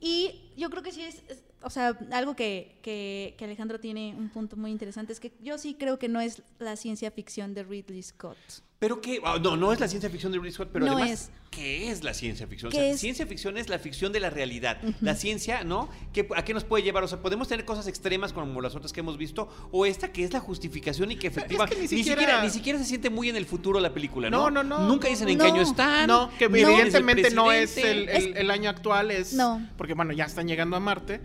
Y 0.00 0.40
yo 0.56 0.70
creo 0.70 0.84
que 0.84 0.92
sí 0.92 1.02
es, 1.02 1.16
es- 1.28 1.42
o 1.64 1.70
sea, 1.70 1.98
algo 2.10 2.34
que, 2.36 2.78
que, 2.82 3.34
que 3.38 3.44
Alejandro 3.44 3.80
tiene 3.80 4.14
un 4.16 4.28
punto 4.28 4.56
muy 4.56 4.70
interesante 4.70 5.12
es 5.12 5.20
que 5.20 5.32
yo 5.40 5.58
sí 5.58 5.74
creo 5.74 5.98
que 5.98 6.08
no 6.08 6.20
es 6.20 6.42
la 6.58 6.76
ciencia 6.76 7.10
ficción 7.10 7.54
de 7.54 7.64
Ridley 7.64 8.02
Scott. 8.02 8.38
Pero 8.82 9.00
qué, 9.00 9.20
ah, 9.24 9.38
no, 9.40 9.56
no 9.56 9.72
es 9.72 9.78
la 9.78 9.86
ciencia 9.86 10.10
ficción 10.10 10.32
de 10.32 10.38
Ridley 10.38 10.50
Scott, 10.50 10.70
pero 10.72 10.84
No 10.84 10.94
además, 10.96 11.10
es. 11.12 11.30
¿qué 11.52 11.88
es 11.92 12.02
la 12.02 12.14
ciencia 12.14 12.48
ficción? 12.48 12.66
O 12.66 12.72
¿Qué 12.72 12.78
sea, 12.78 12.90
es? 12.90 12.98
ciencia 13.00 13.24
ficción 13.28 13.56
es 13.56 13.68
la 13.68 13.78
ficción 13.78 14.10
de 14.12 14.18
la 14.18 14.28
realidad. 14.28 14.78
La 15.00 15.14
ciencia, 15.14 15.62
¿no? 15.62 15.88
¿Qué, 16.12 16.26
¿A 16.34 16.44
qué 16.44 16.52
nos 16.52 16.64
puede 16.64 16.82
llevar? 16.82 17.04
O 17.04 17.06
sea, 17.06 17.22
podemos 17.22 17.46
tener 17.46 17.64
cosas 17.64 17.86
extremas 17.86 18.32
como 18.32 18.60
las 18.60 18.74
otras 18.74 18.92
que 18.92 18.98
hemos 18.98 19.18
visto, 19.18 19.48
o 19.70 19.86
esta 19.86 20.10
que 20.10 20.24
es 20.24 20.32
la 20.32 20.40
justificación 20.40 21.12
y 21.12 21.16
que 21.16 21.28
efectivamente 21.28 21.76
ni 21.76 21.82
ni, 21.82 21.88
siquiera- 21.88 22.20
siquiera... 22.22 22.42
ni 22.42 22.50
siquiera 22.50 22.78
se 22.80 22.84
siente 22.84 23.08
muy 23.08 23.28
en 23.28 23.36
el 23.36 23.46
futuro 23.46 23.78
la 23.78 23.94
película, 23.94 24.28
¿no? 24.30 24.50
No, 24.50 24.64
no, 24.64 24.80
no, 24.80 24.88
Nunca 24.88 25.06
dicen 25.06 25.28
en 25.28 25.38
no. 25.38 25.44
qué 25.44 25.50
año 25.52 25.62
están. 25.62 26.08
No, 26.08 26.30
que 26.36 26.46
es 26.46 26.50
evidentemente 26.52 27.30
no 27.30 27.52
es 27.52 27.76
el, 27.76 28.06
presidente. 28.06 28.30
el- 28.32 28.36
el 28.38 28.50
año 28.50 28.68
actual, 28.68 29.12
es 29.12 29.32
No. 29.34 29.64
porque 29.76 29.94
bueno, 29.94 30.12
ya 30.12 30.24
están 30.24 30.48
llegando 30.48 30.74
a 30.76 30.80
Marte 30.80 31.20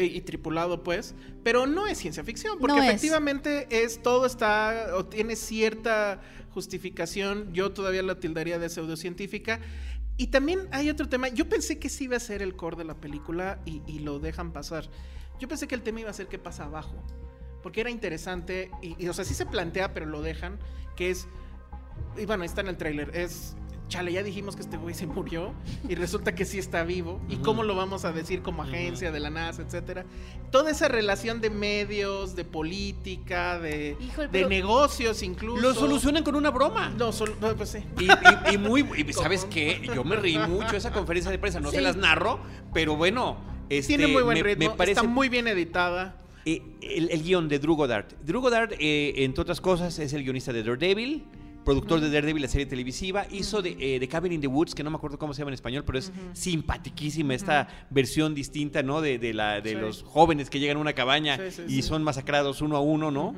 y 0.00 0.20
tripulado 0.20 0.84
pues, 0.84 1.16
pero 1.42 1.66
no 1.66 1.88
es 1.88 1.98
ciencia 1.98 2.22
ficción, 2.22 2.60
porque 2.60 2.78
es. 2.78 2.84
efectivamente 2.84 3.66
es. 3.68 4.00
todo 4.04 4.24
está 4.24 4.90
o 4.94 5.04
tiene 5.06 5.34
cierta 5.34 6.20
justificación, 6.52 7.52
yo 7.52 7.72
todavía 7.72 8.02
la 8.02 8.20
tildaría 8.20 8.58
de 8.58 8.68
pseudocientífica. 8.68 9.60
Y 10.16 10.28
también 10.28 10.68
hay 10.70 10.90
otro 10.90 11.08
tema, 11.08 11.28
yo 11.28 11.48
pensé 11.48 11.78
que 11.78 11.88
sí 11.88 12.04
iba 12.04 12.16
a 12.16 12.20
ser 12.20 12.42
el 12.42 12.54
core 12.54 12.76
de 12.76 12.84
la 12.84 12.94
película 12.94 13.60
y, 13.64 13.98
lo 14.00 14.18
dejan 14.18 14.52
pasar. 14.52 14.88
Yo 15.40 15.48
pensé 15.48 15.66
que 15.66 15.74
el 15.74 15.82
tema 15.82 16.00
iba 16.00 16.10
a 16.10 16.14
ser 16.14 16.28
qué 16.28 16.38
pasa 16.38 16.64
abajo, 16.64 17.02
porque 17.62 17.80
era 17.80 17.90
interesante 17.90 18.70
y, 18.82 19.02
y, 19.02 19.08
o 19.08 19.14
sea, 19.14 19.24
sí 19.24 19.34
se 19.34 19.46
plantea, 19.46 19.94
pero 19.94 20.06
lo 20.06 20.22
dejan, 20.22 20.58
que 20.96 21.10
es 21.10 21.26
y 22.16 22.26
bueno, 22.26 22.44
está 22.44 22.60
en 22.60 22.68
el 22.68 22.76
tráiler. 22.76 23.10
Es. 23.14 23.54
Chale, 23.92 24.10
ya 24.10 24.22
dijimos 24.22 24.56
que 24.56 24.62
este 24.62 24.78
güey 24.78 24.94
se 24.94 25.06
murió 25.06 25.52
y 25.86 25.94
resulta 25.96 26.34
que 26.34 26.46
sí 26.46 26.58
está 26.58 26.82
vivo. 26.82 27.20
¿Y 27.28 27.36
cómo 27.36 27.62
lo 27.62 27.74
vamos 27.76 28.06
a 28.06 28.12
decir 28.12 28.40
como 28.40 28.62
agencia 28.62 29.12
de 29.12 29.20
la 29.20 29.28
NASA, 29.28 29.60
etcétera? 29.60 30.06
Toda 30.50 30.70
esa 30.70 30.88
relación 30.88 31.42
de 31.42 31.50
medios, 31.50 32.34
de 32.34 32.44
política, 32.46 33.58
de, 33.58 33.94
Híjole, 34.00 34.28
de 34.28 34.46
negocios 34.46 35.22
incluso. 35.22 35.60
Lo 35.60 35.74
solucionan 35.74 36.24
con 36.24 36.36
una 36.36 36.50
broma. 36.50 36.88
No, 36.96 37.10
no, 37.42 37.54
pues 37.54 37.68
sí. 37.68 37.80
Y, 38.00 38.04
y- 38.06 38.54
y 38.54 38.56
muy, 38.58 38.80
y 38.96 39.12
¿sabes 39.12 39.44
qué? 39.44 39.82
Yo 39.94 40.04
me 40.04 40.16
reí 40.16 40.38
mucho 40.38 40.74
esa 40.74 40.90
conferencia 40.90 41.30
de 41.30 41.38
prensa, 41.38 41.60
no 41.60 41.70
se 41.70 41.76
Sí. 41.76 41.82
las 41.82 41.96
narro, 41.96 42.40
pero 42.72 42.96
bueno, 42.96 43.36
este, 43.68 43.88
Tiene 43.98 44.06
muy 44.10 44.22
buen 44.22 44.38
me, 44.38 44.42
ritmo, 44.42 44.70
me 44.70 44.74
parece 44.74 45.00
está 45.00 45.02
muy 45.08 45.28
bien 45.28 45.46
editada. 45.48 46.16
Eh, 46.46 46.62
el, 46.80 47.10
el 47.10 47.22
guion 47.22 47.46
de 47.46 47.58
Drew 47.58 47.76
Goddard. 47.76 48.06
Drew 48.24 48.40
Goddard, 48.40 48.72
eh, 48.80 49.12
entre 49.18 49.42
otras 49.42 49.60
cosas, 49.60 49.98
es 49.98 50.14
el 50.14 50.22
guionista 50.24 50.50
de 50.54 50.62
Daredevil, 50.62 51.24
productor 51.64 52.00
de 52.00 52.10
Daredevil, 52.10 52.42
la 52.42 52.48
serie 52.48 52.66
televisiva. 52.66 53.26
Hizo 53.30 53.62
de, 53.62 53.76
eh, 53.78 53.98
de 54.00 54.08
Cabin 54.08 54.32
in 54.32 54.40
the 54.40 54.46
Woods, 54.46 54.74
que 54.74 54.82
no 54.82 54.90
me 54.90 54.96
acuerdo 54.96 55.18
cómo 55.18 55.32
se 55.34 55.38
llama 55.40 55.50
en 55.50 55.54
español, 55.54 55.84
pero 55.84 55.98
es 55.98 56.12
simpatiquísima 56.32 57.34
esta 57.34 57.68
versión 57.90 58.34
distinta, 58.34 58.82
¿no? 58.82 59.00
De, 59.00 59.18
de 59.18 59.32
la, 59.34 59.60
de 59.60 59.70
Sí. 59.70 59.76
los 59.76 60.02
jóvenes 60.02 60.50
que 60.50 60.58
llegan 60.60 60.76
a 60.76 60.80
una 60.80 60.92
cabaña 60.92 61.36
Sí, 61.38 61.50
sí, 61.50 61.62
y 61.68 61.74
sí. 61.76 61.82
son 61.82 62.02
masacrados 62.04 62.60
uno 62.60 62.76
a 62.76 62.80
uno, 62.80 63.10
¿no? 63.10 63.34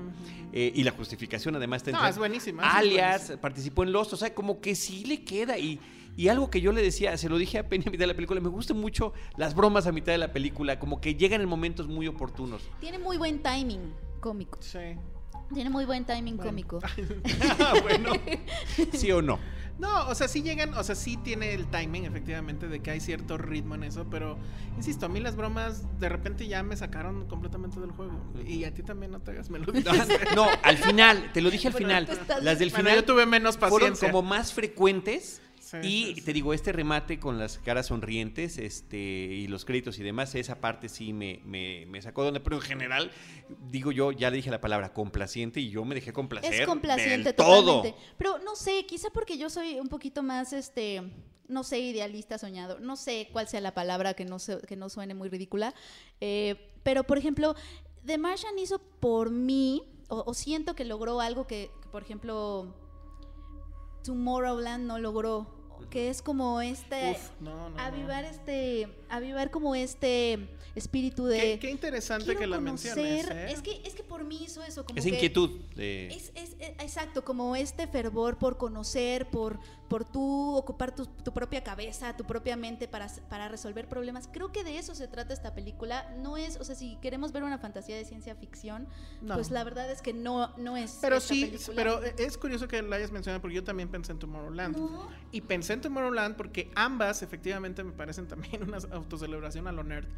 Eh, 0.52 0.72
y 0.74 0.82
la 0.84 0.92
justificación 0.92 1.56
además 1.56 1.78
está 1.82 1.90
No, 1.92 1.98
entre- 1.98 2.10
es 2.10 2.18
buenísima, 2.18 2.62
es 2.66 2.74
Alias, 2.74 3.10
buenísima. 3.22 3.40
participó 3.40 3.82
en 3.82 3.92
Lost, 3.92 4.12
o 4.12 4.16
sea, 4.16 4.34
como 4.34 4.60
que 4.60 4.74
sí 4.74 5.04
le 5.04 5.24
queda 5.24 5.58
y... 5.58 5.80
Y 6.16 6.28
algo 6.28 6.48
que 6.48 6.60
yo 6.60 6.70
le 6.70 6.80
decía, 6.80 7.16
se 7.18 7.28
lo 7.28 7.38
dije 7.38 7.58
a 7.58 7.68
Penny 7.68 7.86
a 7.88 7.90
mitad 7.90 8.02
de 8.04 8.06
la 8.06 8.14
película, 8.14 8.40
me 8.40 8.48
gustan 8.48 8.76
mucho 8.78 9.12
las 9.36 9.56
bromas 9.56 9.88
a 9.88 9.90
mitad 9.90 10.12
de 10.12 10.18
la 10.18 10.32
película, 10.32 10.78
como 10.78 11.00
que 11.00 11.16
llegan 11.16 11.40
en 11.40 11.48
momentos 11.48 11.88
muy 11.88 12.06
oportunos. 12.06 12.62
Tiene 12.78 13.00
muy 13.00 13.16
buen 13.16 13.42
timing 13.42 13.92
cómico. 14.20 14.58
Sí. 14.62 14.78
Tiene 15.54 15.70
muy 15.70 15.84
buen 15.84 16.04
timing 16.04 16.36
Bueno. 16.36 16.50
cómico. 16.50 16.80
Ah, 17.60 17.74
bueno, 17.82 18.12
sí 18.92 19.10
o 19.12 19.22
no. 19.22 19.38
No, 19.76 20.06
o 20.08 20.14
sea, 20.14 20.28
sí 20.28 20.42
llegan, 20.42 20.72
o 20.74 20.84
sea, 20.84 20.94
sí 20.94 21.16
tiene 21.16 21.52
el 21.52 21.66
timing, 21.66 22.04
efectivamente, 22.04 22.68
de 22.68 22.80
que 22.80 22.92
hay 22.92 23.00
cierto 23.00 23.36
ritmo 23.38 23.74
en 23.74 23.82
eso, 23.82 24.06
pero 24.08 24.38
insisto, 24.76 25.06
a 25.06 25.08
mí 25.08 25.18
las 25.18 25.34
bromas 25.34 25.98
de 25.98 26.08
repente 26.08 26.46
ya 26.46 26.62
me 26.62 26.76
sacaron 26.76 27.26
completamente 27.26 27.80
del 27.80 27.90
juego. 27.90 28.12
Y 28.46 28.62
a 28.64 28.72
ti 28.72 28.84
también 28.84 29.10
no 29.10 29.20
te 29.20 29.32
hagas, 29.32 29.50
me 29.50 29.58
lo 29.58 29.72
dices. 29.72 30.08
No, 30.36 30.46
al 30.62 30.78
final, 30.78 31.30
te 31.32 31.40
lo 31.40 31.50
dije 31.50 31.66
al 31.68 31.72
Bueno, 31.72 31.88
final. 31.88 32.08
Las 32.42 32.60
del 32.60 32.70
Bueno, 32.70 32.84
final 32.84 32.96
yo 33.00 33.04
tuve 33.04 33.26
menos 33.26 33.56
fueron 33.58 33.78
paciencia. 33.80 34.12
como 34.12 34.22
más 34.28 34.52
frecuentes. 34.52 35.40
Sí, 35.64 35.76
y 35.82 36.04
sí, 36.06 36.14
sí. 36.16 36.20
te 36.22 36.32
digo, 36.32 36.52
este 36.54 36.72
remate 36.72 37.18
con 37.18 37.38
las 37.38 37.58
caras 37.58 37.86
sonrientes 37.86 38.58
este, 38.58 38.96
y 38.98 39.46
los 39.48 39.64
créditos 39.64 39.98
y 39.98 40.02
demás, 40.02 40.34
esa 40.34 40.60
parte 40.60 40.88
sí 40.88 41.12
me, 41.12 41.40
me, 41.44 41.86
me 41.86 42.00
sacó 42.02 42.22
de 42.22 42.28
onda. 42.28 42.40
Pero 42.42 42.56
en 42.56 42.62
general, 42.62 43.10
digo 43.70 43.90
yo, 43.92 44.12
ya 44.12 44.30
le 44.30 44.36
dije 44.36 44.50
la 44.50 44.60
palabra 44.60 44.92
complaciente 44.92 45.60
y 45.60 45.70
yo 45.70 45.84
me 45.84 45.94
dejé 45.94 46.12
complacer. 46.12 46.52
Es 46.54 46.66
complaciente 46.66 47.24
del 47.30 47.34
todo. 47.34 47.76
totalmente. 47.82 47.98
Pero 48.18 48.38
no 48.38 48.56
sé, 48.56 48.84
quizá 48.86 49.08
porque 49.10 49.38
yo 49.38 49.48
soy 49.50 49.80
un 49.80 49.88
poquito 49.88 50.22
más, 50.22 50.52
este, 50.52 51.02
no 51.48 51.64
sé, 51.64 51.78
idealista, 51.80 52.38
soñado. 52.38 52.78
No 52.80 52.96
sé 52.96 53.28
cuál 53.32 53.48
sea 53.48 53.60
la 53.60 53.72
palabra 53.74 54.14
que 54.14 54.24
no, 54.24 54.38
se- 54.38 54.60
que 54.60 54.76
no 54.76 54.88
suene 54.88 55.14
muy 55.14 55.28
ridícula. 55.28 55.74
Eh, 56.20 56.70
pero, 56.82 57.04
por 57.04 57.16
ejemplo, 57.18 57.54
The 58.04 58.18
Martian 58.18 58.58
hizo 58.58 58.78
por 58.78 59.30
mí, 59.30 59.82
o, 60.08 60.22
o 60.26 60.34
siento 60.34 60.74
que 60.74 60.84
logró 60.84 61.20
algo 61.22 61.46
que, 61.46 61.70
que, 61.82 61.88
por 61.88 62.02
ejemplo, 62.02 62.74
Tomorrowland 64.04 64.86
no 64.86 64.98
logró. 64.98 65.46
Que 65.94 66.08
es 66.10 66.22
como 66.22 66.60
este... 66.60 67.12
Uf, 67.12 67.30
no, 67.40 67.54
no, 67.54 67.70
no. 67.70 67.78
Avivar 67.80 68.24
este, 68.24 68.88
avivar 69.08 69.52
como 69.52 69.76
este 69.76 70.48
espíritu 70.74 71.24
de... 71.26 71.38
Qué, 71.38 71.58
qué 71.60 71.70
interesante 71.70 72.34
que 72.34 72.48
la 72.48 72.56
conocer. 72.56 72.96
menciones. 72.96 73.30
¿eh? 73.30 73.52
Es 73.52 73.62
que, 73.62 73.80
es 73.86 73.94
que 73.94 74.02
por 74.02 74.24
mí 74.24 74.42
hizo 74.42 74.60
eso. 74.64 74.84
Como 74.84 74.98
Esa 74.98 75.08
que- 75.08 75.14
inquietud. 75.14 75.50
de- 75.76 76.08
es, 76.08 76.32
es- 76.34 76.56
es- 76.58 76.70
exacto, 76.80 77.24
como 77.24 77.54
este 77.54 77.86
fervor 77.86 78.38
por 78.38 78.56
conocer, 78.56 79.30
por, 79.30 79.60
por 79.88 80.04
tú 80.04 80.56
ocupar 80.56 80.92
tu, 80.92 81.06
tu 81.06 81.32
propia 81.32 81.62
cabeza, 81.62 82.16
tu 82.16 82.24
propia 82.24 82.56
mente 82.56 82.88
para, 82.88 83.06
para 83.30 83.48
resolver 83.48 83.86
problemas. 83.88 84.28
Creo 84.32 84.50
que 84.50 84.64
de 84.64 84.78
eso 84.78 84.96
se 84.96 85.06
trata 85.06 85.32
esta 85.32 85.54
película. 85.54 86.12
No 86.18 86.36
es, 86.36 86.56
o 86.56 86.64
sea, 86.64 86.74
si 86.74 86.96
queremos 86.96 87.30
ver 87.30 87.44
una 87.44 87.58
fantasía 87.58 87.94
de 87.96 88.04
ciencia 88.04 88.34
ficción, 88.34 88.88
No. 89.22 89.34
pues 89.34 89.52
la 89.52 89.62
verdad 89.62 89.88
es 89.92 90.02
que 90.02 90.12
no, 90.12 90.48
no 90.56 90.76
es. 90.76 90.98
Pero 91.00 91.18
esta 91.18 91.32
sí, 91.34 91.44
película. 91.44 91.76
pero 91.76 92.02
es 92.18 92.36
curioso 92.36 92.66
que 92.66 92.82
la 92.82 92.96
hayas 92.96 93.12
mencionado 93.12 93.40
porque 93.40 93.54
yo 93.54 93.62
también 93.62 93.88
pensé 93.88 94.10
en 94.10 94.18
Tomorrowland. 94.18 94.76
No. 94.76 95.08
Y 95.30 95.40
pensé 95.42 95.74
en 95.74 95.83
Tomorrowland 95.84 96.36
porque 96.36 96.70
ambas 96.74 97.22
efectivamente 97.22 97.84
me 97.84 97.92
parecen 97.92 98.26
también 98.26 98.62
una 98.68 98.78
autocelebración 98.92 99.68
a 99.68 99.72
lo 99.72 99.84
nerd. 99.84 100.08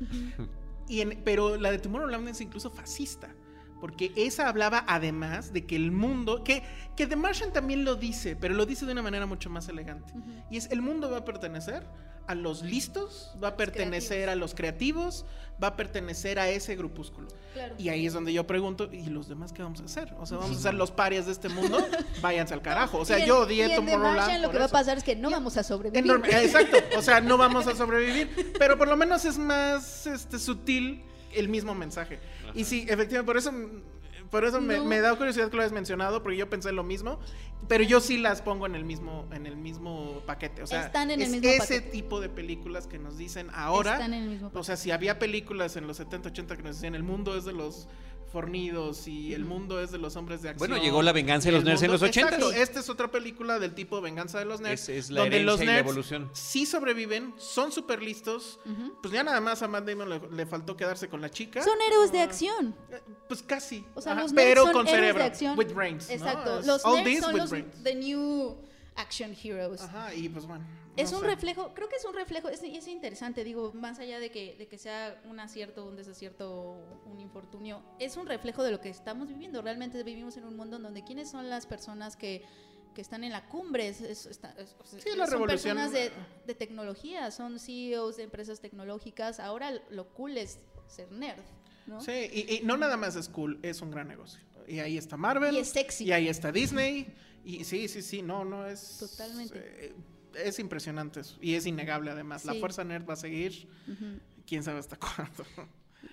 y 0.88 1.00
en- 1.02 1.20
pero 1.24 1.56
la 1.56 1.70
de 1.70 1.78
Tomorrowland 1.78 2.28
es 2.28 2.40
incluso 2.40 2.70
fascista. 2.70 3.34
Porque 3.80 4.12
esa 4.16 4.48
hablaba 4.48 4.84
además 4.88 5.52
de 5.52 5.66
que 5.66 5.76
el 5.76 5.92
mundo, 5.92 6.42
que, 6.42 6.62
que 6.96 7.06
The 7.06 7.16
Martian 7.16 7.52
también 7.52 7.84
lo 7.84 7.94
dice, 7.94 8.36
pero 8.36 8.54
lo 8.54 8.66
dice 8.66 8.86
de 8.86 8.92
una 8.92 9.02
manera 9.02 9.26
mucho 9.26 9.50
más 9.50 9.68
elegante. 9.68 10.12
Y 10.50 10.56
es, 10.56 10.70
el 10.70 10.82
mundo 10.82 11.10
va 11.10 11.18
a 11.18 11.24
pertenecer 11.24 11.84
a 12.26 12.34
los 12.34 12.62
listos, 12.62 13.34
va 13.42 13.48
a 13.48 13.56
pertenecer 13.56 14.08
creativos. 14.24 14.32
a 14.32 14.36
los 14.36 14.54
creativos, 14.54 15.26
va 15.62 15.68
a 15.68 15.76
pertenecer 15.76 16.38
a 16.38 16.48
ese 16.48 16.74
grupúsculo. 16.74 17.28
Claro. 17.52 17.74
Y 17.78 17.88
ahí 17.88 18.06
es 18.06 18.12
donde 18.12 18.32
yo 18.32 18.46
pregunto, 18.46 18.88
¿y 18.92 19.06
los 19.06 19.28
demás 19.28 19.52
qué 19.52 19.62
vamos 19.62 19.80
a 19.80 19.84
hacer? 19.84 20.12
O 20.18 20.26
sea, 20.26 20.38
vamos 20.38 20.56
a 20.56 20.60
ser 20.60 20.74
los 20.74 20.90
parias 20.90 21.26
de 21.26 21.32
este 21.32 21.48
mundo, 21.48 21.78
váyanse 22.20 22.54
al 22.54 22.62
carajo. 22.62 22.98
O 22.98 23.04
sea, 23.04 23.18
Y 23.18 23.22
en- 23.22 23.28
yo 23.28 23.42
y 23.42 23.44
odié 23.44 23.64
en 23.64 23.70
The 23.70 23.76
Tomorrowland. 23.76 24.16
Martian 24.16 24.42
lo 24.42 24.50
que 24.50 24.58
va 24.58 24.64
a 24.64 24.68
pasar 24.68 24.98
es 24.98 25.04
que 25.04 25.14
no 25.16 25.30
vamos 25.30 25.56
a 25.56 25.62
sobrevivir. 25.62 26.04
Enorme, 26.04 26.28
exacto, 26.44 26.78
o 26.96 27.02
sea, 27.02 27.20
no 27.20 27.36
vamos 27.36 27.66
a 27.66 27.76
sobrevivir, 27.76 28.54
pero 28.58 28.76
por 28.76 28.88
lo 28.88 28.96
menos 28.96 29.24
es 29.24 29.38
más 29.38 30.06
este, 30.06 30.38
sutil 30.38 31.04
el 31.36 31.48
mismo 31.48 31.74
mensaje. 31.74 32.18
Y 32.54 32.64
sí, 32.64 32.86
efectivamente, 32.88 33.24
por 33.24 33.36
eso, 33.36 33.52
por 34.30 34.44
eso 34.44 34.60
me, 34.60 34.78
No. 34.78 34.84
me 34.84 35.00
da 35.00 35.14
curiosidad 35.14 35.48
que 35.50 35.56
lo 35.56 35.62
hayas 35.62 35.72
mencionado, 35.72 36.22
porque 36.22 36.36
yo 36.36 36.50
pensé 36.50 36.72
lo 36.72 36.82
mismo, 36.82 37.18
pero 37.68 37.84
yo 37.84 38.00
sí 38.00 38.18
las 38.18 38.42
pongo 38.42 38.66
en 38.66 38.74
el 38.74 38.84
mismo, 38.84 39.26
en 39.32 39.46
el 39.46 39.56
mismo 39.56 40.22
paquete. 40.26 40.62
O 40.62 40.66
sea, 40.66 40.86
Están 40.86 41.10
en 41.10 41.20
el 41.20 41.26
es 41.26 41.32
mismo 41.32 41.48
ese 41.48 41.58
paquete. 41.76 41.90
tipo 41.90 42.20
de 42.20 42.28
películas 42.28 42.86
que 42.86 42.98
nos 42.98 43.16
dicen 43.16 43.48
ahora. 43.54 43.92
Están 43.94 44.14
en 44.14 44.22
el 44.24 44.28
mismo 44.30 44.50
O 44.54 44.64
sea, 44.64 44.76
si 44.76 44.90
había 44.90 45.18
películas 45.18 45.76
en 45.76 45.86
los 45.86 45.96
70, 45.98 46.28
80 46.30 46.56
que 46.56 46.62
nos 46.62 46.76
decían 46.76 46.94
el 46.94 47.02
mundo 47.04 47.36
es 47.36 47.44
de 47.44 47.52
los 47.52 47.88
fornidos 48.30 49.06
y 49.08 49.32
el 49.34 49.44
mundo 49.44 49.80
es 49.80 49.90
de 49.90 49.98
los 49.98 50.16
hombres 50.16 50.42
de 50.42 50.50
acción. 50.50 50.68
Bueno, 50.68 50.82
llegó 50.82 51.02
la 51.02 51.12
venganza 51.12 51.48
de 51.48 51.52
los 51.56 51.64
nerds 51.64 51.82
en 51.82 51.90
mundo- 51.90 52.04
los 52.06 52.10
80s. 52.14 52.24
Exacto, 52.34 52.52
esta 52.52 52.80
es 52.80 52.88
otra 52.90 53.10
película 53.10 53.58
del 53.58 53.74
tipo 53.74 54.00
Venganza 54.00 54.38
de 54.38 54.44
los 54.44 54.60
nerds. 54.60 54.88
Es- 54.88 55.06
es 55.06 55.10
la 55.10 55.20
donde 55.22 55.36
herencia 55.36 55.52
los 55.52 55.60
y 55.62 55.64
la 55.66 55.72
nerds 55.72 55.86
evolución. 55.88 56.30
sí 56.32 56.66
sobreviven, 56.66 57.34
son 57.38 57.72
súper 57.72 58.02
listos. 58.02 58.58
Pues 59.02 59.14
ya 59.14 59.22
nada 59.24 59.40
más 59.40 59.62
a 59.62 59.68
Matt 59.68 59.86
Damon 59.88 60.08
le, 60.10 60.20
le 60.32 60.46
faltó 60.46 60.76
quedarse 60.76 61.08
con 61.08 61.20
la 61.20 61.30
chica. 61.30 61.62
Son 61.62 61.78
héroes 61.88 62.12
de 62.12 62.20
acción. 62.20 62.74
Eh, 62.90 63.00
Pues 63.28 63.42
casi. 63.42 63.84
O 63.94 64.00
sea, 64.00 64.12
Ajá, 64.12 64.22
los 64.22 64.32
nerds 64.32 64.44
pero 64.48 64.62
son 64.64 64.72
con 64.72 64.86
héroes 64.88 65.00
cerebro. 65.00 65.18
de 65.22 65.24
acción. 65.28 65.58
With 65.58 65.72
brains. 65.74 66.08
¿no? 66.08 66.14
Exacto. 66.14 66.60
Es 66.60 66.66
Los 66.66 66.84
all 66.84 67.02
nerds 67.04 67.20
son 67.20 67.32
with 67.34 67.40
los 67.40 67.50
brains. 67.50 67.82
the 67.82 67.94
new 67.94 68.56
action 68.96 69.34
heroes. 69.40 69.80
Ajá, 69.82 70.14
y 70.14 70.28
pues 70.28 70.46
bueno. 70.46 70.64
Es 70.96 71.12
no 71.12 71.18
un 71.18 71.24
sé. 71.24 71.30
reflejo, 71.30 71.74
creo 71.74 71.88
que 71.88 71.96
es 71.96 72.04
un 72.04 72.14
reflejo, 72.14 72.48
es, 72.48 72.62
es 72.62 72.88
interesante, 72.88 73.44
digo, 73.44 73.72
más 73.74 73.98
allá 73.98 74.18
de 74.18 74.30
que, 74.30 74.56
de 74.56 74.66
que 74.66 74.78
sea 74.78 75.20
un 75.28 75.38
acierto, 75.40 75.84
un 75.86 75.96
desacierto, 75.96 77.00
un 77.04 77.20
infortunio, 77.20 77.82
es 77.98 78.16
un 78.16 78.26
reflejo 78.26 78.62
de 78.62 78.70
lo 78.70 78.80
que 78.80 78.88
estamos 78.88 79.28
viviendo. 79.28 79.60
Realmente 79.62 80.02
vivimos 80.02 80.36
en 80.36 80.44
un 80.44 80.56
mundo 80.56 80.76
en 80.76 80.82
donde 80.84 81.04
quiénes 81.04 81.30
son 81.30 81.50
las 81.50 81.66
personas 81.66 82.16
que, 82.16 82.42
que 82.94 83.02
están 83.02 83.24
en 83.24 83.32
la 83.32 83.46
cumbre, 83.48 83.88
es, 83.88 84.00
es- 84.00 84.24
está- 84.26 84.54
es- 84.58 84.74
o 84.78 84.84
sea, 84.86 85.00
Sí, 85.00 85.10
la 85.16 85.26
son 85.26 85.44
personas 85.46 85.92
de, 85.92 86.10
de 86.46 86.54
tecnología, 86.54 87.30
son 87.30 87.58
CEOs 87.58 88.16
de 88.16 88.22
empresas 88.22 88.60
tecnológicas. 88.60 89.38
Ahora 89.38 89.72
lo 89.90 90.08
cool 90.14 90.38
es 90.38 90.58
ser 90.86 91.12
nerd, 91.12 91.42
¿no? 91.86 92.00
Sí, 92.00 92.12
y, 92.32 92.54
y 92.54 92.60
no 92.64 92.76
nada 92.78 92.96
más 92.96 93.16
es 93.16 93.28
cool, 93.28 93.58
es 93.62 93.82
un 93.82 93.90
gran 93.90 94.08
negocio. 94.08 94.40
Y 94.66 94.78
ahí 94.78 94.96
está 94.96 95.16
Marvel. 95.18 95.54
Y 95.54 95.58
es 95.58 95.68
sexy. 95.68 96.06
Y 96.06 96.12
ahí 96.12 96.28
está 96.28 96.50
Disney. 96.50 97.14
Y 97.44 97.64
sí, 97.64 97.86
sí, 97.86 98.00
sí, 98.02 98.22
no, 98.22 98.44
no 98.44 98.66
es. 98.66 98.96
Totalmente. 98.98 99.58
eh, 99.62 99.94
es 100.44 100.58
impresionante 100.58 101.20
eso. 101.20 101.36
Y 101.40 101.54
es 101.54 101.66
innegable 101.66 102.10
además. 102.10 102.44
La 102.44 102.54
fuerza 102.54 102.84
nerd 102.84 103.08
va 103.08 103.14
a 103.14 103.16
seguir. 103.16 103.68
Quién 104.46 104.62
sabe 104.62 104.78
hasta 104.78 104.96
cuándo. 104.96 105.44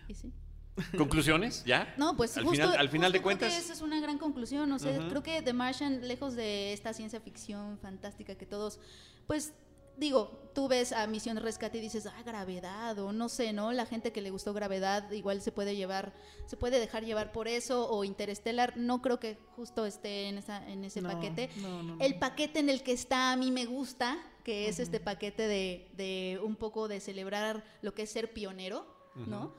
y 0.07 0.13
sí. 0.13 0.32
¿Conclusiones? 0.97 1.63
¿Ya? 1.65 1.93
No, 1.97 2.17
pues 2.17 2.36
al 2.36 2.45
justo, 2.45 2.63
final, 2.63 2.80
al 2.80 2.89
final 2.89 3.11
de 3.11 3.19
justo 3.19 3.28
creo 3.28 3.38
que 3.38 3.45
cuentas. 3.45 3.63
esa 3.63 3.74
es 3.74 3.82
una 3.82 3.99
gran 3.99 4.17
conclusión. 4.17 4.71
O 4.71 4.80
sea, 4.80 5.07
creo 5.07 5.21
que 5.21 5.41
The 5.41 5.53
Martian, 5.53 6.07
lejos 6.07 6.36
de 6.36 6.74
esta 6.74 6.93
ciencia 6.93 7.19
ficción 7.19 7.78
fantástica 7.78 8.36
que 8.36 8.45
todos, 8.45 8.80
pues 9.28 9.53
digo, 9.98 10.50
tú 10.54 10.68
ves 10.68 10.91
a 10.91 11.08
Misión 11.08 11.38
Rescate 11.38 11.78
y 11.78 11.82
dices, 11.82 12.06
ah, 12.06 12.22
gravedad, 12.24 12.98
o 13.00 13.12
no 13.12 13.30
sé, 13.30 13.54
¿no? 13.54 13.72
La 13.72 13.86
gente 13.86 14.12
que 14.12 14.22
le 14.22 14.30
gustó 14.30 14.54
gravedad 14.54 15.10
igual 15.12 15.41
se 15.41 15.52
puede 15.52 15.76
llevar, 15.76 16.14
se 16.46 16.58
puede 16.58 16.80
dejar 16.80 17.04
llevar 17.06 17.32
por 17.32 17.48
eso, 17.48 17.89
o 17.89 18.04
Interstellar, 18.04 18.78
no 18.78 19.02
creo 19.02 19.20
que 19.20 19.38
justo 19.56 19.86
esté 19.86 20.28
en, 20.30 20.38
esa, 20.38 20.68
en 20.70 20.84
ese 20.84 21.02
No, 21.02 21.10
paquete. 21.10 21.50
no, 21.58 21.82
no, 21.84 21.96
no. 21.96 22.04
El 22.04 22.20
paquete 22.20 22.60
en 22.60 22.70
el 22.70 22.84
que 22.84 22.91
está 22.94 23.32
a 23.32 23.36
mí 23.36 23.52
me 23.52 23.66
gusta, 23.66 24.18
que 24.44 24.68
es 24.68 24.80
este 24.80 25.00
paquete 25.00 25.48
de, 25.48 25.89
de 25.96 26.39
un 26.44 26.56
poco 26.56 26.88
de 26.88 27.00
celebrar 27.00 27.64
lo 27.82 27.94
que 27.94 28.04
es 28.04 28.12
ser 28.12 28.34
pionero, 28.34 28.86
¿no? 29.16 29.54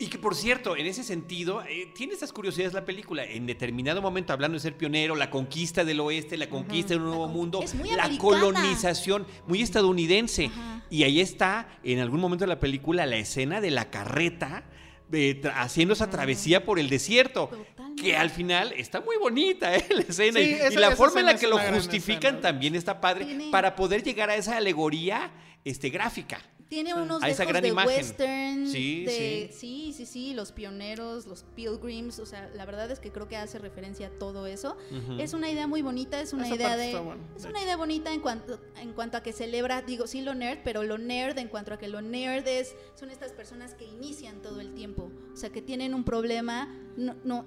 Y 0.00 0.06
que 0.06 0.18
por 0.18 0.36
cierto, 0.36 0.76
en 0.76 0.86
ese 0.86 1.02
sentido, 1.02 1.62
eh, 1.64 1.90
tiene 1.92 2.12
estas 2.12 2.32
curiosidades 2.32 2.72
la 2.72 2.84
película. 2.84 3.24
En 3.24 3.46
determinado 3.46 4.00
momento, 4.00 4.32
hablando 4.32 4.54
de 4.54 4.60
ser 4.60 4.76
pionero, 4.76 5.16
la 5.16 5.28
conquista 5.28 5.84
del 5.84 5.98
oeste, 5.98 6.36
la 6.36 6.48
conquista 6.48 6.94
de 6.94 7.00
un 7.00 7.06
nuevo 7.06 7.26
mundo, 7.26 7.64
la 7.64 7.70
americana. 8.04 8.18
colonización, 8.18 9.26
muy 9.48 9.60
estadounidense. 9.60 10.52
Y 10.88 11.02
ahí 11.02 11.20
está, 11.20 11.68
en 11.82 11.98
algún 11.98 12.20
momento 12.20 12.44
de 12.44 12.48
la 12.48 12.60
película, 12.60 13.06
la 13.06 13.16
escena 13.16 13.60
de 13.60 13.72
la 13.72 13.90
carreta 13.90 14.62
eh, 15.10 15.40
haciendo 15.54 15.94
esa 15.94 16.10
travesía 16.10 16.64
por 16.64 16.78
el 16.78 16.88
desierto. 16.88 17.48
Totalmente. 17.48 18.02
Que 18.02 18.16
al 18.16 18.30
final 18.30 18.72
está 18.76 19.00
muy 19.00 19.16
bonita 19.16 19.74
¿eh? 19.74 19.84
la 19.90 20.02
escena. 20.02 20.38
Sí, 20.38 20.58
y, 20.70 20.76
la 20.76 20.94
forma 20.94 21.20
en 21.20 21.26
la 21.26 21.36
que 21.36 21.48
lo 21.48 21.58
justifican 21.58 22.36
escena. 22.36 22.40
también 22.40 22.76
está 22.76 23.00
padre 23.00 23.24
Tiene- 23.24 23.50
para 23.50 23.74
poder 23.74 24.04
llegar 24.04 24.30
a 24.30 24.36
esa 24.36 24.56
alegoría 24.56 25.32
este, 25.64 25.90
gráfica. 25.90 26.40
Tiene 26.68 26.92
unos 26.92 27.22
A 27.22 27.28
esa 27.30 27.44
dejos 27.44 27.52
gran 27.52 27.62
de 27.62 27.68
imagen. 27.68 27.96
western, 27.96 28.66
Sí, 28.68 29.04
de, 29.06 29.50
sí, 29.52 29.94
sí, 29.96 30.04
sí, 30.04 30.34
los 30.34 30.52
pioneros, 30.52 31.26
los 31.26 31.44
pilgrims, 31.54 32.18
o 32.18 32.26
sea, 32.26 32.50
la 32.54 32.66
verdad 32.66 32.90
es 32.90 33.00
que 33.00 33.10
creo 33.10 33.26
que 33.26 33.36
hace 33.38 33.58
referencia 33.58 34.08
a 34.08 34.10
todo 34.10 34.46
eso. 34.46 34.76
Es 35.18 35.32
una 35.32 35.50
idea 35.50 35.66
muy 35.66 35.80
bonita, 35.80 36.20
es 36.20 36.32
una 36.34 36.44
Esa 36.46 36.56
idea 36.56 36.76
de, 36.76 36.88
es 36.90 36.92
de 36.92 37.00
una 37.48 37.58
hecho. 37.58 37.64
idea 37.64 37.76
bonita 37.78 38.12
en 38.12 38.20
cuanto, 38.20 38.60
en 38.76 38.92
cuanto 38.92 39.16
a 39.16 39.22
que 39.22 39.32
celebra, 39.32 39.80
digo, 39.80 40.06
sí 40.06 40.20
lo 40.20 40.34
nerd, 40.34 40.58
pero 40.62 40.82
lo 40.82 40.98
nerd 40.98 41.38
en 41.38 41.48
cuanto 41.48 41.72
a 41.72 41.78
que 41.78 41.88
lo 41.88 42.02
nerd 42.02 42.46
es, 42.46 42.74
son 42.94 43.10
estas 43.10 43.32
personas 43.32 43.74
que 43.74 43.86
inician 43.86 44.42
todo 44.42 44.60
el 44.60 44.74
tiempo, 44.74 45.10
o 45.32 45.36
sea, 45.36 45.48
que 45.50 45.62
tienen 45.62 45.94
un 45.94 46.04
problema, 46.04 46.68
no, 46.98 47.16
no 47.24 47.46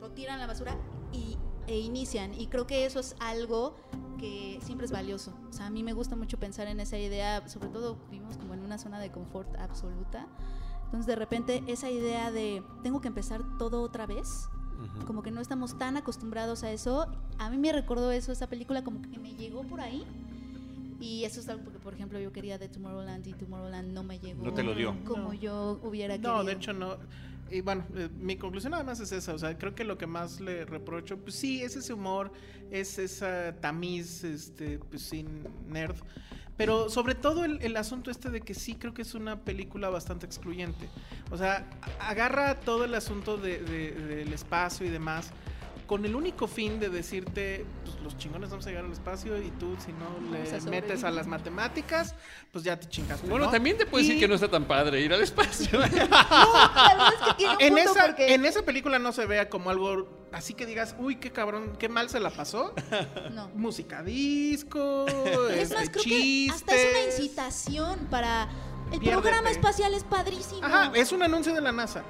lo 0.00 0.10
tiran 0.12 0.36
a 0.36 0.42
la 0.42 0.46
basura 0.46 0.78
y 1.12 1.36
e 1.66 1.78
inician 1.78 2.34
y 2.38 2.46
creo 2.48 2.66
que 2.66 2.84
eso 2.86 3.00
es 3.00 3.14
algo 3.20 3.76
que 4.18 4.58
siempre 4.62 4.84
es 4.86 4.92
valioso. 4.92 5.32
O 5.48 5.52
sea, 5.52 5.66
a 5.66 5.70
mí 5.70 5.82
me 5.82 5.92
gusta 5.92 6.16
mucho 6.16 6.38
pensar 6.38 6.66
en 6.68 6.80
esa 6.80 6.98
idea, 6.98 7.46
sobre 7.48 7.68
todo 7.68 7.96
vivimos 8.10 8.36
como 8.36 8.54
en 8.54 8.60
una 8.60 8.78
zona 8.78 8.98
de 9.00 9.10
confort 9.10 9.54
absoluta. 9.58 10.26
Entonces, 10.84 11.06
de 11.06 11.16
repente, 11.16 11.62
esa 11.68 11.90
idea 11.90 12.30
de 12.30 12.62
tengo 12.82 13.00
que 13.00 13.08
empezar 13.08 13.40
todo 13.58 13.82
otra 13.82 14.06
vez, 14.06 14.48
como 15.06 15.22
que 15.22 15.30
no 15.30 15.40
estamos 15.40 15.78
tan 15.78 15.96
acostumbrados 15.96 16.64
a 16.64 16.72
eso. 16.72 17.06
A 17.38 17.48
mí 17.50 17.56
me 17.56 17.72
recordó 17.72 18.10
eso, 18.10 18.32
esa 18.32 18.48
película, 18.48 18.84
como 18.84 19.00
que 19.02 19.18
me 19.18 19.34
llegó 19.34 19.62
por 19.62 19.80
ahí. 19.80 20.04
Y 21.00 21.24
eso 21.24 21.40
es 21.40 21.48
algo 21.48 21.72
que, 21.72 21.78
por 21.78 21.94
ejemplo, 21.94 22.20
yo 22.20 22.32
quería 22.32 22.58
de 22.58 22.68
Tomorrowland 22.68 23.26
y 23.26 23.32
Tomorrowland 23.32 23.92
no 23.92 24.04
me 24.04 24.20
llegó. 24.20 24.44
No 24.44 24.52
te 24.52 24.62
lo 24.62 24.74
dio. 24.74 24.94
Como 25.04 25.32
No. 25.32 25.32
yo 25.32 25.80
hubiera 25.82 26.14
querido. 26.14 26.36
No, 26.36 26.44
de 26.44 26.52
hecho 26.52 26.72
no. 26.72 26.96
Y 27.52 27.60
bueno, 27.60 27.84
eh, 27.94 28.08
mi 28.18 28.36
conclusión 28.36 28.72
además 28.72 28.98
es 29.00 29.12
esa. 29.12 29.34
O 29.34 29.38
sea, 29.38 29.56
creo 29.58 29.74
que 29.74 29.84
lo 29.84 29.98
que 29.98 30.06
más 30.06 30.40
le 30.40 30.64
reprocho, 30.64 31.18
pues 31.18 31.34
sí, 31.34 31.62
es 31.62 31.76
ese 31.76 31.92
humor, 31.92 32.32
es 32.70 32.98
esa 32.98 33.54
tamiz, 33.60 34.24
este, 34.24 34.78
pues 34.78 35.02
sí, 35.02 35.26
nerd. 35.68 35.96
Pero 36.56 36.88
sobre 36.88 37.14
todo 37.14 37.44
el, 37.44 37.76
asunto 37.76 38.10
este 38.10 38.30
de 38.30 38.40
que 38.40 38.54
sí 38.54 38.76
creo 38.76 38.94
que 38.94 39.02
es 39.02 39.14
una 39.14 39.40
película 39.40 39.90
bastante 39.90 40.26
excluyente. 40.26 40.88
O 41.30 41.36
sea, 41.36 41.68
agarra 42.00 42.60
todo 42.60 42.84
el 42.84 42.94
asunto 42.94 43.36
de- 43.36 43.60
del 43.60 44.32
espacio 44.32 44.86
y 44.86 44.90
demás 44.90 45.30
con 45.92 46.06
el 46.06 46.14
único 46.16 46.46
fin 46.48 46.80
de 46.80 46.88
decirte, 46.88 47.66
pues 47.84 48.00
los 48.02 48.16
chingones 48.16 48.48
vamos 48.48 48.64
a 48.66 48.70
llegar 48.70 48.86
al 48.86 48.92
espacio 48.92 49.36
y 49.36 49.50
tú 49.50 49.76
si 49.84 49.92
no 49.92 50.06
a 50.34 50.40
le 50.58 50.60
metes 50.70 51.04
a 51.04 51.10
las 51.10 51.26
matemáticas, 51.26 52.14
pues 52.50 52.64
ya 52.64 52.80
te 52.80 52.88
chingaste. 52.88 53.26
Bueno, 53.28 53.44
¿no? 53.44 53.50
también 53.50 53.76
te 53.76 53.84
puedo 53.84 54.02
Y- 54.02 54.06
decir 54.06 54.18
que 54.22 54.26
no 54.26 54.34
está 54.36 54.48
tan 54.50 54.64
padre 54.64 55.02
ir 55.02 55.12
al 55.12 55.20
espacio. 55.20 55.68
No, 55.80 55.86
la 55.86 56.88
verdad 56.88 57.12
es 57.12 57.28
que 57.28 57.34
tiene 57.34 57.52
un 57.56 57.60
en 57.62 57.74
punto 57.74 57.90
esa, 57.92 58.06
porque- 58.06 58.32
en 58.34 58.44
esa 58.46 58.62
película 58.62 58.98
no 58.98 59.12
se 59.12 59.26
vea 59.26 59.50
como 59.50 59.68
algo 59.68 60.28
así 60.32 60.54
que 60.54 60.64
digas, 60.64 60.96
uy, 60.98 61.16
qué 61.16 61.30
cabrón, 61.30 61.76
qué 61.78 61.90
mal 61.90 62.08
se 62.08 62.20
la 62.20 62.30
pasó. 62.30 62.72
No. 63.30 63.50
Música 63.50 64.02
disco, 64.02 65.04
Es 65.50 65.72
más, 65.72 65.82
este, 65.82 65.92
creo 66.00 66.04
que 66.04 66.48
hasta 66.52 66.74
es 66.74 66.90
una 66.90 67.04
incitación 67.16 67.98
para... 68.10 68.48
El 68.92 69.00
Piérdete. 69.00 69.22
programa 69.22 69.50
espacial 69.50 69.94
es 69.94 70.04
padrísimo. 70.04 70.60
Ajá, 70.62 70.92
es 70.94 71.12
un 71.12 71.22
anuncio 71.22 71.54
de 71.54 71.60
la 71.60 71.72
NASA. 71.72 72.02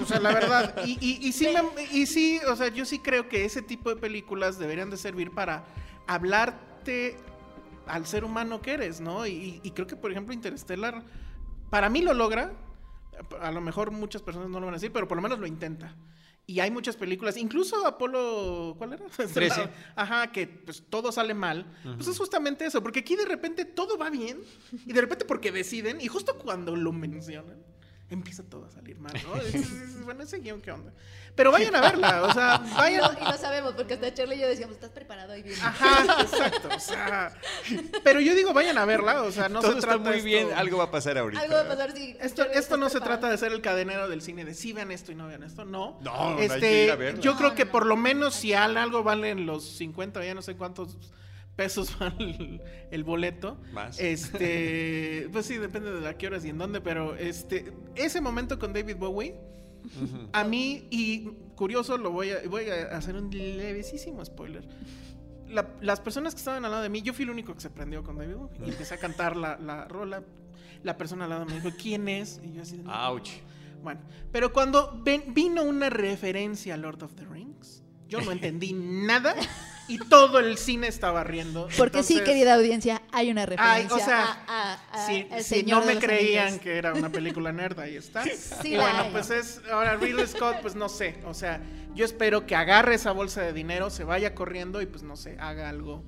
O 0.00 0.06
sea, 0.06 0.20
la 0.20 0.32
verdad. 0.32 0.74
Y, 0.84 0.92
y, 1.00 1.26
y 1.28 1.32
sí, 1.32 1.48
me- 1.76 1.82
y 1.92 2.06
sí, 2.06 2.40
o 2.48 2.54
sea, 2.56 2.68
yo 2.68 2.84
sí 2.84 3.00
creo 3.00 3.28
que 3.28 3.44
ese 3.44 3.60
tipo 3.62 3.90
de 3.90 3.96
películas 3.96 4.58
deberían 4.58 4.88
de 4.90 4.96
servir 4.96 5.30
para 5.32 5.64
hablarte 6.06 7.16
al 7.86 8.06
ser 8.06 8.24
humano 8.24 8.62
que 8.62 8.72
eres, 8.74 9.00
¿no? 9.00 9.26
Y, 9.26 9.60
y 9.62 9.70
creo 9.72 9.86
que, 9.86 9.96
por 9.96 10.10
ejemplo, 10.12 10.32
Interstellar, 10.32 11.02
para 11.70 11.88
mí 11.88 12.00
lo 12.02 12.14
logra. 12.14 12.52
A 13.40 13.50
lo 13.50 13.60
mejor 13.60 13.90
muchas 13.90 14.22
personas 14.22 14.48
no 14.48 14.58
lo 14.60 14.66
van 14.66 14.74
a 14.74 14.78
decir, 14.78 14.92
pero 14.92 15.06
por 15.08 15.16
lo 15.16 15.22
menos 15.22 15.38
lo 15.38 15.46
intenta. 15.46 15.94
Y 16.46 16.60
hay 16.60 16.70
muchas 16.70 16.96
películas, 16.96 17.36
incluso 17.36 17.86
Apolo, 17.86 18.74
¿cuál 18.76 18.94
era? 18.94 19.04
13. 19.32 19.68
Ajá, 19.94 20.32
que 20.32 20.46
pues 20.46 20.82
todo 20.88 21.12
sale 21.12 21.34
mal. 21.34 21.66
Pues 21.82 22.08
es 22.08 22.18
justamente 22.18 22.66
eso, 22.66 22.82
porque 22.82 23.00
aquí 23.00 23.16
de 23.16 23.24
repente 23.24 23.64
todo 23.64 23.96
va 23.96 24.10
bien 24.10 24.40
y 24.86 24.92
de 24.92 25.00
repente 25.00 25.24
porque 25.24 25.52
deciden 25.52 26.00
y 26.00 26.08
justo 26.08 26.36
cuando 26.38 26.74
lo 26.76 26.92
mencionan 26.92 27.71
empieza 28.14 28.42
todo 28.42 28.66
a 28.66 28.70
salir 28.70 28.98
mal, 28.98 29.12
¿no? 29.24 29.36
Es- 29.42 29.54
es- 29.54 29.70
es- 29.72 30.04
bueno, 30.04 30.22
ese 30.24 30.38
guion, 30.38 30.60
¿qué 30.60 30.72
onda? 30.72 30.92
Pero 31.34 31.50
vayan 31.50 31.74
a 31.76 31.80
verla, 31.80 32.22
o 32.24 32.32
sea, 32.34 32.60
Y 32.70 32.74
vayan... 32.74 33.00
lo, 33.14 33.20
y 33.20 33.24
lo 33.30 33.38
sabemos, 33.38 33.72
porque 33.74 33.94
hasta 33.94 34.12
Charlie 34.12 34.36
y 34.36 34.40
yo 34.40 34.48
decíamos, 34.48 34.74
¿estás 34.74 34.90
preparado? 34.90 35.32
Ahí 35.32 35.42
viene. 35.42 35.58
Ajá, 35.62 36.20
exacto, 36.22 36.68
o 36.76 36.78
sea... 36.80 37.32
Pero 38.04 38.20
yo 38.20 38.34
digo, 38.34 38.52
vayan 38.52 38.76
a 38.78 38.84
verla, 38.84 39.22
o 39.22 39.32
sea, 39.32 39.48
no 39.48 39.60
Todo 39.60 39.72
se 39.72 39.78
está 39.78 39.92
trata 39.92 40.04
muy 40.10 40.16
esto- 40.18 40.24
bien, 40.26 40.52
algo 40.54 40.78
va 40.78 40.84
a 40.84 40.90
pasar 40.90 41.16
ahorita. 41.16 41.40
Algo 41.42 41.54
va 41.54 41.62
a 41.62 41.68
pasar 41.68 41.92
si... 41.92 42.16
Esto, 42.20 42.44
esto 42.52 42.76
no 42.76 42.86
¿estás 42.88 43.00
se 43.02 43.06
trata 43.06 43.30
de 43.30 43.38
ser 43.38 43.52
el 43.52 43.62
cadenero 43.62 44.08
del 44.08 44.20
cine, 44.22 44.44
de 44.44 44.54
sí 44.54 44.72
vean 44.72 44.90
esto 44.90 45.10
y 45.12 45.14
no 45.14 45.26
vean 45.26 45.42
esto, 45.42 45.64
no. 45.64 45.98
No, 46.02 46.36
hay 46.36 46.44
este, 46.46 46.60
que 46.60 46.84
ir 46.84 46.90
a 46.90 46.96
verla. 46.96 47.20
Yo 47.20 47.32
No, 47.32 47.38
creo 47.38 47.50
no, 47.50 47.54
que 47.56 47.64
no. 47.64 47.70
por 47.72 47.86
lo 47.86 47.96
menos 47.96 48.34
si 48.34 48.52
al- 48.52 48.76
algo 48.76 49.02
valen 49.02 49.46
los 49.46 49.64
50 49.76 50.22
ya 50.24 50.34
no 50.34 50.42
sé 50.42 50.54
cuántos 50.56 50.98
pesos 51.56 51.96
vale 52.00 52.30
el, 52.36 52.62
el 52.90 53.04
boleto. 53.04 53.58
Más. 53.72 53.98
Este, 54.00 55.28
pues 55.32 55.46
sí, 55.46 55.56
depende 55.58 55.92
de 56.00 56.08
a 56.08 56.16
qué 56.16 56.26
horas 56.26 56.44
y 56.44 56.48
en 56.50 56.58
dónde, 56.58 56.80
pero 56.80 57.14
este, 57.16 57.72
ese 57.94 58.20
momento 58.20 58.58
con 58.58 58.72
David 58.72 58.96
Bowie, 58.96 59.34
a 60.32 60.44
mí, 60.44 60.86
y 60.90 61.24
curioso, 61.56 61.98
lo 61.98 62.10
voy 62.12 62.30
a, 62.30 62.36
voy 62.48 62.68
a 62.68 62.96
hacer 62.96 63.16
un 63.16 63.30
levesísimo 63.30 64.24
spoiler. 64.24 64.66
La- 65.48 65.68
las 65.80 66.00
personas 66.00 66.34
que 66.34 66.38
estaban 66.38 66.64
al 66.64 66.70
lado 66.70 66.82
de 66.84 66.88
mí, 66.88 67.02
yo 67.02 67.12
fui 67.12 67.24
el 67.24 67.30
único 67.30 67.52
que 67.54 67.60
se 67.60 67.68
prendió 67.70 68.02
con 68.02 68.16
David 68.16 68.34
Bowie 68.36 68.58
y 68.64 68.70
empecé 68.70 68.94
a 68.94 68.98
cantar 68.98 69.36
la, 69.36 69.58
la 69.58 69.86
rola. 69.86 70.22
La 70.82 70.96
persona 70.96 71.24
al 71.24 71.30
lado 71.30 71.46
me 71.46 71.54
dijo, 71.54 71.68
¿quién 71.80 72.08
es? 72.08 72.40
Y 72.42 72.52
yo 72.54 72.62
así 72.62 72.78
"No". 72.78 72.92
Ouch. 73.10 73.28
Bueno, 73.82 74.00
pero 74.30 74.52
cuando 74.52 75.00
ven- 75.04 75.34
vino 75.34 75.62
una 75.64 75.90
referencia 75.90 76.74
a 76.74 76.76
Lord 76.76 77.02
of 77.02 77.14
the 77.14 77.24
Rings, 77.26 77.82
yo 78.08 78.20
no 78.20 78.30
entendí 78.32 78.72
nada 78.72 79.34
y 79.94 79.98
todo 79.98 80.38
el 80.38 80.56
cine 80.58 80.86
estaba 80.88 81.24
riendo. 81.24 81.68
Porque 81.76 82.02
sí, 82.02 82.20
querida 82.22 82.54
audiencia, 82.54 83.02
hay 83.12 83.30
una 83.30 83.42
Ay, 83.42 83.46
referencia 83.86 83.96
o 83.96 83.98
sea, 83.98 84.44
a, 84.46 84.72
a- 84.72 84.78
a 84.92 85.06
si, 85.06 85.26
El 85.30 85.44
si 85.44 85.62
no 85.64 85.84
me 85.84 85.98
creían 85.98 86.58
que 86.58 86.76
era 86.76 86.94
una 86.94 87.10
película 87.10 87.52
nerd, 87.52 87.78
ahí 87.80 87.96
está. 87.96 88.22
Sí 88.62 88.74
y 88.74 88.76
bueno, 88.76 89.02
hay. 89.02 89.10
pues 89.10 89.30
es, 89.30 89.60
ahora 89.70 89.96
Ridley 89.96 90.26
Scott, 90.26 90.56
pues 90.62 90.74
no 90.74 90.88
sé, 90.88 91.16
o 91.26 91.34
sea, 91.34 91.60
yo 91.94 92.04
espero 92.04 92.46
que 92.46 92.56
agarre 92.56 92.94
esa 92.94 93.12
bolsa 93.12 93.42
de 93.42 93.52
dinero, 93.52 93.90
se 93.90 94.04
vaya 94.04 94.34
corriendo 94.34 94.80
y 94.80 94.86
pues 94.86 95.02
no 95.02 95.16
sé, 95.16 95.36
haga 95.38 95.68
algo 95.68 96.02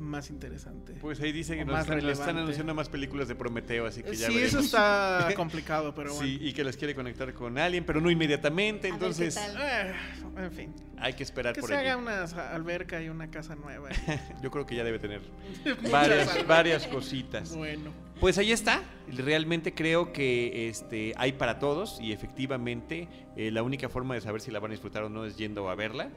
más 0.00 0.30
interesante. 0.30 0.94
Pues 1.00 1.20
ahí 1.20 1.30
dice 1.32 1.56
que 1.56 1.64
nos 1.64 1.72
más 1.72 1.82
están, 1.82 1.98
nos 1.98 2.04
están 2.04 2.18
relevante. 2.26 2.40
anunciando 2.42 2.74
más 2.74 2.88
películas 2.88 3.28
de 3.28 3.34
Prometeo, 3.34 3.86
así 3.86 4.02
que 4.02 4.14
ya 4.16 4.26
sí, 4.28 4.34
veremos. 4.34 4.54
eso 4.54 4.58
está 4.60 5.28
complicado, 5.36 5.94
pero 5.94 6.14
bueno. 6.14 6.26
Sí, 6.26 6.38
y 6.40 6.52
que 6.52 6.64
las 6.64 6.76
quiere 6.76 6.94
conectar 6.94 7.32
con 7.34 7.56
alguien, 7.58 7.84
pero 7.84 8.00
no 8.00 8.10
inmediatamente, 8.10 8.88
A 8.88 8.94
entonces 8.94 9.34
tal. 9.34 9.56
Eh, 9.60 9.94
en 10.38 10.52
fin, 10.52 10.74
hay 10.98 11.12
que 11.12 11.22
esperar 11.22 11.54
que 11.54 11.60
por 11.60 11.70
se 11.70 11.76
allí. 11.76 11.88
haga 11.88 11.96
una 11.98 12.22
alberca 12.54 13.02
y 13.02 13.08
una 13.08 13.30
casa 13.30 13.54
nueva. 13.54 13.90
Yo 14.42 14.50
creo 14.50 14.66
que 14.66 14.74
ya 14.74 14.84
debe 14.84 14.98
tener 14.98 15.20
varias, 15.92 16.46
varias 16.46 16.86
cositas. 16.86 17.54
Bueno. 17.54 17.92
Pues 18.20 18.36
ahí 18.36 18.52
está. 18.52 18.82
Realmente 19.10 19.72
creo 19.72 20.12
que 20.12 20.68
este 20.68 21.14
hay 21.16 21.32
para 21.32 21.58
todos 21.58 21.98
y 22.02 22.12
efectivamente 22.12 23.08
eh, 23.34 23.50
la 23.50 23.62
única 23.62 23.88
forma 23.88 24.14
de 24.14 24.20
saber 24.20 24.40
si 24.42 24.50
la 24.50 24.60
van 24.60 24.70
a 24.70 24.74
disfrutar 24.74 25.04
o 25.04 25.08
no 25.08 25.24
es 25.24 25.36
yendo 25.38 25.70
a 25.70 25.74
verla. 25.74 26.10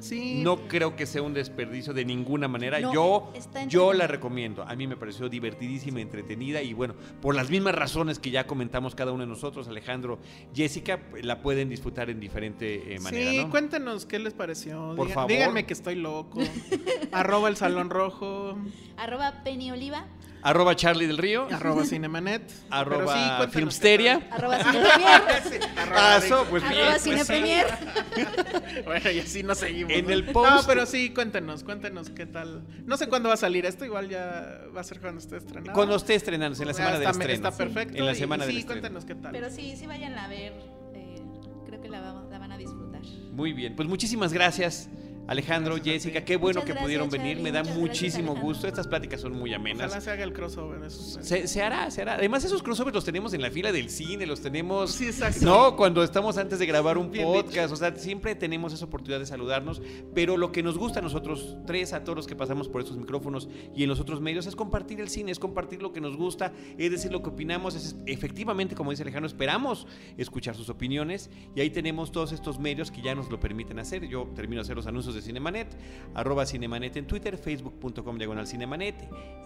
Sí. 0.00 0.40
No 0.42 0.68
creo 0.68 0.96
que 0.96 1.06
sea 1.06 1.22
un 1.22 1.34
desperdicio 1.34 1.92
de 1.92 2.04
ninguna 2.04 2.48
manera. 2.48 2.80
No, 2.80 2.92
yo 2.92 3.32
yo 3.68 3.92
la 3.92 4.06
recomiendo. 4.06 4.62
A 4.62 4.74
mí 4.74 4.86
me 4.86 4.96
pareció 4.96 5.28
divertidísima, 5.28 6.00
entretenida 6.00 6.62
y 6.62 6.72
bueno, 6.72 6.94
por 7.22 7.34
las 7.34 7.50
mismas 7.50 7.74
razones 7.74 8.18
que 8.18 8.30
ya 8.30 8.46
comentamos 8.46 8.94
cada 8.94 9.12
uno 9.12 9.22
de 9.22 9.28
nosotros, 9.28 9.68
Alejandro, 9.68 10.18
Jessica, 10.54 11.00
la 11.22 11.40
pueden 11.42 11.68
disfrutar 11.68 12.10
en 12.10 12.20
diferente 12.20 12.94
eh, 12.94 13.00
manera, 13.00 13.30
sí, 13.30 13.38
¿no? 13.38 13.50
cuéntenos 13.50 14.04
qué 14.06 14.18
les 14.18 14.34
pareció. 14.34 14.94
Por 14.96 15.06
Diga- 15.08 15.14
favor. 15.14 15.30
Díganme 15.30 15.64
que 15.66 15.72
estoy 15.72 15.94
loco. 15.96 16.40
arroba 17.12 17.48
el 17.48 17.56
salón 17.56 17.90
rojo. 17.90 18.56
Arroba 18.96 19.42
Penny 19.44 19.70
Oliva, 19.70 20.06
Arroba 20.44 20.76
Charlie 20.76 21.06
del 21.06 21.18
Río. 21.18 21.48
Arroba 21.50 21.84
Cinemanet. 21.84 22.42
Arroba 22.70 23.46
sí, 23.46 23.50
Filmsteria. 23.52 24.28
arroba 24.30 24.58
Ah, 24.62 25.82
arroba 25.82 26.16
eso, 26.18 26.46
pues 26.50 26.62
bien, 26.68 26.74
arroba 26.74 26.90
pues 26.92 27.02
Cine 27.02 27.20
sí. 27.20 27.26
Premier. 27.26 27.66
Bueno, 28.84 29.10
y 29.10 29.20
así 29.20 29.42
nos 29.42 29.58
seguimos. 29.58 29.92
En 29.92 30.04
¿no? 30.06 30.10
el 30.12 30.24
post- 30.26 30.50
No, 30.50 30.60
pero 30.66 30.84
sí, 30.86 31.10
cuéntenos, 31.10 31.64
cuéntenos 31.64 32.10
qué 32.10 32.26
tal. 32.26 32.62
No 32.86 32.96
sé 32.96 33.08
cuándo 33.08 33.28
va 33.28 33.34
a 33.34 33.38
salir 33.38 33.64
esto, 33.66 33.84
igual 33.84 34.08
ya 34.08 34.60
va 34.76 34.80
a 34.80 34.84
ser 34.84 35.00
cuando 35.00 35.20
esté 35.20 35.36
estrenado. 35.38 35.72
Cuando 35.72 35.96
esté 35.96 36.14
estrenándose, 36.14 36.62
en 36.62 36.68
la 36.68 36.74
semana 36.74 36.98
del 36.98 37.08
está, 37.08 37.10
estreno. 37.22 37.34
Está 37.48 37.56
perfecto. 37.56 37.96
En 37.98 38.06
la 38.06 38.12
y 38.12 38.16
semana 38.16 38.44
del 38.44 38.52
sí, 38.54 38.60
estreno. 38.60 38.80
cuéntenos 38.82 39.04
qué 39.06 39.14
tal. 39.14 39.32
Pero 39.32 39.50
sí, 39.50 39.74
sí 39.76 39.86
vayan 39.86 40.18
a 40.18 40.28
ver. 40.28 40.52
eh, 40.94 41.22
creo 41.66 41.80
que 41.80 41.88
la, 41.88 42.00
va- 42.00 42.24
la 42.30 42.38
van 42.38 42.52
a 42.52 42.58
disfrutar. 42.58 43.00
Muy 43.32 43.52
bien, 43.52 43.74
pues 43.76 43.88
muchísimas 43.88 44.32
gracias. 44.32 44.88
Alejandro, 45.26 45.76
Jessica, 45.82 46.24
qué 46.24 46.36
bueno 46.36 46.60
Muchas 46.60 46.76
que 46.76 46.82
pudieron 46.82 47.08
venir, 47.08 47.38
me 47.38 47.50
da 47.50 47.60
gracias, 47.62 47.78
muchísimo 47.78 48.36
gusto, 48.36 48.66
estas 48.66 48.86
pláticas 48.86 49.20
son 49.20 49.32
muy 49.32 49.54
amenas. 49.54 49.86
Ojalá 49.86 50.00
se 50.00 50.10
haga 50.10 50.24
el 50.24 50.32
crossover. 50.32 50.82
Eso. 50.84 51.22
Se, 51.22 51.48
se 51.48 51.62
hará, 51.62 51.90
se 51.90 52.02
hará. 52.02 52.14
Además, 52.14 52.44
esos 52.44 52.62
crossovers 52.62 52.94
los 52.94 53.04
tenemos 53.04 53.32
en 53.32 53.40
la 53.40 53.50
fila 53.50 53.72
del 53.72 53.88
cine, 53.88 54.26
los 54.26 54.40
tenemos. 54.40 54.92
Sí, 54.92 55.06
exacto. 55.06 55.44
No, 55.44 55.76
cuando 55.76 56.02
estamos 56.02 56.36
antes 56.36 56.58
de 56.58 56.66
grabar 56.66 56.98
un 56.98 57.10
Bien 57.14 57.24
podcast. 57.26 57.72
O 57.72 57.76
sea, 57.76 57.94
siempre 57.96 58.34
tenemos 58.34 58.72
esa 58.72 58.84
oportunidad 58.84 59.18
de 59.18 59.26
saludarnos. 59.26 59.80
Pero 60.14 60.36
lo 60.36 60.52
que 60.52 60.62
nos 60.62 60.76
gusta 60.76 60.98
a 60.98 61.02
nosotros, 61.02 61.56
tres, 61.66 61.92
a 61.92 62.04
todos 62.04 62.16
los 62.16 62.26
que 62.26 62.36
pasamos 62.36 62.68
por 62.68 62.80
estos 62.80 62.96
micrófonos 62.96 63.48
y 63.74 63.82
en 63.82 63.88
los 63.88 64.00
otros 64.00 64.20
medios, 64.20 64.46
es 64.46 64.56
compartir 64.56 65.00
el 65.00 65.08
cine, 65.08 65.32
es 65.32 65.38
compartir 65.38 65.82
lo 65.82 65.92
que 65.92 66.00
nos 66.00 66.16
gusta, 66.16 66.52
es 66.76 66.90
decir, 66.90 67.12
lo 67.12 67.22
que 67.22 67.30
opinamos. 67.30 67.74
Es 67.74 67.96
efectivamente, 68.06 68.74
como 68.74 68.90
dice 68.90 69.02
Alejandro, 69.02 69.26
esperamos 69.26 69.86
escuchar 70.18 70.54
sus 70.54 70.68
opiniones. 70.68 71.30
Y 71.54 71.60
ahí 71.60 71.70
tenemos 71.70 72.12
todos 72.12 72.32
estos 72.32 72.58
medios 72.58 72.90
que 72.90 73.00
ya 73.00 73.14
nos 73.14 73.30
lo 73.30 73.40
permiten 73.40 73.78
hacer. 73.78 74.06
Yo 74.06 74.30
termino 74.34 74.60
de 74.60 74.66
hacer 74.66 74.76
los 74.76 74.86
anuncios 74.86 75.13
de 75.14 75.22
Cinemanet, 75.22 75.68
arroba 76.14 76.46
Cinemanet 76.46 76.96
en 76.96 77.06
Twitter, 77.06 77.36
facebook.com 77.36 78.18
diagonal 78.18 78.46
Cinemanet, 78.46 78.96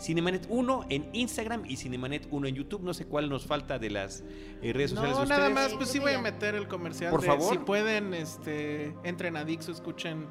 Cinemanet 0.01 0.47
1 0.49 0.87
en 0.89 1.09
Instagram 1.13 1.65
y 1.67 1.77
Cinemanet 1.77 2.29
1 2.31 2.49
en 2.49 2.55
YouTube. 2.55 2.83
No 2.83 2.95
sé 2.95 3.07
cuál 3.07 3.29
nos 3.29 3.47
falta 3.47 3.79
de 3.79 3.91
las 3.91 4.25
eh, 4.63 4.73
redes 4.73 4.91
sociales 4.91 5.17
No, 5.17 5.23
de 5.23 5.29
nada 5.29 5.51
más, 5.51 5.75
pues 5.75 5.89
sí 5.91 5.99
voy 5.99 6.13
a 6.13 6.21
meter 6.21 6.55
el 6.55 6.69
comercial. 6.69 7.11
Por 7.11 7.21
de, 7.21 7.27
favor. 7.27 7.53
Si 7.53 7.59
pueden, 7.59 8.15
este, 8.15 8.95
entren 9.05 9.37
a 9.37 9.45
Dixo, 9.45 9.73
escuchen 9.73 10.27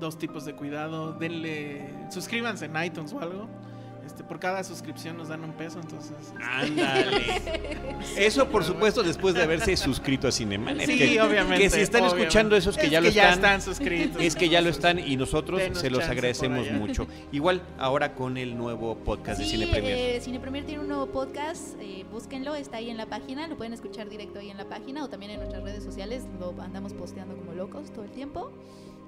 dos 0.00 0.18
tipos 0.18 0.44
de 0.44 0.54
cuidado, 0.54 1.12
denle, 1.12 1.88
suscríbanse 2.10 2.66
en 2.66 2.84
iTunes 2.84 3.12
o 3.12 3.20
algo. 3.20 3.48
Este, 4.22 4.28
por 4.28 4.38
cada 4.40 4.64
suscripción 4.64 5.16
nos 5.16 5.28
dan 5.28 5.44
un 5.44 5.52
peso, 5.52 5.80
entonces. 5.80 6.32
Ándale. 6.40 7.42
Eso, 8.16 8.48
por 8.48 8.64
supuesto, 8.64 9.02
después 9.02 9.34
de 9.34 9.42
haberse 9.42 9.76
suscrito 9.76 10.28
a 10.28 10.32
Cinemanet. 10.32 10.86
Sí, 10.86 10.98
que, 10.98 11.20
obviamente. 11.20 11.62
Que 11.64 11.70
si 11.70 11.80
están 11.80 12.02
obviamente. 12.02 12.22
escuchando 12.22 12.56
esos 12.56 12.76
que 12.76 12.86
Es 12.86 12.90
ya 12.90 13.00
lo 13.00 13.08
están, 13.08 13.60
suscritos. 13.62 14.22
es 14.22 14.34
que 14.36 14.48
ya 14.48 14.60
lo 14.60 14.70
están 14.70 14.98
y 14.98 15.16
nosotros 15.16 15.60
denos 15.60 15.78
se 15.78 15.90
los 15.90 16.04
agradecemos 16.04 16.70
mucho. 16.72 17.06
Igual 17.32 17.62
ahora 17.78 18.14
con 18.14 18.36
el 18.36 18.56
nuevo 18.56 18.96
podcast 18.96 19.40
de 19.40 19.46
Cine 19.46 19.66
Premier. 19.66 19.96
eh, 19.96 20.20
Cine 20.20 20.40
Premier 20.40 20.64
tiene 20.64 20.80
un 20.82 20.88
nuevo 20.88 21.06
podcast, 21.06 21.76
eh, 21.80 22.04
búsquenlo, 22.10 22.54
está 22.54 22.78
ahí 22.78 22.90
en 22.90 22.96
la 22.96 23.06
página, 23.06 23.48
lo 23.48 23.56
pueden 23.56 23.72
escuchar 23.72 24.08
directo 24.08 24.38
ahí 24.38 24.50
en 24.50 24.56
la 24.56 24.68
página 24.68 25.04
o 25.04 25.08
también 25.08 25.32
en 25.32 25.38
nuestras 25.38 25.62
redes 25.62 25.82
sociales, 25.84 26.24
lo 26.38 26.54
andamos 26.60 26.92
posteando 26.92 27.36
como 27.36 27.52
locos 27.52 27.92
todo 27.92 28.04
el 28.04 28.10
tiempo. 28.10 28.50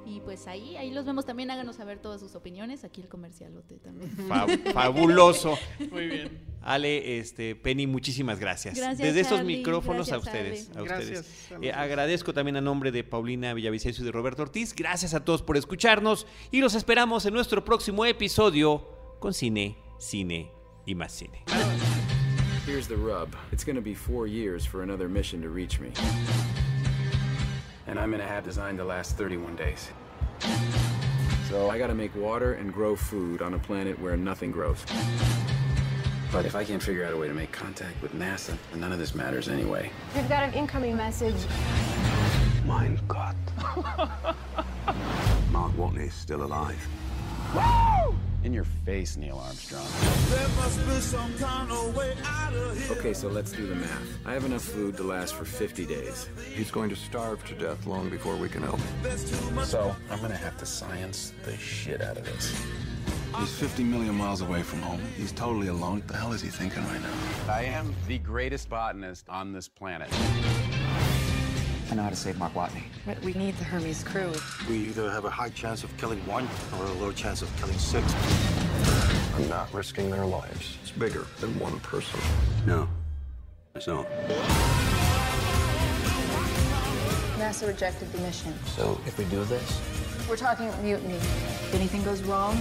Y 0.06 0.20
pues 0.20 0.46
ahí, 0.46 0.76
ahí 0.76 0.90
los 0.90 1.04
vemos 1.06 1.24
también, 1.24 1.50
háganos 1.50 1.76
saber 1.76 1.98
todas 1.98 2.20
sus 2.20 2.34
opiniones, 2.34 2.84
aquí 2.84 3.00
el 3.00 3.08
comercialote 3.08 3.76
también. 3.78 4.10
Fa- 4.28 4.46
fabuloso. 4.72 5.56
Muy 5.90 6.06
bien. 6.08 6.54
Ale, 6.60 7.18
este, 7.18 7.54
Penny, 7.56 7.86
muchísimas 7.86 8.38
gracias. 8.38 8.76
Gracias, 8.76 8.98
Desde 8.98 9.20
estos 9.20 9.38
Charlie. 9.38 9.56
micrófonos 9.58 10.12
a 10.12 10.16
Gracias, 10.18 10.34
ustedes. 10.34 10.70
A 10.76 10.82
Gracias 10.82 11.20
ustedes. 11.20 11.26
Eh, 11.50 11.54
nosotros. 11.54 11.74
agradezco 11.76 12.32
también 12.34 12.56
a 12.56 12.60
nombre 12.60 12.90
de 12.92 13.04
Paulina 13.04 13.52
Villavicencio 13.54 14.02
y 14.02 14.06
de 14.06 14.12
Roberto 14.12 14.42
Ortiz. 14.42 14.74
Gracias 14.74 15.14
a 15.14 15.24
todos 15.24 15.42
por 15.42 15.56
escucharnos 15.56 16.26
y 16.50 16.60
los 16.60 16.74
esperamos 16.74 17.24
en 17.26 17.34
nuestro 17.34 17.64
próximo 17.64 18.04
episodio 18.06 19.16
con 19.20 19.32
cine, 19.34 19.76
cine 19.98 20.50
y 20.86 20.94
más 20.94 21.12
cine. 21.12 21.44
Here's 22.66 22.88
the 22.88 22.96
rub. 22.96 23.28
It's 23.52 23.64
gonna 23.64 23.80
be 23.82 23.94
four 23.94 24.26
years 24.26 24.66
for 24.66 24.82
another 24.82 25.08
mission 25.08 25.42
to 25.42 25.48
reach 25.50 25.80
me. 25.80 25.88
And 27.86 27.98
I'm 27.98 28.14
in 28.14 28.20
a 28.20 28.26
hab 28.26 28.44
designed 28.44 28.78
to 28.78 28.84
last 28.84 29.16
31 29.16 29.56
days. 29.56 29.90
So 31.48 31.70
I 31.70 31.78
gotta 31.78 31.94
make 31.94 32.14
water 32.16 32.54
and 32.54 32.72
grow 32.72 32.96
food 32.96 33.42
on 33.42 33.54
a 33.54 33.58
planet 33.58 33.98
where 34.00 34.16
nothing 34.16 34.50
grows. 34.50 34.84
But 36.32 36.46
if 36.46 36.56
I 36.56 36.64
can't 36.64 36.82
figure 36.82 37.04
out 37.04 37.12
a 37.12 37.16
way 37.16 37.28
to 37.28 37.34
make 37.34 37.52
contact 37.52 38.00
with 38.02 38.12
NASA, 38.12 38.56
then 38.72 38.80
none 38.80 38.90
of 38.90 38.98
this 38.98 39.14
matters 39.14 39.48
anyway. 39.48 39.90
We've 40.16 40.28
got 40.28 40.42
an 40.42 40.52
incoming 40.52 40.96
message. 40.96 41.36
Mein 42.66 42.98
Gott. 43.06 43.36
Mark 45.50 45.72
Watney's 45.76 46.14
still 46.14 46.42
alive. 46.42 46.88
In 48.44 48.52
your 48.52 48.64
face, 48.84 49.16
Neil 49.16 49.38
Armstrong. 49.38 49.86
Okay, 52.90 53.14
so 53.14 53.28
let's 53.28 53.52
do 53.52 53.66
the 53.66 53.74
math. 53.74 54.26
I 54.26 54.34
have 54.34 54.44
enough 54.44 54.62
food 54.62 54.98
to 54.98 55.02
last 55.02 55.34
for 55.34 55.46
50 55.46 55.86
days. 55.86 56.28
He's 56.52 56.70
going 56.70 56.90
to 56.90 56.96
starve 56.96 57.42
to 57.46 57.54
death 57.54 57.86
long 57.86 58.10
before 58.10 58.36
we 58.36 58.50
can 58.50 58.62
help 58.62 58.78
him. 58.80 59.64
So 59.64 59.96
I'm 60.10 60.20
gonna 60.20 60.36
have 60.36 60.58
to 60.58 60.66
science 60.66 61.32
the 61.44 61.56
shit 61.56 62.02
out 62.02 62.18
of 62.18 62.26
this. 62.26 62.66
He's 63.38 63.50
50 63.56 63.82
million 63.82 64.14
miles 64.14 64.42
away 64.42 64.62
from 64.62 64.82
home. 64.82 65.00
He's 65.16 65.32
totally 65.32 65.68
alone. 65.68 66.00
What 66.00 66.08
the 66.08 66.16
hell 66.16 66.34
is 66.34 66.42
he 66.42 66.48
thinking 66.48 66.84
right 66.84 67.00
now? 67.00 67.52
I 67.52 67.62
am 67.62 67.94
the 68.06 68.18
greatest 68.18 68.68
botanist 68.68 69.26
on 69.30 69.52
this 69.52 69.68
planet. 69.68 70.10
I 71.90 71.94
know 71.94 72.02
how 72.02 72.10
to 72.10 72.16
save 72.16 72.38
Mark 72.38 72.54
Watney. 72.54 72.82
But 73.06 73.20
we 73.22 73.34
need 73.34 73.56
the 73.56 73.64
Hermes 73.64 74.02
crew. 74.02 74.32
We 74.68 74.76
either 74.88 75.10
have 75.10 75.24
a 75.24 75.30
high 75.30 75.50
chance 75.50 75.84
of 75.84 75.94
killing 75.96 76.18
one 76.26 76.48
or 76.78 76.86
a 76.86 76.92
low 76.92 77.12
chance 77.12 77.42
of 77.42 77.54
killing 77.58 77.76
six. 77.78 78.04
I'm 79.36 79.48
not 79.48 79.72
risking 79.74 80.10
their 80.10 80.24
lives. 80.24 80.78
It's 80.82 80.90
bigger 80.92 81.26
than 81.40 81.58
one 81.58 81.78
person. 81.80 82.18
No, 82.66 82.88
it's 83.74 83.86
not. 83.86 84.06
NASA 87.38 87.66
rejected 87.66 88.10
the 88.12 88.18
mission. 88.18 88.54
So 88.76 88.98
if 89.06 89.18
we 89.18 89.24
do 89.26 89.44
this, 89.44 89.80
We're 90.28 90.36
talking 90.36 90.70
mutiny. 90.82 91.16
If 91.16 91.74
anything 91.74 92.02
goes 92.02 92.22
wrong, 92.22 92.56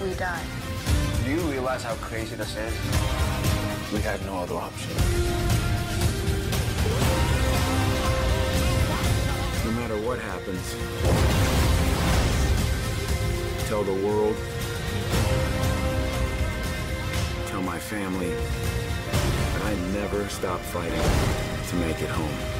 we 0.00 0.14
die. 0.14 0.42
do 1.24 1.30
you 1.32 1.40
realize 1.50 1.82
how 1.82 1.94
crazy 1.96 2.36
this 2.36 2.54
is? 2.56 2.72
We 3.92 4.00
had 4.00 4.24
no 4.26 4.36
other 4.38 4.54
option. 4.54 4.90
What 10.10 10.18
happens, 10.18 10.74
tell 13.68 13.84
the 13.84 13.94
world, 14.04 14.34
tell 17.46 17.62
my 17.62 17.78
family 17.78 18.30
that 18.30 19.62
I 19.66 19.74
never 19.92 20.28
stop 20.28 20.58
fighting 20.58 21.00
to 21.68 21.76
make 21.76 22.02
it 22.02 22.08
home. 22.08 22.59